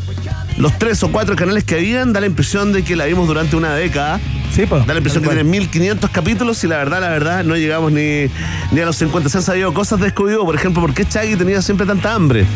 los 0.58 0.78
tres 0.78 1.02
o 1.02 1.10
cuatro 1.10 1.36
canales 1.36 1.64
que 1.64 1.74
habían, 1.74 2.12
da 2.12 2.20
la 2.20 2.26
impresión 2.26 2.72
de 2.72 2.82
que 2.82 2.96
la 2.96 3.06
vimos 3.06 3.26
durante 3.26 3.56
una 3.56 3.74
década. 3.74 4.20
Sí, 4.54 4.64
pues. 4.66 4.86
Da 4.86 4.94
la 4.94 4.98
impresión 4.98 5.22
que 5.22 5.28
tiene 5.28 5.44
1500 5.44 6.10
capítulos 6.10 6.62
y 6.64 6.68
la 6.68 6.78
verdad, 6.78 7.00
la 7.00 7.10
verdad, 7.10 7.44
no 7.44 7.56
llegamos 7.56 7.92
ni, 7.92 8.26
ni 8.70 8.80
a 8.80 8.86
los 8.86 8.96
50. 8.96 9.28
Se 9.28 9.38
han 9.38 9.44
sabido 9.44 9.74
cosas 9.74 10.00
de 10.00 10.14
Scooby-Doo, 10.14 10.44
por 10.44 10.54
ejemplo, 10.54 10.80
¿por 10.80 10.94
qué 10.94 11.04
Chaggy 11.04 11.36
tenía 11.36 11.60
siempre 11.60 11.86
tanta 11.86 12.14
hambre? 12.14 12.46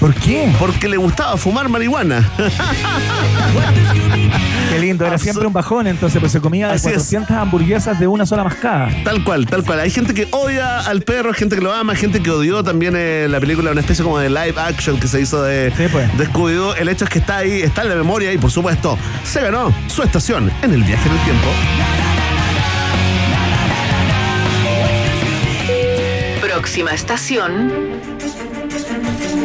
¿Por 0.00 0.14
qué? 0.14 0.52
Porque 0.58 0.88
le 0.88 0.98
gustaba 0.98 1.36
fumar 1.36 1.68
marihuana. 1.68 2.28
Qué 4.76 4.82
lindo, 4.82 5.06
era 5.06 5.16
siempre 5.18 5.46
un 5.46 5.52
bajón, 5.52 5.86
entonces 5.86 6.20
pues 6.20 6.32
se 6.32 6.40
comía 6.40 6.68
de 6.68 6.74
Así 6.74 6.88
es. 6.88 6.94
400 6.94 7.30
hamburguesas 7.36 7.98
de 7.98 8.06
una 8.06 8.26
sola 8.26 8.44
mascada. 8.44 8.90
Tal 9.04 9.24
cual, 9.24 9.46
tal 9.46 9.64
cual. 9.64 9.80
Hay 9.80 9.90
gente 9.90 10.12
que 10.12 10.28
odia 10.32 10.80
al 10.80 11.02
perro, 11.02 11.32
gente 11.32 11.56
que 11.56 11.62
lo 11.62 11.72
ama, 11.72 11.94
gente 11.94 12.20
que 12.22 12.30
odió 12.30 12.62
también 12.62 12.94
eh, 12.96 13.26
la 13.30 13.40
película, 13.40 13.70
una 13.70 13.80
especie 13.80 14.04
como 14.04 14.18
de 14.18 14.28
live 14.28 14.54
action 14.58 15.00
que 15.00 15.08
se 15.08 15.20
hizo 15.20 15.42
de, 15.42 15.72
Sí, 15.76 15.84
pues. 15.90 16.16
de 16.18 16.28
Scooby-Doo. 16.28 16.74
El 16.76 16.88
hecho 16.88 17.04
es 17.04 17.10
que 17.10 17.18
está 17.20 17.38
ahí, 17.38 17.62
está 17.62 17.82
en 17.82 17.88
la 17.88 17.94
memoria 17.94 18.32
y 18.32 18.38
por 18.38 18.50
supuesto 18.50 18.98
se 19.24 19.40
ganó 19.40 19.72
su 19.86 20.02
estación 20.02 20.50
en 20.62 20.72
el 20.72 20.82
viaje 20.82 21.08
en 21.08 21.14
el 21.16 21.24
tiempo. 21.24 21.48
Próxima 26.42 26.92
estación. 26.92 27.72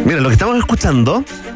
Mira, 0.06 0.20
lo 0.22 0.30
que 0.30 0.34
estamos 0.34 0.58
escuchando 0.58 1.24
es 1.28 1.51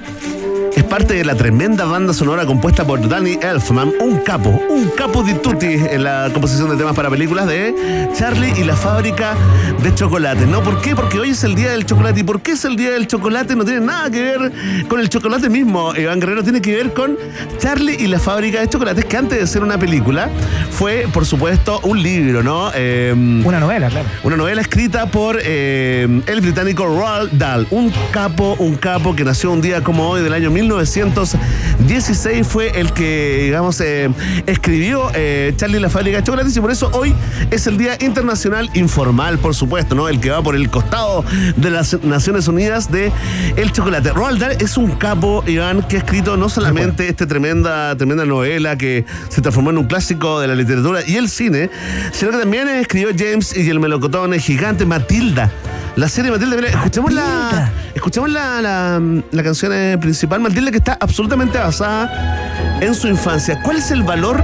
parte 0.86 1.16
de 1.16 1.26
la 1.26 1.36
tremenda 1.36 1.86
banda 1.86 2.14
sonora 2.14 2.46
compuesta 2.46 2.86
por 2.86 3.08
Danny 3.08 3.38
Elfman, 3.42 3.92
un 4.00 4.20
capo, 4.20 4.50
un 4.70 4.90
capo 4.90 5.24
di 5.24 5.34
tutti 5.34 5.66
en 5.68 6.04
la 6.04 6.30
composición 6.32 6.70
de 6.70 6.78
temas 6.78 6.96
para 6.96 7.10
películas 7.10 7.48
de 7.48 8.10
Charlie 8.18 8.54
y 8.58 8.64
la 8.64 8.76
fábrica 8.76 9.36
de 9.82 9.94
chocolate. 9.94 10.46
¿No? 10.46 10.62
¿Por 10.64 10.82
qué? 10.82 10.96
Porque 10.96 11.20
hoy 11.20 11.32
es 11.32 11.44
el 11.44 11.56
día 11.56 11.72
del 11.72 11.86
chocolate. 11.86 12.20
¿Y 12.20 12.24
por 12.24 12.42
qué 12.42 12.52
es 12.52 12.66
el 12.66 12.76
día 12.76 12.92
del 12.92 13.08
chocolate? 13.08 13.56
No 13.56 13.66
tiene 13.66 13.82
nada 13.82 14.10
que 14.10 14.22
ver 14.22 14.52
con 14.88 15.00
el 15.00 15.10
chocolate 15.10 15.50
mismo, 15.50 15.96
Iván 15.96 16.20
Guerrero, 16.20 16.44
tiene 16.44 16.62
que 16.62 16.76
ver 16.76 16.94
con 16.94 17.18
Charlie 17.58 17.96
y 18.00 18.08
la 18.08 18.20
fábrica 18.20 18.60
de 18.62 18.70
chocolates, 18.70 19.06
que 19.06 19.18
antes 19.18 19.40
de 19.40 19.48
ser 19.48 19.64
una 19.64 19.78
película 19.78 20.30
fue, 20.72 21.08
por 21.12 21.26
supuesto, 21.26 21.80
un 21.84 22.02
libro, 22.02 22.44
¿no? 22.44 22.72
Eh, 22.74 23.14
Una 23.46 23.60
novela, 23.60 23.90
claro. 23.90 24.08
una 24.24 24.38
novela 24.38 24.62
escrita 24.62 25.08
por 25.08 25.38
eh, 25.42 26.22
el 26.28 26.42
británico 26.42 26.86
Roald 26.86 27.32
Dahl, 27.34 27.68
un 27.72 27.92
capo, 28.12 28.56
un 28.60 28.76
capo 28.76 29.16
que 29.16 29.24
nació 29.24 29.52
un 29.52 29.62
día 29.62 29.82
como 29.82 30.10
hoy 30.10 30.22
del 30.22 30.34
año 30.34 30.52
1916, 30.86 32.48
fue 32.48 32.80
el 32.80 32.94
que, 32.94 33.42
digamos, 33.46 33.82
eh, 33.82 34.10
escribió 34.46 35.10
eh, 35.14 35.54
Charlie 35.56 35.80
la 35.80 35.90
fábrica 35.90 36.18
de 36.18 36.24
chocolates 36.24 36.56
y 36.56 36.62
por 36.62 36.72
eso 36.72 36.90
hoy 36.94 37.14
es 37.52 37.68
el 37.68 37.78
Día 37.78 37.98
Internacional 38.00 38.70
Informal, 38.74 39.40
por 39.40 39.56
supuesto, 39.56 39.96
¿no? 39.96 40.08
El 40.08 40.20
que 40.20 40.30
va 40.30 40.42
por 40.42 40.56
el 40.56 40.70
costado 40.70 41.26
de 41.56 41.70
las 41.72 42.02
Naciones 42.04 42.48
Unidas 42.48 42.92
de 42.92 43.12
el 43.56 43.72
chocolate. 43.72 44.12
Roald 44.12 44.40
Dahl 44.40 44.58
es 44.60 44.78
un 44.78 44.92
capo, 44.92 45.44
Iván, 45.48 45.84
que 45.84 45.98
ha 45.98 46.00
escrito 46.00 46.38
no 46.38 46.50
solamente 46.50 47.08
esta 47.08 47.26
tremenda, 47.26 47.96
tremenda 47.98 48.26
novela 48.26 48.78
que 48.78 49.06
se 49.30 49.42
transformó 49.42 49.72
en 49.72 49.80
un 49.80 49.86
clásico 49.86 50.40
de 50.40 50.48
la 50.48 50.56
literatura 50.56 51.02
y 51.06 51.16
el 51.16 51.30
cine, 51.30 51.70
sino 52.12 52.32
que 52.32 52.38
también 52.38 52.68
escribió 52.70 53.10
James 53.18 53.56
y 53.56 53.70
el 53.70 53.80
melocotón 53.80 54.34
gigante 54.34 54.86
Matilda. 54.86 55.52
La 55.96 56.10
serie 56.10 56.30
Matilda, 56.30 56.58
mira, 56.58 56.68
escuchemos 56.68 57.14
la, 57.14 57.72
escuchemos 57.94 58.30
la, 58.30 58.62
la, 58.62 59.02
la 59.32 59.44
canción 59.44 59.72
eh, 59.74 59.98
principal, 59.98 60.42
Matilda, 60.42 60.70
que 60.70 60.78
está 60.78 60.98
absolutamente 61.00 61.58
basada 61.58 62.78
en 62.82 62.94
su 62.94 63.08
infancia. 63.08 63.62
¿Cuál 63.64 63.78
es 63.78 63.92
el 63.92 64.04
valor 64.04 64.44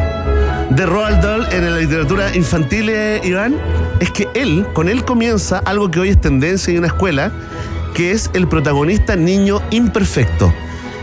de 0.69 0.85
Roald 0.85 1.21
Dahl 1.21 1.51
en 1.51 1.69
la 1.73 1.77
literatura 1.77 2.33
infantil, 2.37 2.87
eh, 2.89 3.19
Iván? 3.25 3.57
Es 3.99 4.11
que 4.11 4.29
él, 4.33 4.65
con 4.73 4.87
él 4.87 5.03
comienza 5.03 5.57
algo 5.57 5.91
que 5.91 5.99
hoy 5.99 6.09
es 6.09 6.21
tendencia 6.21 6.71
en 6.71 6.77
una 6.79 6.87
escuela, 6.87 7.33
que 7.93 8.11
es 8.11 8.29
el 8.33 8.47
protagonista 8.47 9.17
niño 9.17 9.61
imperfecto. 9.71 10.53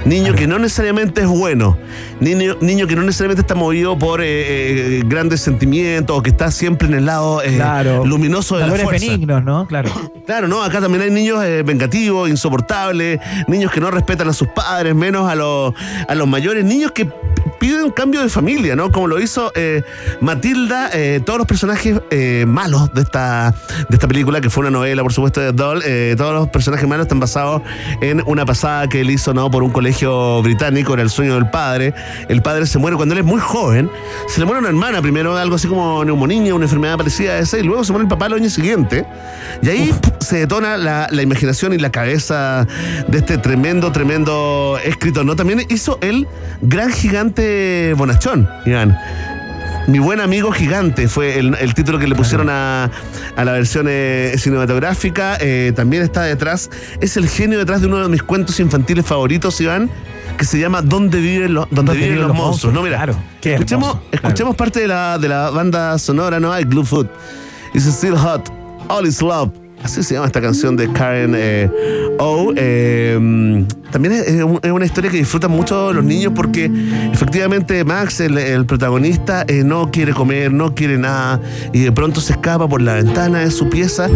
Niño 0.04 0.34
que 0.34 0.46
no 0.46 0.58
necesariamente 0.58 1.20
es 1.22 1.26
bueno, 1.26 1.76
niño, 2.20 2.56
niño 2.62 2.86
que 2.86 2.96
no 2.96 3.02
necesariamente 3.02 3.42
está 3.42 3.54
movido 3.54 3.98
por 3.98 4.22
eh, 4.22 4.26
eh, 4.26 5.02
grandes 5.04 5.40
sentimientos 5.42 6.16
o 6.16 6.22
que 6.22 6.30
está 6.30 6.50
siempre 6.50 6.88
en 6.88 6.94
el 6.94 7.06
lado 7.06 7.42
eh, 7.42 7.56
Claro. 7.56 8.06
luminoso 8.06 8.54
de 8.54 8.60
la 8.62 8.66
Valores 8.68 8.84
fuerza. 8.84 9.06
benignos, 9.06 9.44
¿no? 9.44 9.66
Claro. 9.66 9.90
Claro, 10.28 10.46
no, 10.46 10.62
acá 10.62 10.78
también 10.82 11.02
hay 11.04 11.10
niños 11.10 11.40
vengativos, 11.64 12.28
insoportables, 12.28 13.18
niños 13.46 13.72
que 13.72 13.80
no 13.80 13.90
respetan 13.90 14.28
a 14.28 14.34
sus 14.34 14.46
padres, 14.48 14.94
menos 14.94 15.26
a 15.26 15.34
los, 15.34 15.72
a 16.06 16.14
los 16.14 16.28
mayores, 16.28 16.66
niños 16.66 16.92
que 16.92 17.08
p- 17.58 17.68
piden 17.68 17.84
un 17.84 17.90
cambio 17.90 18.22
de 18.22 18.28
familia, 18.28 18.76
¿no? 18.76 18.90
Como 18.90 19.06
lo 19.06 19.20
hizo 19.20 19.52
eh, 19.54 19.82
Matilda, 20.20 20.90
eh, 20.92 21.20
todos 21.24 21.38
los 21.38 21.46
personajes 21.46 22.00
eh, 22.10 22.44
malos 22.46 22.92
de 22.94 23.02
esta, 23.02 23.54
de 23.88 23.96
esta 23.96 24.08
película, 24.08 24.40
que 24.40 24.48
fue 24.50 24.62
una 24.62 24.70
novela, 24.70 25.02
por 25.02 25.12
supuesto, 25.12 25.40
de 25.40 25.52
Doll, 25.52 25.82
todos 26.16 26.34
los 26.34 26.48
personajes 26.48 26.88
malos 26.88 27.04
están 27.04 27.20
basados 27.20 27.62
en 28.00 28.22
una 28.26 28.46
pasada 28.46 28.88
que 28.88 29.00
él 29.02 29.10
hizo, 29.10 29.34
¿no? 29.34 29.50
Por 29.50 29.62
un 29.62 29.70
colegio 29.70 30.42
británico, 30.42 30.94
era 30.94 31.02
el 31.02 31.10
sueño 31.10 31.34
del 31.34 31.50
padre. 31.50 31.94
El 32.28 32.42
padre 32.42 32.66
se 32.66 32.78
muere 32.78 32.96
cuando 32.96 33.14
él 33.14 33.20
es 33.20 33.26
muy 33.26 33.40
joven, 33.40 33.90
se 34.28 34.40
le 34.40 34.46
muere 34.46 34.60
una 34.60 34.68
hermana 34.68 35.02
primero, 35.02 35.36
algo 35.36 35.56
así 35.56 35.68
como 35.68 36.04
neumonía, 36.04 36.54
una 36.54 36.64
enfermedad 36.64 36.96
parecida 36.96 37.32
a 37.32 37.38
esa, 37.38 37.58
y 37.58 37.62
luego 37.62 37.84
se 37.84 37.92
muere 37.92 38.04
el 38.04 38.08
papá 38.08 38.26
el 38.26 38.34
año 38.34 38.50
siguiente. 38.50 39.04
Y 39.62 39.68
ahí 39.68 39.94
se 40.20 40.38
detona 40.38 40.76
la, 40.76 41.08
la 41.10 41.22
imaginación 41.22 41.72
y 41.72 41.78
la 41.78 41.90
cabeza 41.90 42.66
de 43.08 43.18
este 43.18 43.38
tremendo, 43.38 43.92
tremendo 43.92 44.78
escritor. 44.84 45.24
¿no? 45.24 45.36
También 45.36 45.64
hizo 45.68 45.98
el 46.00 46.26
gran 46.62 46.92
gigante 46.92 47.47
Bonachón, 47.96 48.48
Iván. 48.66 48.96
Mi 49.86 49.98
buen 50.00 50.20
amigo 50.20 50.52
gigante 50.52 51.08
fue 51.08 51.38
el, 51.38 51.54
el 51.54 51.72
título 51.72 51.98
que 51.98 52.06
le 52.06 52.14
pusieron 52.14 52.50
a, 52.50 52.90
a 53.36 53.44
la 53.44 53.52
versión 53.52 53.86
eh, 53.88 54.34
cinematográfica. 54.36 55.38
Eh, 55.40 55.72
también 55.74 56.02
está 56.02 56.24
detrás, 56.24 56.68
es 57.00 57.16
el 57.16 57.26
genio 57.26 57.58
detrás 57.58 57.80
de 57.80 57.86
uno 57.86 58.02
de 58.02 58.08
mis 58.10 58.22
cuentos 58.22 58.60
infantiles 58.60 59.06
favoritos, 59.06 59.58
Iván, 59.62 59.88
que 60.36 60.44
se 60.44 60.58
llama 60.58 60.82
¿Dónde 60.82 61.20
viven 61.20 61.54
los, 61.54 61.66
dónde 61.70 61.94
viven 61.94 62.20
los 62.20 62.34
monstruos? 62.34 62.74
No, 62.74 62.82
mira, 62.82 63.06
Qué 63.40 63.54
escuchemos, 63.54 63.88
hermoso, 63.88 64.08
escuchemos 64.12 64.56
parte 64.56 64.80
de 64.80 64.88
la, 64.88 65.16
de 65.18 65.28
la 65.28 65.48
banda 65.48 65.98
sonora, 65.98 66.38
¿no? 66.38 66.52
Hay 66.52 66.64
Glue 66.64 66.84
Food. 66.84 67.06
It's 67.72 67.86
still 67.86 68.16
hot. 68.16 68.46
All 68.88 69.06
is 69.06 69.22
love. 69.22 69.50
Así 69.82 70.02
se 70.02 70.14
llama 70.14 70.26
esta 70.26 70.40
canción 70.40 70.76
de 70.76 70.90
Karen 70.92 71.34
eh, 71.36 71.70
O. 72.18 72.52
Eh, 72.56 73.64
también 73.90 74.12
es, 74.14 74.26
es 74.28 74.42
un- 74.44 74.58
es 74.62 74.70
una 74.70 74.84
historia 74.84 75.10
que 75.10 75.16
disfrutan 75.18 75.50
mucho 75.50 75.92
los 75.94 76.04
niños 76.04 76.32
porque 76.36 76.70
efectivamente 77.12 77.84
Max, 77.84 78.20
el, 78.20 78.36
el 78.36 78.66
protagonista, 78.66 79.44
eh, 79.48 79.62
no 79.64 79.90
quiere 79.90 80.12
comer, 80.12 80.52
no 80.52 80.74
quiere 80.74 80.98
nada 80.98 81.40
y 81.72 81.80
de 81.84 81.92
pronto 81.92 82.20
se 82.20 82.32
escapa 82.34 82.68
por 82.68 82.82
la 82.82 82.94
ventana 82.94 83.38
de 83.38 83.50
su 83.50 83.70
pieza 83.70 84.08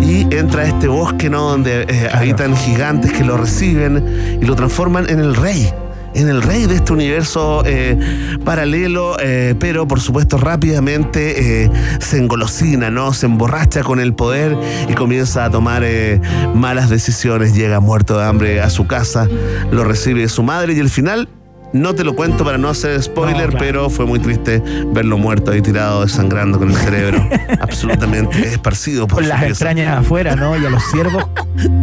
y 0.00 0.22
entra 0.34 0.62
a 0.62 0.66
este 0.68 0.88
bosque 0.88 1.30
¿no? 1.30 1.42
donde 1.50 1.86
habitan 2.12 2.56
gigantes 2.56 3.12
que 3.12 3.22
lo 3.22 3.36
reciben 3.36 4.38
y 4.40 4.44
lo 4.44 4.56
transforman 4.56 5.08
en 5.08 5.20
el 5.20 5.36
rey 5.36 5.70
en 6.14 6.28
el 6.28 6.42
rey 6.42 6.66
de 6.66 6.76
este 6.76 6.92
universo 6.92 7.62
eh, 7.64 7.98
paralelo, 8.44 9.16
eh, 9.20 9.54
pero 9.58 9.86
por 9.86 10.00
supuesto 10.00 10.38
rápidamente 10.38 11.64
eh, 11.64 11.70
se 12.00 12.18
engolosina, 12.18 12.90
¿no? 12.90 13.12
Se 13.12 13.26
emborracha 13.26 13.82
con 13.82 14.00
el 14.00 14.14
poder 14.14 14.56
y 14.88 14.94
comienza 14.94 15.44
a 15.44 15.50
tomar 15.50 15.82
eh, 15.84 16.20
malas 16.54 16.90
decisiones. 16.90 17.54
Llega 17.54 17.80
muerto 17.80 18.18
de 18.18 18.24
hambre 18.24 18.60
a 18.60 18.70
su 18.70 18.86
casa, 18.86 19.28
lo 19.70 19.84
recibe 19.84 20.28
su 20.28 20.42
madre 20.42 20.74
y 20.74 20.80
al 20.80 20.90
final. 20.90 21.28
No 21.72 21.94
te 21.94 22.02
lo 22.04 22.14
cuento 22.16 22.44
para 22.44 22.58
no 22.58 22.68
hacer 22.68 23.00
spoiler, 23.02 23.36
No, 23.46 23.50
claro. 23.50 23.58
pero 23.58 23.90
fue 23.90 24.04
muy 24.06 24.18
triste 24.18 24.62
verlo 24.92 25.18
muerto 25.18 25.52
ahí 25.52 25.62
tirado, 25.62 26.02
desangrando 26.02 26.58
con 26.58 26.70
el 26.70 26.76
cerebro 26.76 27.24
absolutamente 27.60 28.40
esparcido 28.48 29.06
por 29.06 29.18
Con 29.20 29.28
las 29.28 29.38
pieza. 29.38 29.50
extrañas 29.52 29.98
afuera, 29.98 30.34
¿no? 30.34 30.56
Y 30.58 30.66
a 30.66 30.70
los 30.70 30.82
ciervos 30.90 31.24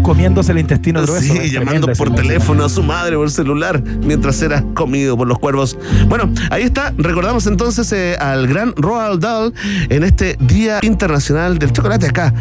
comiéndose 0.04 0.52
el 0.52 0.60
intestino 0.60 1.02
grueso. 1.04 1.34
Sí, 1.34 1.50
llamando 1.52 1.88
por 1.94 2.14
teléfono 2.14 2.66
a 2.66 2.70
su 2.70 2.84
madre 2.84 3.16
por 3.16 3.30
celular 3.32 3.82
mientras 4.04 4.42
era 4.42 4.62
comido 4.74 5.16
por 5.18 5.28
los 5.28 5.40
cuervos. 5.40 5.78
Bueno, 6.08 6.32
ahí 6.50 6.64
está. 6.64 6.94
Recordamos 6.98 7.48
entonces 7.48 7.92
eh, 7.94 8.16
al 8.20 8.48
gran 8.48 8.74
Roald 8.76 9.22
Dahl 9.22 9.54
en 9.90 10.04
este 10.04 10.36
Día 10.40 10.80
Internacional 10.82 11.60
del 11.60 11.72
Chocolate 11.72 12.08
acá. 12.08 12.34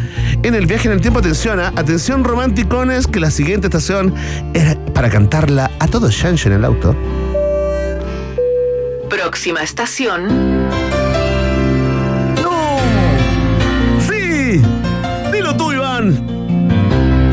En 0.43 0.53
el 0.55 0.65
viaje 0.65 0.87
en 0.87 0.93
el 0.95 1.01
tiempo, 1.01 1.19
atención, 1.19 1.59
¿ah? 1.59 1.71
atención 1.75 2.23
romanticones, 2.23 3.07
que 3.07 3.19
la 3.19 3.31
siguiente 3.31 3.67
estación 3.67 4.13
es 4.53 4.75
para 4.93 5.09
cantarla 5.09 5.71
a 5.79 5.87
todo 5.87 6.09
chancho 6.09 6.49
en 6.49 6.55
el 6.55 6.65
auto. 6.65 6.95
Próxima 9.09 9.61
estación. 9.61 10.27
¡Sí! 13.99 14.61
Dilo 15.31 15.55
tú, 15.55 15.71
Iván. 15.71 16.27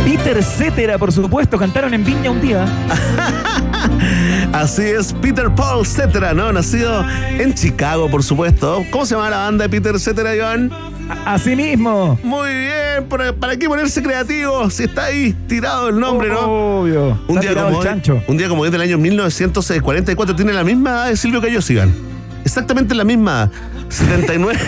Peter 0.04 0.42
Cetera, 0.42 0.98
por 0.98 1.12
supuesto, 1.12 1.58
cantaron 1.58 1.92
en 1.94 2.04
Viña 2.04 2.30
un 2.30 2.40
día. 2.40 2.64
Así 4.52 4.82
es, 4.82 5.12
Peter 5.14 5.52
Paul 5.54 5.84
Cetera, 5.84 6.32
¿no? 6.32 6.52
Nacido 6.52 7.04
en 7.38 7.54
Chicago, 7.54 8.08
por 8.08 8.22
supuesto. 8.22 8.84
¿Cómo 8.90 9.04
se 9.04 9.14
llama 9.16 9.30
la 9.30 9.38
banda 9.38 9.64
de 9.64 9.68
Peter 9.68 9.98
Cetera, 9.98 10.34
Iván? 10.34 10.70
Así 11.24 11.57
mismo. 11.57 12.18
Muy 12.22 12.50
bien, 12.50 13.09
¿para, 13.09 13.32
para 13.32 13.57
qué 13.57 13.68
ponerse 13.68 14.02
creativo? 14.02 14.68
Si 14.70 14.84
está 14.84 15.07
ahí 15.07 15.34
tirado 15.46 15.88
el 15.88 15.98
nombre, 15.98 16.28
¿no? 16.28 16.80
Obvio. 16.80 17.18
Un 17.28 17.40
día, 17.40 17.55
como 17.55 17.78
hoy, 17.78 17.86
un 18.26 18.36
día 18.36 18.48
como 18.48 18.62
hoy 18.62 18.70
del 18.70 18.80
año 18.80 18.98
1944 18.98 20.36
tiene 20.36 20.52
la 20.52 20.64
misma 20.64 20.90
edad 20.90 21.09
de 21.09 21.16
Silvio 21.16 21.40
Cayo 21.40 21.61
Iván. 21.68 22.13
Exactamente 22.45 22.95
la 22.95 23.05
misma. 23.05 23.51
79. 23.88 24.59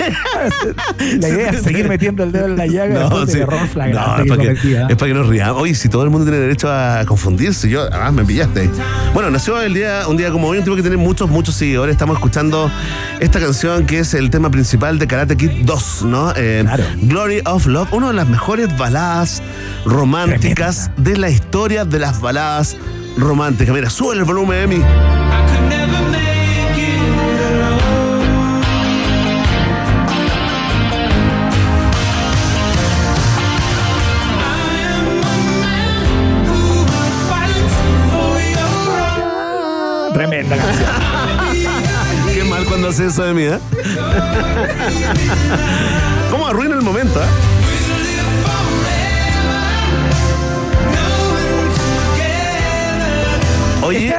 La 1.20 1.28
idea 1.28 1.50
es 1.50 1.62
seguir 1.62 1.88
metiendo 1.88 2.22
el 2.22 2.32
dedo 2.32 2.46
en 2.46 2.56
la 2.56 2.66
llaga 2.66 3.00
después 3.00 3.32
sí. 3.32 3.38
error 3.38 3.66
flagrante 3.66 4.24
No, 4.24 4.34
es 4.34 4.38
para 4.38 4.42
que, 4.42 4.92
es 4.92 4.96
para 4.96 5.08
que 5.08 5.14
nos 5.14 5.26
riamos. 5.26 5.62
Oye, 5.62 5.74
si 5.74 5.88
todo 5.88 6.04
el 6.04 6.10
mundo 6.10 6.26
tiene 6.26 6.38
derecho 6.38 6.70
a 6.70 7.04
confundirse, 7.06 7.68
yo, 7.68 7.82
además 7.82 8.12
me 8.12 8.24
pillaste. 8.24 8.70
Bueno, 9.14 9.30
nació 9.30 9.60
el 9.60 9.74
día, 9.74 10.02
un 10.08 10.16
día 10.16 10.30
como 10.30 10.48
hoy, 10.48 10.58
un 10.58 10.64
tipo 10.64 10.76
que 10.76 10.82
tiene 10.82 10.96
muchos, 10.96 11.28
muchos 11.28 11.54
seguidores. 11.54 11.94
Estamos 11.94 12.16
escuchando 12.16 12.70
esta 13.20 13.40
canción 13.40 13.86
que 13.86 14.00
es 14.00 14.14
el 14.14 14.30
tema 14.30 14.50
principal 14.50 14.98
de 14.98 15.06
Karate 15.06 15.36
Kid 15.36 15.64
2, 15.64 16.02
¿no? 16.04 16.32
Eh, 16.36 16.64
Glory 17.02 17.40
of 17.46 17.66
Love, 17.66 17.92
una 17.92 18.08
de 18.08 18.14
las 18.14 18.28
mejores 18.28 18.76
baladas 18.76 19.42
románticas 19.84 20.90
de 20.96 21.16
la 21.16 21.30
historia 21.30 21.84
de 21.84 21.98
las 21.98 22.20
baladas 22.20 22.76
románticas. 23.16 23.74
Mira, 23.74 23.90
sube 23.90 24.14
el 24.14 24.24
volumen, 24.24 24.72
Emi. 24.72 25.25
Hace 42.96 43.08
eso 43.08 43.26
de 43.26 43.34
mí, 43.34 43.42
¿eh? 43.42 43.58
¿Cómo 46.30 46.46
arruina 46.46 46.76
el 46.76 46.80
momento, 46.80 47.20
eh? 47.20 47.26
Oye, 53.82 54.14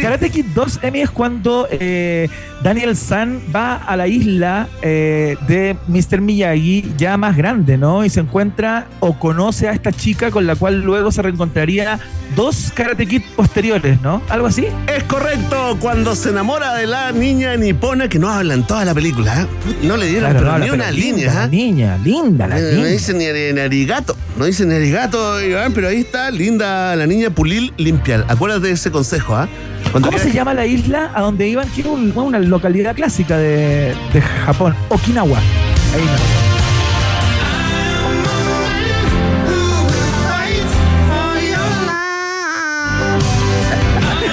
Karate 0.00 0.30
Kid 0.30 0.46
2, 0.54 0.80
Emi, 0.82 1.00
es 1.02 1.10
cuando 1.10 1.68
eh, 1.70 2.28
Daniel 2.62 2.96
San 2.96 3.40
va 3.54 3.76
a 3.76 3.96
la 3.96 4.06
isla 4.08 4.68
eh, 4.80 5.36
de 5.48 5.76
Mr. 5.88 6.20
Miyagi 6.20 6.92
ya 6.96 7.16
más 7.16 7.36
grande, 7.36 7.76
¿no? 7.76 8.04
Y 8.04 8.10
se 8.10 8.20
encuentra 8.20 8.86
o 9.00 9.18
conoce 9.18 9.68
a 9.68 9.72
esta 9.72 9.92
chica 9.92 10.30
con 10.30 10.46
la 10.46 10.56
cual 10.56 10.80
luego 10.82 11.12
se 11.12 11.20
reencontraría 11.22 11.98
dos 12.36 12.72
Karate 12.74 13.06
Kid 13.06 13.22
posteriores, 13.36 14.00
¿no? 14.00 14.22
¿Algo 14.28 14.46
así? 14.46 14.66
Es 14.86 15.04
correcto, 15.04 15.76
cuando 15.80 16.14
se 16.14 16.30
enamora 16.30 16.74
de 16.74 16.86
la 16.86 17.12
niña 17.12 17.56
nipona 17.56 18.08
que 18.08 18.18
no 18.18 18.30
habla 18.30 18.54
en 18.54 18.62
toda 18.66 18.84
la 18.84 18.94
película. 18.94 19.42
¿eh? 19.42 19.46
No 19.82 19.96
le 19.96 20.06
dieron 20.06 20.30
Claro, 20.30 20.46
pero 20.46 20.58
no, 20.58 20.64
ni 20.64 20.70
una 20.70 20.90
linda 20.90 21.16
línea. 21.16 21.44
¿eh? 21.44 21.48
niña, 21.50 21.98
linda 22.02 22.46
la 22.46 22.54
No, 22.56 22.62
no 22.62 22.70
niña. 22.76 22.86
dice 22.86 23.12
ni, 23.12 23.52
ni 23.52 23.60
arigato, 23.60 24.16
no 24.42 24.46
dice 24.46 24.66
ni 24.66 24.74
arigato, 24.74 25.40
Iván, 25.40 25.72
pero 25.72 25.86
ahí 25.86 26.00
está, 26.00 26.28
linda 26.32 26.96
la 26.96 27.06
niña 27.06 27.30
Pulil 27.30 27.72
Limpial. 27.76 28.24
Acuérdate 28.26 28.66
de 28.66 28.72
ese 28.72 28.90
consejo, 28.90 29.36
¿ah? 29.36 29.48
¿Cómo 29.92 30.18
se 30.18 30.32
llama 30.32 30.52
la 30.52 30.66
isla 30.66 31.12
a 31.14 31.20
donde 31.20 31.46
iban? 31.46 31.68
Que 31.70 31.82
un- 31.84 32.10
una 32.16 32.40
localidad 32.40 32.96
clásica 32.96 33.38
de, 33.38 33.94
de 34.12 34.20
Japón, 34.20 34.74
Okinawa. 34.88 35.38
Ahí 35.38 36.04
no. 36.04 36.12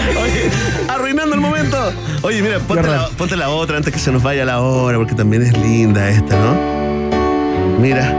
Oye, 0.21 0.49
arruinando 0.87 1.35
el 1.35 1.41
momento. 1.41 1.77
Oye, 2.21 2.41
mira, 2.41 2.59
ponte 2.59 2.87
la, 2.87 3.07
ponte 3.17 3.35
la 3.35 3.49
otra 3.49 3.77
antes 3.77 3.93
que 3.93 3.99
se 3.99 4.11
nos 4.11 4.23
vaya 4.23 4.45
la 4.45 4.61
hora, 4.61 4.97
porque 4.97 5.15
también 5.15 5.43
es 5.43 5.57
linda 5.57 6.09
esta, 6.09 6.35
¿no? 6.37 7.79
Mira. 7.79 8.15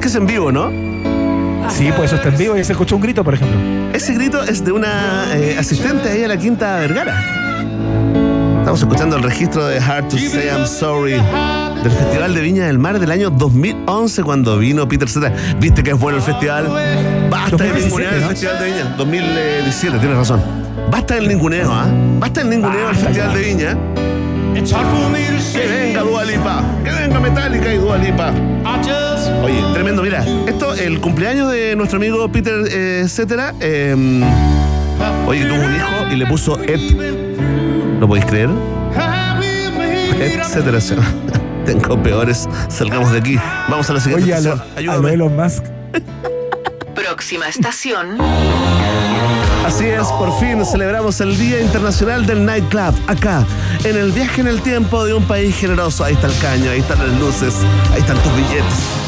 Que 0.00 0.08
es 0.08 0.14
en 0.14 0.26
vivo, 0.26 0.52
¿no? 0.52 0.70
Sí, 1.70 1.90
pues 1.96 2.12
eso 2.12 2.16
está 2.16 2.28
en 2.28 2.36
vivo 2.36 2.56
y 2.56 2.64
se 2.64 2.72
escuchó 2.72 2.96
un 2.96 3.02
grito, 3.02 3.24
por 3.24 3.34
ejemplo. 3.34 3.58
Ese 3.92 4.14
grito 4.14 4.42
es 4.42 4.64
de 4.64 4.72
una 4.72 5.26
eh, 5.34 5.56
asistente 5.58 6.08
ahí 6.10 6.24
a 6.24 6.28
la 6.28 6.36
Quinta 6.36 6.76
Vergara. 6.76 7.22
Estamos 8.58 8.80
escuchando 8.80 9.16
el 9.16 9.22
registro 9.22 9.66
de 9.66 9.78
Hard 9.78 10.08
to 10.08 10.18
Say 10.18 10.48
I'm 10.48 10.66
Sorry 10.66 11.12
del 11.82 11.92
Festival 11.92 12.34
de 12.34 12.40
Viña 12.40 12.66
del 12.66 12.78
Mar 12.78 12.98
del 12.98 13.10
año 13.10 13.30
2011 13.30 14.22
cuando 14.22 14.58
vino 14.58 14.88
Peter 14.88 15.08
Cetera. 15.08 15.34
¿Viste 15.60 15.82
que 15.82 15.90
es 15.90 15.98
bueno 15.98 16.18
el 16.18 16.24
festival? 16.24 16.66
Basta 17.30 17.56
de 17.56 17.68
2017, 17.68 17.84
ninguneo 17.84 18.10
el 18.10 18.20
¿no? 18.20 18.28
Festival 18.28 18.58
de 18.58 18.64
Viña. 18.66 18.94
2017, 18.96 19.98
tienes 19.98 20.16
razón. 20.18 20.42
Basta 20.90 21.14
del 21.14 21.28
ninguneo, 21.28 21.72
¿ah? 21.72 21.86
Basta 22.18 22.40
del 22.40 22.50
ninguneo 22.50 22.86
del 22.88 22.96
Festival 22.96 23.32
de 23.34 23.40
Viña. 23.40 23.78
Que 24.54 25.66
venga 25.68 26.00
Dua 26.02 26.24
Lipa. 26.24 26.64
Que 26.82 26.90
venga 26.90 27.20
Metallica 27.20 27.72
y 27.72 27.76
Dua 27.78 27.98
Tremendo, 29.72 30.02
mira, 30.02 30.24
esto, 30.46 30.74
el 30.74 31.00
cumpleaños 31.00 31.50
de 31.50 31.76
nuestro 31.76 31.98
amigo 31.98 32.30
Peter, 32.30 32.54
eh, 32.70 33.02
etcétera. 33.04 33.54
eh, 33.60 33.94
oye, 35.26 35.44
tuvo 35.46 35.64
un 35.64 35.74
hijo 35.76 36.12
y 36.12 36.16
le 36.16 36.26
puso 36.26 36.58
Ed. 36.62 36.80
¿Lo 38.00 38.08
podéis 38.08 38.26
creer? 38.26 38.50
Etcétera. 40.18 40.78
Tengo 41.66 42.02
peores. 42.02 42.48
Salgamos 42.68 43.10
de 43.12 43.18
aquí. 43.18 43.36
Vamos 43.68 43.88
a 43.90 43.94
la 43.94 44.00
siguiente 44.00 44.24
Oye, 44.24 44.34
a 44.34 44.40
lo, 44.40 44.52
estación. 44.54 44.70
a 44.70 44.80
lo 44.80 44.92
Ayúdame. 44.92 45.12
Elon 45.14 45.36
Musk. 45.36 45.64
Próxima 46.94 47.48
estación. 47.48 48.16
Así 49.66 49.84
es, 49.86 50.06
por 50.12 50.38
fin 50.38 50.64
celebramos 50.64 51.20
el 51.20 51.36
Día 51.36 51.60
Internacional 51.60 52.24
del 52.24 52.44
Nightclub, 52.46 52.94
acá, 53.08 53.44
en 53.82 53.96
el 53.96 54.12
viaje 54.12 54.40
en 54.40 54.46
el 54.46 54.60
tiempo 54.62 55.04
de 55.04 55.12
un 55.12 55.24
país 55.24 55.56
generoso. 55.56 56.04
Ahí 56.04 56.14
está 56.14 56.28
el 56.28 56.38
caño, 56.38 56.70
ahí 56.70 56.78
están 56.78 56.98
las 57.00 57.18
luces, 57.18 57.54
ahí 57.92 57.98
están 58.00 58.16
tus 58.18 58.32
billetes. 58.36 59.05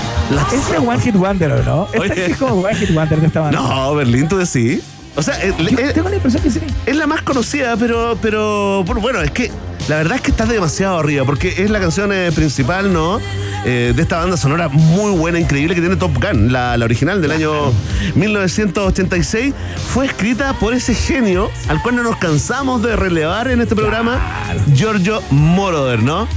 Ese 0.52 0.76
es 0.76 0.78
One 0.78 1.00
Hit 1.00 1.14
Wonder, 1.14 1.52
¿o 1.52 1.62
no? 1.62 1.88
Este 1.92 2.32
es 2.32 2.36
como 2.36 2.62
One 2.62 2.74
Hit 2.74 2.94
Wonder 2.94 3.20
de 3.20 3.26
esta 3.26 3.40
banda. 3.40 3.58
No, 3.58 3.94
Berlín, 3.94 4.28
tú 4.28 4.36
decís. 4.36 4.82
O 5.16 5.22
sea, 5.22 5.42
eh, 5.42 5.52
eh, 5.58 5.90
tengo 5.94 6.08
la 6.08 6.16
impresión 6.16 6.42
que 6.42 6.50
sí. 6.50 6.60
es 6.86 6.96
la 6.96 7.06
más 7.06 7.22
conocida, 7.22 7.76
pero, 7.76 8.16
pero 8.22 8.84
bueno, 8.84 9.00
bueno, 9.00 9.20
es 9.22 9.30
que 9.32 9.50
la 9.88 9.96
verdad 9.96 10.16
es 10.16 10.22
que 10.22 10.30
está 10.30 10.44
demasiado 10.44 10.98
arriba, 10.98 11.24
porque 11.24 11.54
es 11.58 11.70
la 11.70 11.80
canción 11.80 12.12
eh, 12.12 12.30
principal, 12.32 12.92
¿no? 12.92 13.18
Eh, 13.64 13.92
de 13.96 14.02
esta 14.02 14.18
banda 14.18 14.36
sonora 14.36 14.68
muy 14.68 15.12
buena, 15.12 15.40
increíble 15.40 15.74
que 15.74 15.80
tiene 15.80 15.96
Top 15.96 16.12
Gun, 16.22 16.52
la, 16.52 16.76
la 16.76 16.84
original 16.84 17.22
del 17.22 17.32
año 17.32 17.72
1986, 18.14 19.54
fue 19.92 20.06
escrita 20.06 20.52
por 20.52 20.74
ese 20.74 20.94
genio 20.94 21.50
al 21.68 21.82
cual 21.82 21.96
no 21.96 22.02
nos 22.02 22.16
cansamos 22.16 22.82
de 22.82 22.96
relevar 22.96 23.48
en 23.48 23.60
este 23.60 23.74
programa, 23.74 24.20
Giorgio 24.74 25.22
Moroder, 25.30 26.02
¿no? 26.02 26.28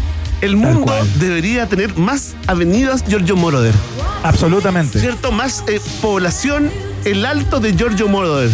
El 0.42 0.56
mundo 0.56 0.94
debería 1.18 1.68
tener 1.68 1.96
más 1.98 2.34
avenidas 2.48 3.04
Giorgio 3.08 3.36
Moroder, 3.36 3.74
Absolutamente. 4.24 5.00
¿cierto? 5.00 5.32
Más 5.32 5.64
eh, 5.68 5.80
población, 6.02 6.72
el 7.06 7.26
alto 7.26 7.60
de 7.60 7.74
Giorgio 7.76 8.08
Moroder. 8.08 8.50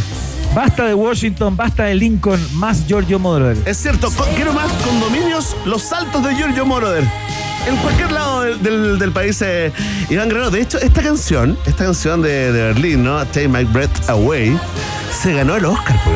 Basta 0.53 0.85
de 0.85 0.93
Washington, 0.93 1.55
basta 1.55 1.83
de 1.85 1.95
Lincoln, 1.95 2.39
más 2.53 2.85
Giorgio 2.87 3.19
Moroder. 3.19 3.57
Es 3.65 3.77
cierto, 3.77 4.09
quiero 4.35 4.53
más 4.53 4.71
condominios, 4.83 5.55
los 5.65 5.91
altos 5.93 6.23
de 6.23 6.35
Giorgio 6.35 6.65
Moroder. 6.65 7.03
En 7.67 7.75
cualquier 7.77 8.11
lado 8.11 8.41
del, 8.43 8.61
del- 8.63 8.99
del 8.99 9.11
país, 9.11 9.41
eh, 9.41 9.71
Iván 10.09 10.29
Guerrero. 10.29 10.49
De 10.51 10.61
hecho, 10.61 10.77
esta 10.79 11.01
canción, 11.01 11.57
esta 11.65 11.83
canción 11.85 12.21
de, 12.21 12.51
de 12.53 12.63
Berlín, 12.63 13.03
¿no? 13.03 13.25
Take 13.25 13.47
My 13.49 13.65
Breath 13.65 14.09
Away, 14.09 14.57
se 15.21 15.33
ganó 15.33 15.55
el 15.57 15.65
Oscar, 15.65 15.99
pues. 16.05 16.15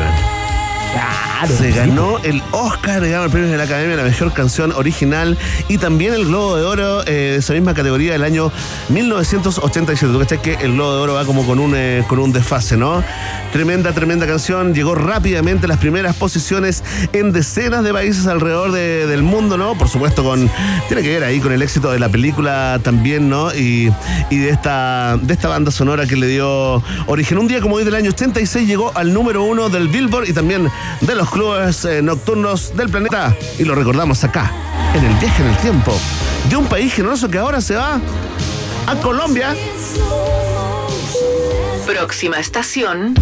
Iván. 0.94 1.31
Se 1.48 1.70
ganó 1.72 2.18
el 2.22 2.40
Oscar, 2.52 3.02
digamos, 3.02 3.26
el 3.26 3.32
premio 3.32 3.50
de 3.50 3.56
la 3.56 3.64
Academia 3.64 3.96
de 3.96 4.02
la 4.02 4.08
Mejor 4.08 4.32
Canción 4.32 4.72
Original 4.72 5.36
y 5.68 5.78
también 5.78 6.14
el 6.14 6.26
Globo 6.26 6.56
de 6.56 6.62
Oro 6.64 7.02
eh, 7.02 7.10
de 7.32 7.36
esa 7.36 7.52
misma 7.52 7.74
categoría 7.74 8.12
del 8.12 8.22
año 8.22 8.52
1987. 8.88 10.12
Tú 10.12 10.18
cachai 10.20 10.40
que 10.40 10.54
el 10.64 10.74
Globo 10.74 10.94
de 10.94 11.00
Oro 11.02 11.14
va 11.14 11.24
como 11.24 11.44
con 11.44 11.58
un, 11.58 11.74
eh, 11.74 12.04
con 12.08 12.18
un 12.20 12.32
desfase, 12.32 12.76
¿no? 12.76 13.02
Tremenda, 13.52 13.92
tremenda 13.92 14.26
canción. 14.26 14.72
Llegó 14.74 14.94
rápidamente 14.94 15.66
las 15.66 15.78
primeras 15.78 16.14
posiciones 16.16 16.84
en 17.12 17.32
decenas 17.32 17.82
de 17.84 17.92
países 17.92 18.26
alrededor 18.26 18.70
de- 18.72 19.06
del 19.06 19.22
mundo, 19.22 19.56
¿no? 19.58 19.74
Por 19.76 19.88
supuesto, 19.88 20.22
con 20.22 20.48
tiene 20.88 21.02
que 21.02 21.08
ver 21.10 21.24
ahí 21.24 21.40
con 21.40 21.52
el 21.52 21.62
éxito 21.62 21.90
de 21.90 21.98
la 21.98 22.08
película 22.08 22.78
también, 22.82 23.28
¿no? 23.28 23.52
Y, 23.54 23.92
y 24.30 24.36
de, 24.38 24.50
esta, 24.50 25.18
de 25.20 25.32
esta 25.34 25.48
banda 25.48 25.70
sonora 25.72 26.06
que 26.06 26.16
le 26.16 26.26
dio 26.28 26.82
origen. 27.06 27.38
Un 27.38 27.48
día 27.48 27.60
como 27.60 27.76
hoy 27.76 27.84
del 27.84 27.94
año 27.96 28.10
86 28.10 28.66
llegó 28.66 28.92
al 28.96 29.12
número 29.12 29.42
uno 29.42 29.68
del 29.68 29.88
Billboard 29.88 30.28
y 30.28 30.32
también 30.32 30.68
de 31.00 31.14
los 31.14 31.31
clubes 31.32 31.84
eh, 31.86 32.02
nocturnos 32.02 32.76
del 32.76 32.90
planeta. 32.90 33.34
Y 33.58 33.64
lo 33.64 33.74
recordamos 33.74 34.22
acá, 34.22 34.52
en 34.94 35.04
el 35.04 35.14
viaje 35.14 35.42
en 35.42 35.48
el 35.48 35.56
tiempo, 35.56 35.98
de 36.48 36.56
un 36.56 36.66
país 36.66 36.92
generoso 36.92 37.28
que 37.28 37.38
ahora 37.38 37.60
se 37.60 37.74
va 37.74 38.00
a 38.86 38.96
Colombia. 38.96 39.56
Próxima 41.86 42.38
estación. 42.38 43.14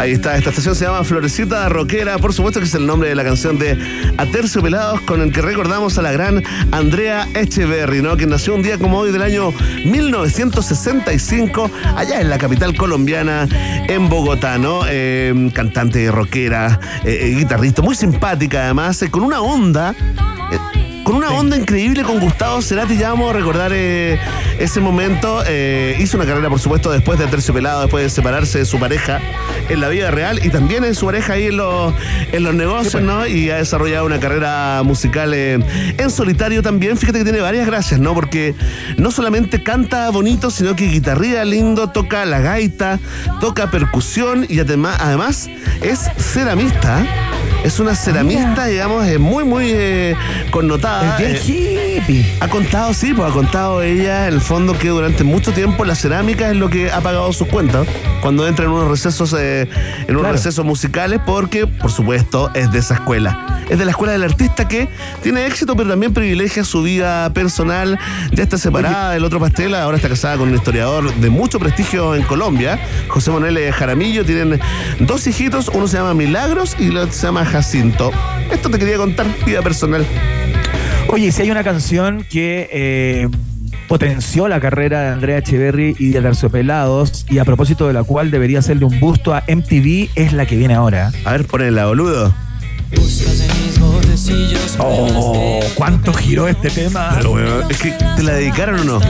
Ahí 0.00 0.12
está, 0.12 0.34
esta 0.34 0.48
estación 0.48 0.74
se 0.74 0.86
llama 0.86 1.04
Florecita 1.04 1.68
Roquera, 1.68 2.16
por 2.16 2.32
supuesto 2.32 2.58
que 2.58 2.64
es 2.64 2.74
el 2.74 2.86
nombre 2.86 3.10
de 3.10 3.14
la 3.14 3.22
canción 3.22 3.58
de 3.58 3.76
Aterciopelados 4.16 5.02
con 5.02 5.20
el 5.20 5.30
que 5.30 5.42
recordamos 5.42 5.98
a 5.98 6.02
la 6.02 6.10
gran 6.10 6.42
Andrea 6.72 7.28
Echeverry, 7.34 8.00
¿no? 8.00 8.16
Que 8.16 8.24
nació 8.26 8.54
un 8.54 8.62
día 8.62 8.78
como 8.78 8.98
hoy 8.98 9.12
del 9.12 9.20
año 9.20 9.52
1965, 9.84 11.70
allá 11.96 12.18
en 12.18 12.30
la 12.30 12.38
capital 12.38 12.74
colombiana, 12.78 13.46
en 13.88 14.08
Bogotá, 14.08 14.56
¿no? 14.56 14.84
Eh, 14.88 15.50
cantante 15.52 16.10
rockera, 16.10 16.80
eh, 17.04 17.18
eh, 17.20 17.36
guitarrista, 17.36 17.82
muy 17.82 17.94
simpática 17.94 18.64
además, 18.64 19.02
eh, 19.02 19.10
con 19.10 19.22
una 19.22 19.42
onda. 19.42 19.94
Una 21.20 21.32
onda 21.32 21.54
increíble 21.58 22.02
con 22.02 22.18
Gustavo 22.18 22.62
Cerati, 22.62 22.96
ya 22.96 23.10
vamos 23.10 23.28
a 23.28 23.34
recordar 23.34 23.72
eh, 23.74 24.18
ese 24.58 24.80
momento. 24.80 25.42
Eh, 25.46 25.94
hizo 26.00 26.16
una 26.16 26.24
carrera, 26.24 26.48
por 26.48 26.58
supuesto, 26.58 26.90
después 26.90 27.18
de 27.18 27.26
Terciopelado, 27.26 27.82
después 27.82 28.04
de 28.04 28.08
separarse 28.08 28.60
de 28.60 28.64
su 28.64 28.78
pareja 28.78 29.20
en 29.68 29.80
la 29.80 29.90
vida 29.90 30.10
real 30.10 30.40
y 30.42 30.48
también 30.48 30.82
en 30.82 30.94
su 30.94 31.04
pareja 31.04 31.34
ahí 31.34 31.48
en 31.48 31.58
los, 31.58 31.92
en 32.32 32.42
los 32.42 32.54
negocios, 32.54 33.02
¿no? 33.02 33.26
Y 33.26 33.50
ha 33.50 33.56
desarrollado 33.56 34.06
una 34.06 34.18
carrera 34.18 34.80
musical 34.82 35.34
eh, 35.34 35.58
en 35.98 36.10
solitario 36.10 36.62
también. 36.62 36.96
Fíjate 36.96 37.18
que 37.18 37.24
tiene 37.24 37.40
varias 37.40 37.66
gracias, 37.66 38.00
¿no? 38.00 38.14
Porque 38.14 38.54
no 38.96 39.10
solamente 39.10 39.62
canta 39.62 40.08
bonito, 40.08 40.50
sino 40.50 40.74
que 40.74 40.86
guitarría 40.86 41.44
lindo, 41.44 41.90
toca 41.90 42.24
la 42.24 42.40
gaita, 42.40 42.98
toca 43.42 43.70
percusión 43.70 44.46
y 44.48 44.58
además, 44.58 44.96
además 45.00 45.50
es 45.82 46.00
ceramista. 46.16 47.04
Es 47.64 47.78
una 47.78 47.94
ceramista, 47.94 48.66
digamos, 48.66 49.06
eh, 49.06 49.18
muy, 49.18 49.44
muy 49.44 49.66
eh, 49.68 50.14
connotada. 50.50 51.18
Es 51.20 51.46
bien 51.46 51.60
Eh, 51.76 51.96
hippie. 51.98 52.26
ha 52.40 52.48
contado, 52.48 52.94
sí, 52.94 53.12
pues 53.12 53.30
ha 53.30 53.34
contado 53.34 53.82
ella 53.82 54.28
en 54.28 54.34
el 54.34 54.40
fondo 54.40 54.76
que 54.78 54.88
durante 54.88 55.24
mucho 55.24 55.52
tiempo 55.52 55.84
la 55.84 55.94
cerámica 55.94 56.50
es 56.50 56.56
lo 56.56 56.70
que 56.70 56.90
ha 56.90 57.00
pagado 57.02 57.30
sus 57.34 57.48
cuentas 57.48 57.86
cuando 58.22 58.48
entra 58.48 58.64
en 58.64 58.70
unos 58.70 58.88
recesos, 58.88 59.34
eh, 59.38 59.62
en 59.62 60.10
unos 60.10 60.20
Claro. 60.22 60.32
recesos 60.36 60.64
musicales, 60.64 61.20
porque, 61.26 61.66
por 61.66 61.90
supuesto, 61.90 62.50
es 62.54 62.72
de 62.72 62.78
esa 62.78 62.94
escuela. 62.94 63.46
Es 63.68 63.78
de 63.78 63.84
la 63.84 63.90
escuela 63.92 64.12
del 64.14 64.24
artista 64.24 64.66
que 64.66 64.88
tiene 65.22 65.46
éxito, 65.46 65.76
pero 65.76 65.90
también 65.90 66.12
privilegia 66.12 66.64
su 66.64 66.82
vida 66.82 67.32
personal. 67.32 67.98
Ya 68.32 68.42
está 68.42 68.58
separada 68.58 69.12
del 69.12 69.22
otro 69.24 69.38
pastel, 69.38 69.74
ahora 69.74 69.96
está 69.96 70.08
casada 70.08 70.36
con 70.38 70.48
un 70.48 70.54
historiador 70.56 71.14
de 71.14 71.30
mucho 71.30 71.60
prestigio 71.60 72.14
en 72.16 72.22
Colombia, 72.22 72.80
José 73.08 73.30
Manuel 73.30 73.70
Jaramillo. 73.72 74.24
Tienen 74.24 74.58
dos 74.98 75.26
hijitos, 75.26 75.68
uno 75.72 75.86
se 75.86 75.98
llama 75.98 76.14
Milagros 76.14 76.74
y 76.80 76.86
el 76.88 76.96
otro 76.96 77.12
se 77.12 77.26
llama 77.26 77.44
Jacinto. 77.50 78.12
Esto 78.52 78.70
te 78.70 78.78
quería 78.78 78.96
contar, 78.96 79.26
vida 79.44 79.60
personal. 79.62 80.06
Oye, 81.08 81.32
si 81.32 81.42
hay 81.42 81.50
una 81.50 81.64
canción 81.64 82.24
que 82.30 82.68
eh, 82.72 83.28
potenció 83.88 84.46
la 84.46 84.60
carrera 84.60 85.00
de 85.00 85.08
Andrea 85.08 85.38
Echeverry 85.38 85.96
y 85.98 86.10
de 86.10 86.22
Terciopelados, 86.22 87.26
y 87.28 87.38
a 87.38 87.44
propósito 87.44 87.88
de 87.88 87.92
la 87.92 88.04
cual 88.04 88.30
debería 88.30 88.60
hacerle 88.60 88.84
un 88.84 89.00
busto 89.00 89.34
a 89.34 89.42
MTV, 89.48 90.10
es 90.14 90.32
la 90.32 90.46
que 90.46 90.56
viene 90.56 90.74
ahora. 90.74 91.12
A 91.24 91.32
ver, 91.32 91.46
ponela, 91.46 91.86
boludo. 91.86 92.32
Oh, 94.78 95.60
¿cuánto 95.74 96.12
giró 96.12 96.48
este 96.48 96.70
tema? 96.70 97.14
Pero, 97.16 97.32
weón, 97.32 97.70
es 97.70 97.78
que 97.78 97.90
¿te 97.90 98.22
la 98.22 98.34
dedicaron 98.34 98.80
o 98.80 98.84
no? 98.84 99.00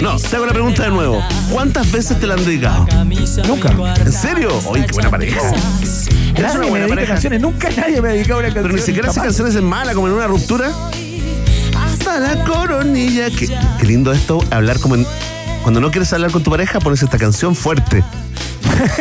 No, 0.00 0.16
te 0.16 0.36
hago 0.36 0.46
la 0.46 0.52
pregunta 0.52 0.84
de 0.84 0.90
nuevo. 0.90 1.22
¿Cuántas 1.50 1.90
veces 1.90 2.18
te 2.20 2.26
la 2.26 2.34
han 2.34 2.44
dedicado? 2.44 2.86
Nunca. 3.46 3.72
¿En 4.00 4.12
serio? 4.12 4.50
Oye, 4.66 4.86
qué 4.86 4.92
buena 4.92 5.10
pareja. 5.10 5.40
Eres 6.40 6.52
una 6.52 6.60
Nadie 6.60 6.60
me 6.60 6.70
buena 6.70 6.84
dedica 6.86 6.94
pareja. 6.96 7.12
canciones, 7.14 7.40
nunca 7.40 7.68
nadie 7.76 8.00
me 8.02 8.08
ha 8.08 8.12
dedicado 8.12 8.38
una 8.40 8.48
canción. 8.48 8.64
Pero 8.64 8.74
ni 8.76 8.82
siquiera 8.82 9.08
Jamás. 9.08 9.24
canciones 9.24 9.54
en 9.56 9.64
mala, 9.64 9.94
como 9.94 10.06
en 10.08 10.14
una 10.14 10.26
ruptura. 10.26 10.70
Hasta 11.78 12.18
la 12.18 12.44
coronilla. 12.44 13.30
Qué, 13.30 13.46
qué 13.78 13.86
lindo 13.86 14.12
esto, 14.12 14.42
hablar 14.50 14.78
como 14.80 14.94
en. 14.96 15.06
Cuando 15.62 15.80
no 15.80 15.90
quieres 15.90 16.12
hablar 16.12 16.30
con 16.30 16.42
tu 16.42 16.50
pareja, 16.50 16.78
pones 16.80 17.02
esta 17.02 17.18
canción 17.18 17.54
fuerte. 17.54 18.02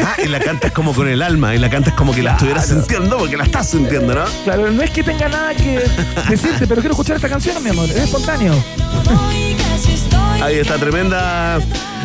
Ah, 0.03 0.15
y 0.21 0.27
la 0.27 0.39
cantas 0.41 0.73
como 0.73 0.93
con 0.93 1.07
el 1.07 1.21
alma, 1.21 1.55
y 1.55 1.57
la 1.57 1.69
cantas 1.69 1.93
como 1.93 2.13
que 2.13 2.21
la 2.21 2.31
estuvieras 2.33 2.67
sintiendo, 2.67 3.17
porque 3.17 3.37
la 3.37 3.45
estás 3.45 3.69
sintiendo, 3.69 4.13
¿no? 4.13 4.25
Claro, 4.43 4.69
no 4.69 4.81
es 4.83 4.89
que 4.91 5.03
tenga 5.03 5.29
nada 5.29 5.53
que 5.55 5.81
decirte, 6.29 6.67
pero 6.67 6.81
quiero 6.81 6.91
escuchar 6.91 7.15
esta 7.15 7.29
canción, 7.29 7.63
mi 7.63 7.69
amor. 7.69 7.85
Es 7.89 7.95
espontáneo. 7.95 8.53
Ahí 10.41 10.55
está, 10.55 10.75
tremenda. 10.77 11.59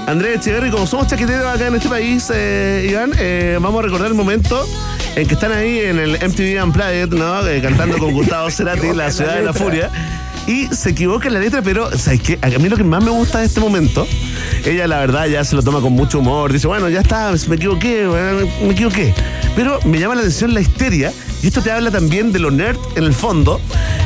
Andrés 0.07 0.37
Echeverry, 0.37 0.71
como 0.71 0.87
somos 0.87 1.07
chaqueteros 1.07 1.47
acá 1.47 1.69
en 1.69 1.77
este 1.77 1.89
país, 1.89 2.31
eh, 2.33 2.89
Iván, 2.91 3.13
eh, 3.19 3.59
vamos 3.61 3.81
a 3.81 3.83
recordar 3.85 4.09
el 4.09 4.15
momento 4.15 4.69
en 5.17 5.27
que 5.27 5.33
están 5.33 5.51
ahí 5.51 5.81
en 5.81 5.99
el 5.99 6.17
MTV 6.17 6.63
Unplugged, 6.63 7.09
¿no? 7.09 7.47
Eh, 7.47 7.63
cantando 7.63 7.97
con 7.97 8.13
Gustavo 8.13 8.51
Cerati, 8.51 8.93
La 8.93 9.11
Ciudad 9.11 9.37
de 9.37 9.43
la 9.43 9.55
Furia. 9.55 9.91
Y 10.47 10.67
se 10.67 10.91
equivoca 10.91 11.29
en 11.29 11.35
la 11.35 11.41
letra, 11.41 11.63
pero 11.63 11.97
¿sabes 11.97 12.21
qué? 12.21 12.39
A 12.43 12.49
mí 12.49 12.69
lo 12.69 12.77
que 12.77 12.85
más 12.85 13.03
me 13.03 13.11
gusta 13.11 13.39
de 13.39 13.47
este 13.47 13.61
momento, 13.61 14.07
ella 14.67 14.87
la 14.87 14.99
verdad 14.99 15.27
ya 15.27 15.43
se 15.43 15.57
lo 15.57 15.63
toma 15.63 15.81
con 15.81 15.95
mucho 15.95 16.19
humor, 16.19 16.53
dice, 16.53 16.67
bueno, 16.67 16.91
ya 16.91 17.01
está, 17.01 17.33
me 17.49 17.57
equivoqué, 17.57 18.07
me 18.63 18.73
equivoqué. 18.73 19.15
Pero 19.57 19.81
me 19.87 19.99
llama 19.99 20.17
la 20.17 20.21
atención 20.21 20.53
la 20.53 20.61
histeria, 20.61 21.15
y 21.43 21.47
esto 21.47 21.63
te 21.63 21.71
habla 21.71 21.91
también 21.91 22.31
de 22.31 22.41
lo 22.41 22.51
nerd 22.51 22.79
en 22.97 23.05
el 23.05 23.15
fondo, 23.15 23.59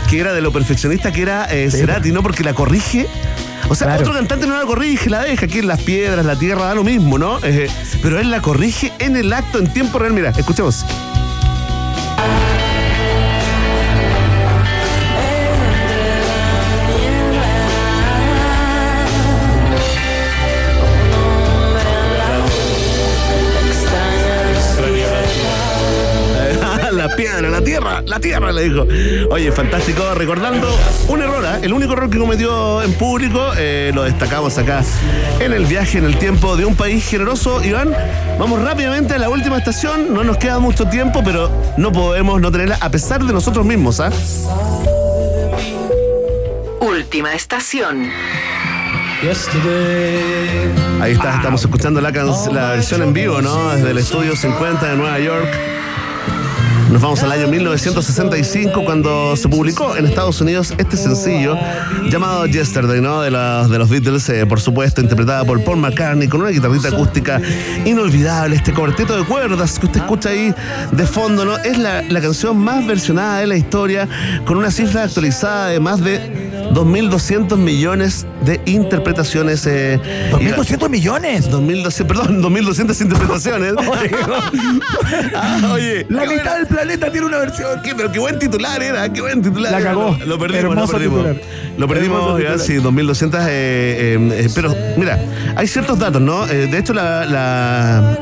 que 0.08 0.20
era 0.20 0.32
de 0.32 0.42
lo 0.42 0.52
perfeccionista 0.52 1.10
que 1.10 1.22
era 1.22 1.46
eh, 1.46 1.68
Cerati, 1.72 2.12
¿no? 2.12 2.22
Porque 2.22 2.44
la 2.44 2.54
corrige 2.54 3.08
o 3.68 3.74
sea, 3.74 3.86
Claro. 3.88 4.00
otro 4.02 4.14
cantante 4.14 4.46
no 4.46 4.58
la 4.58 4.64
corrige, 4.66 5.10
la 5.10 5.22
deja 5.22 5.46
aquí 5.46 5.58
en 5.58 5.68
las 5.68 5.80
piedras, 5.82 6.24
la 6.24 6.36
tierra, 6.36 6.64
da 6.66 6.74
lo 6.74 6.84
mismo, 6.84 7.18
¿no? 7.18 7.38
Eh, 7.42 7.68
pero 8.02 8.18
él 8.18 8.30
la 8.30 8.40
corrige 8.40 8.92
en 8.98 9.16
el 9.16 9.32
acto, 9.32 9.58
en 9.58 9.72
tiempo 9.72 9.98
real. 9.98 10.12
Mira, 10.12 10.30
escuchemos. 10.30 10.84
Tierra, 27.88 28.02
la 28.06 28.20
tierra, 28.20 28.52
le 28.52 28.68
dijo. 28.68 28.86
Oye, 29.30 29.52
fantástico, 29.52 30.14
recordando 30.14 30.68
un 31.08 31.22
error, 31.22 31.44
¿ah? 31.44 31.58
el 31.62 31.72
único 31.72 31.92
error 31.94 32.10
que 32.10 32.18
cometió 32.18 32.82
en 32.82 32.92
público, 32.94 33.52
eh, 33.56 33.90
lo 33.94 34.02
destacamos 34.02 34.58
acá 34.58 34.82
en 35.40 35.52
el 35.52 35.64
viaje 35.66 35.98
en 35.98 36.04
el 36.04 36.18
tiempo 36.18 36.56
de 36.56 36.64
un 36.64 36.76
país 36.76 37.06
generoso. 37.08 37.62
Iván, 37.64 37.94
vamos 38.38 38.62
rápidamente 38.62 39.14
a 39.14 39.18
la 39.18 39.28
última 39.28 39.58
estación, 39.58 40.12
no 40.12 40.24
nos 40.24 40.36
queda 40.36 40.58
mucho 40.58 40.86
tiempo, 40.88 41.22
pero 41.24 41.50
no 41.76 41.92
podemos 41.92 42.40
no 42.40 42.50
tenerla 42.50 42.78
a 42.80 42.90
pesar 42.90 43.24
de 43.24 43.32
nosotros 43.32 43.64
mismos, 43.64 44.00
¿ah? 44.00 44.10
Última 46.80 47.34
estación. 47.34 48.10
Ahí 51.00 51.12
está, 51.12 51.36
estamos 51.36 51.60
escuchando 51.62 52.00
la, 52.00 52.10
la 52.10 52.70
versión 52.70 53.02
en 53.02 53.12
vivo, 53.12 53.42
¿no? 53.42 53.70
Desde 53.70 53.90
el 53.90 53.98
estudio 53.98 54.36
50 54.36 54.90
de 54.90 54.96
Nueva 54.96 55.18
York. 55.18 55.77
Nos 56.90 57.02
vamos 57.02 57.22
al 57.22 57.32
año 57.32 57.48
1965 57.48 58.82
cuando 58.84 59.36
se 59.36 59.46
publicó 59.48 59.94
en 59.96 60.06
Estados 60.06 60.40
Unidos 60.40 60.72
este 60.78 60.96
sencillo 60.96 61.54
llamado 62.10 62.46
Yesterday, 62.46 63.02
¿no? 63.02 63.20
De, 63.20 63.30
la- 63.30 63.68
de 63.68 63.78
los 63.78 63.90
Beatles, 63.90 64.26
eh, 64.30 64.46
por 64.46 64.58
supuesto, 64.60 65.02
interpretada 65.02 65.44
por 65.44 65.62
Paul 65.64 65.76
McCartney 65.78 66.28
con 66.28 66.40
una 66.40 66.50
guitarrita 66.50 66.88
acústica 66.88 67.42
inolvidable. 67.84 68.56
Este 68.56 68.72
cuarteto 68.72 69.16
de 69.18 69.24
cuerdas 69.24 69.78
que 69.78 69.84
usted 69.86 70.00
escucha 70.00 70.30
ahí 70.30 70.54
de 70.92 71.06
fondo, 71.06 71.44
¿no? 71.44 71.58
Es 71.58 71.76
la, 71.76 72.00
la 72.02 72.20
canción 72.22 72.56
más 72.56 72.86
versionada 72.86 73.40
de 73.40 73.46
la 73.48 73.56
historia 73.56 74.08
con 74.46 74.56
una 74.56 74.70
cifra 74.70 75.02
actualizada 75.04 75.66
de 75.68 75.80
más 75.80 76.02
de 76.02 76.47
2.200 76.72 77.56
millones 77.56 78.26
de 78.44 78.60
interpretaciones. 78.66 79.66
Eh, 79.66 79.98
¿2.200 80.32 80.88
millones? 80.88 81.50
2.200, 81.50 82.06
perdón, 82.06 82.42
2.200 82.42 83.00
interpretaciones. 83.02 83.72
Ah, 85.34 85.70
oye, 85.72 86.06
La 86.08 86.24
mitad 86.26 86.56
del 86.58 86.66
planeta 86.66 87.10
tiene 87.10 87.26
una 87.26 87.38
versión. 87.38 87.80
Qué, 87.82 87.94
pero 87.94 88.10
qué 88.12 88.18
buen 88.18 88.38
titular 88.38 88.82
era, 88.82 89.10
qué 89.12 89.20
buen 89.20 89.40
titular. 89.42 89.72
La 89.72 89.80
cagó. 89.80 90.16
Lo, 90.20 90.26
lo 90.26 90.38
perdimos, 90.38 90.64
Hermoso 90.64 90.92
lo 90.92 90.98
perdimos. 90.98 91.18
titular. 91.26 91.40
Lo 91.78 91.88
perdimos, 91.88 92.42
ya, 92.42 92.58
sí, 92.58 92.74
2200. 92.74 93.40
eh, 93.40 93.46
eh, 93.48 94.44
eh, 94.44 94.48
pero 94.54 94.74
mira, 94.96 95.18
hay 95.56 95.66
ciertos 95.66 95.98
datos, 95.98 96.20
¿no? 96.20 96.46
Eh, 96.46 96.66
de 96.66 96.78
hecho, 96.78 96.92
la. 96.92 97.24
la 97.26 98.18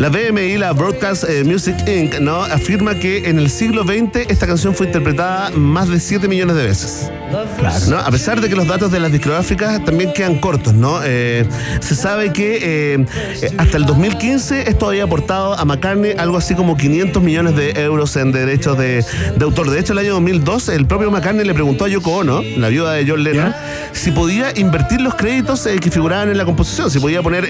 la 0.00 0.08
BMI, 0.08 0.56
la 0.56 0.72
Broadcast 0.72 1.24
eh, 1.28 1.44
Music 1.44 1.76
Inc., 1.86 2.20
¿no? 2.20 2.42
afirma 2.42 2.94
que 2.94 3.28
en 3.28 3.38
el 3.38 3.50
siglo 3.50 3.84
XX 3.84 4.30
esta 4.30 4.46
canción 4.46 4.74
fue 4.74 4.86
interpretada 4.86 5.50
más 5.50 5.90
de 5.90 6.00
7 6.00 6.26
millones 6.26 6.56
de 6.56 6.64
veces. 6.64 7.10
¿no? 7.88 7.98
A 7.98 8.10
pesar 8.10 8.40
de 8.40 8.48
que 8.48 8.56
los 8.56 8.66
datos 8.66 8.90
de 8.90 8.98
las 8.98 9.12
discográficas 9.12 9.84
también 9.84 10.12
quedan 10.14 10.38
cortos, 10.38 10.72
¿no? 10.72 11.00
Eh, 11.04 11.46
se 11.80 11.94
sabe 11.94 12.32
que 12.32 12.58
eh, 12.62 13.06
hasta 13.58 13.76
el 13.76 13.84
2015 13.84 14.70
esto 14.70 14.88
había 14.88 15.04
aportado 15.04 15.52
a 15.52 15.64
McCartney 15.66 16.12
algo 16.16 16.38
así 16.38 16.54
como 16.54 16.78
500 16.78 17.22
millones 17.22 17.54
de 17.54 17.72
euros 17.82 18.16
en 18.16 18.32
derechos 18.32 18.78
de, 18.78 19.04
de 19.36 19.44
autor. 19.44 19.70
De 19.70 19.78
hecho, 19.78 19.92
el 19.92 19.98
año 19.98 20.14
2002 20.14 20.70
el 20.70 20.86
propio 20.86 21.10
McCartney 21.10 21.44
le 21.44 21.52
preguntó 21.52 21.84
a 21.84 21.88
Yoko 21.88 22.16
Ono, 22.16 22.40
la 22.56 22.68
viuda 22.68 22.94
de 22.94 23.06
John 23.06 23.22
Lennon, 23.22 23.54
si 23.92 24.12
podía 24.12 24.58
invertir 24.58 25.02
los 25.02 25.14
créditos 25.14 25.66
eh, 25.66 25.78
que 25.78 25.90
figuraban 25.90 26.30
en 26.30 26.38
la 26.38 26.46
composición, 26.46 26.90
si 26.90 26.98
podía 26.98 27.22
poner 27.22 27.48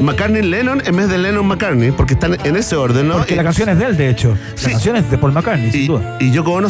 McCartney 0.00 0.42
Lennon 0.42 0.82
en 0.84 0.96
vez 0.96 1.08
de 1.08 1.18
Lennon 1.18 1.46
McCartney, 1.46 1.75
porque 1.96 2.14
están 2.14 2.36
en 2.44 2.56
ese 2.56 2.76
orden, 2.76 3.08
¿no? 3.08 3.16
Porque 3.18 3.34
Y- 3.34 3.36
la 3.36 3.44
canción 3.44 3.68
es 3.68 3.78
de 3.78 3.84
él, 3.86 3.96
de 3.96 4.10
hecho. 4.10 4.36
La 4.64 4.70
canción 4.70 4.96
es 4.96 5.10
de 5.10 5.18
Paul 5.18 5.32
McCartney, 5.32 5.70
sin 5.70 5.86
duda. 5.86 6.16
y 6.20 6.30
Yoko 6.30 6.52
Ono 6.52 6.64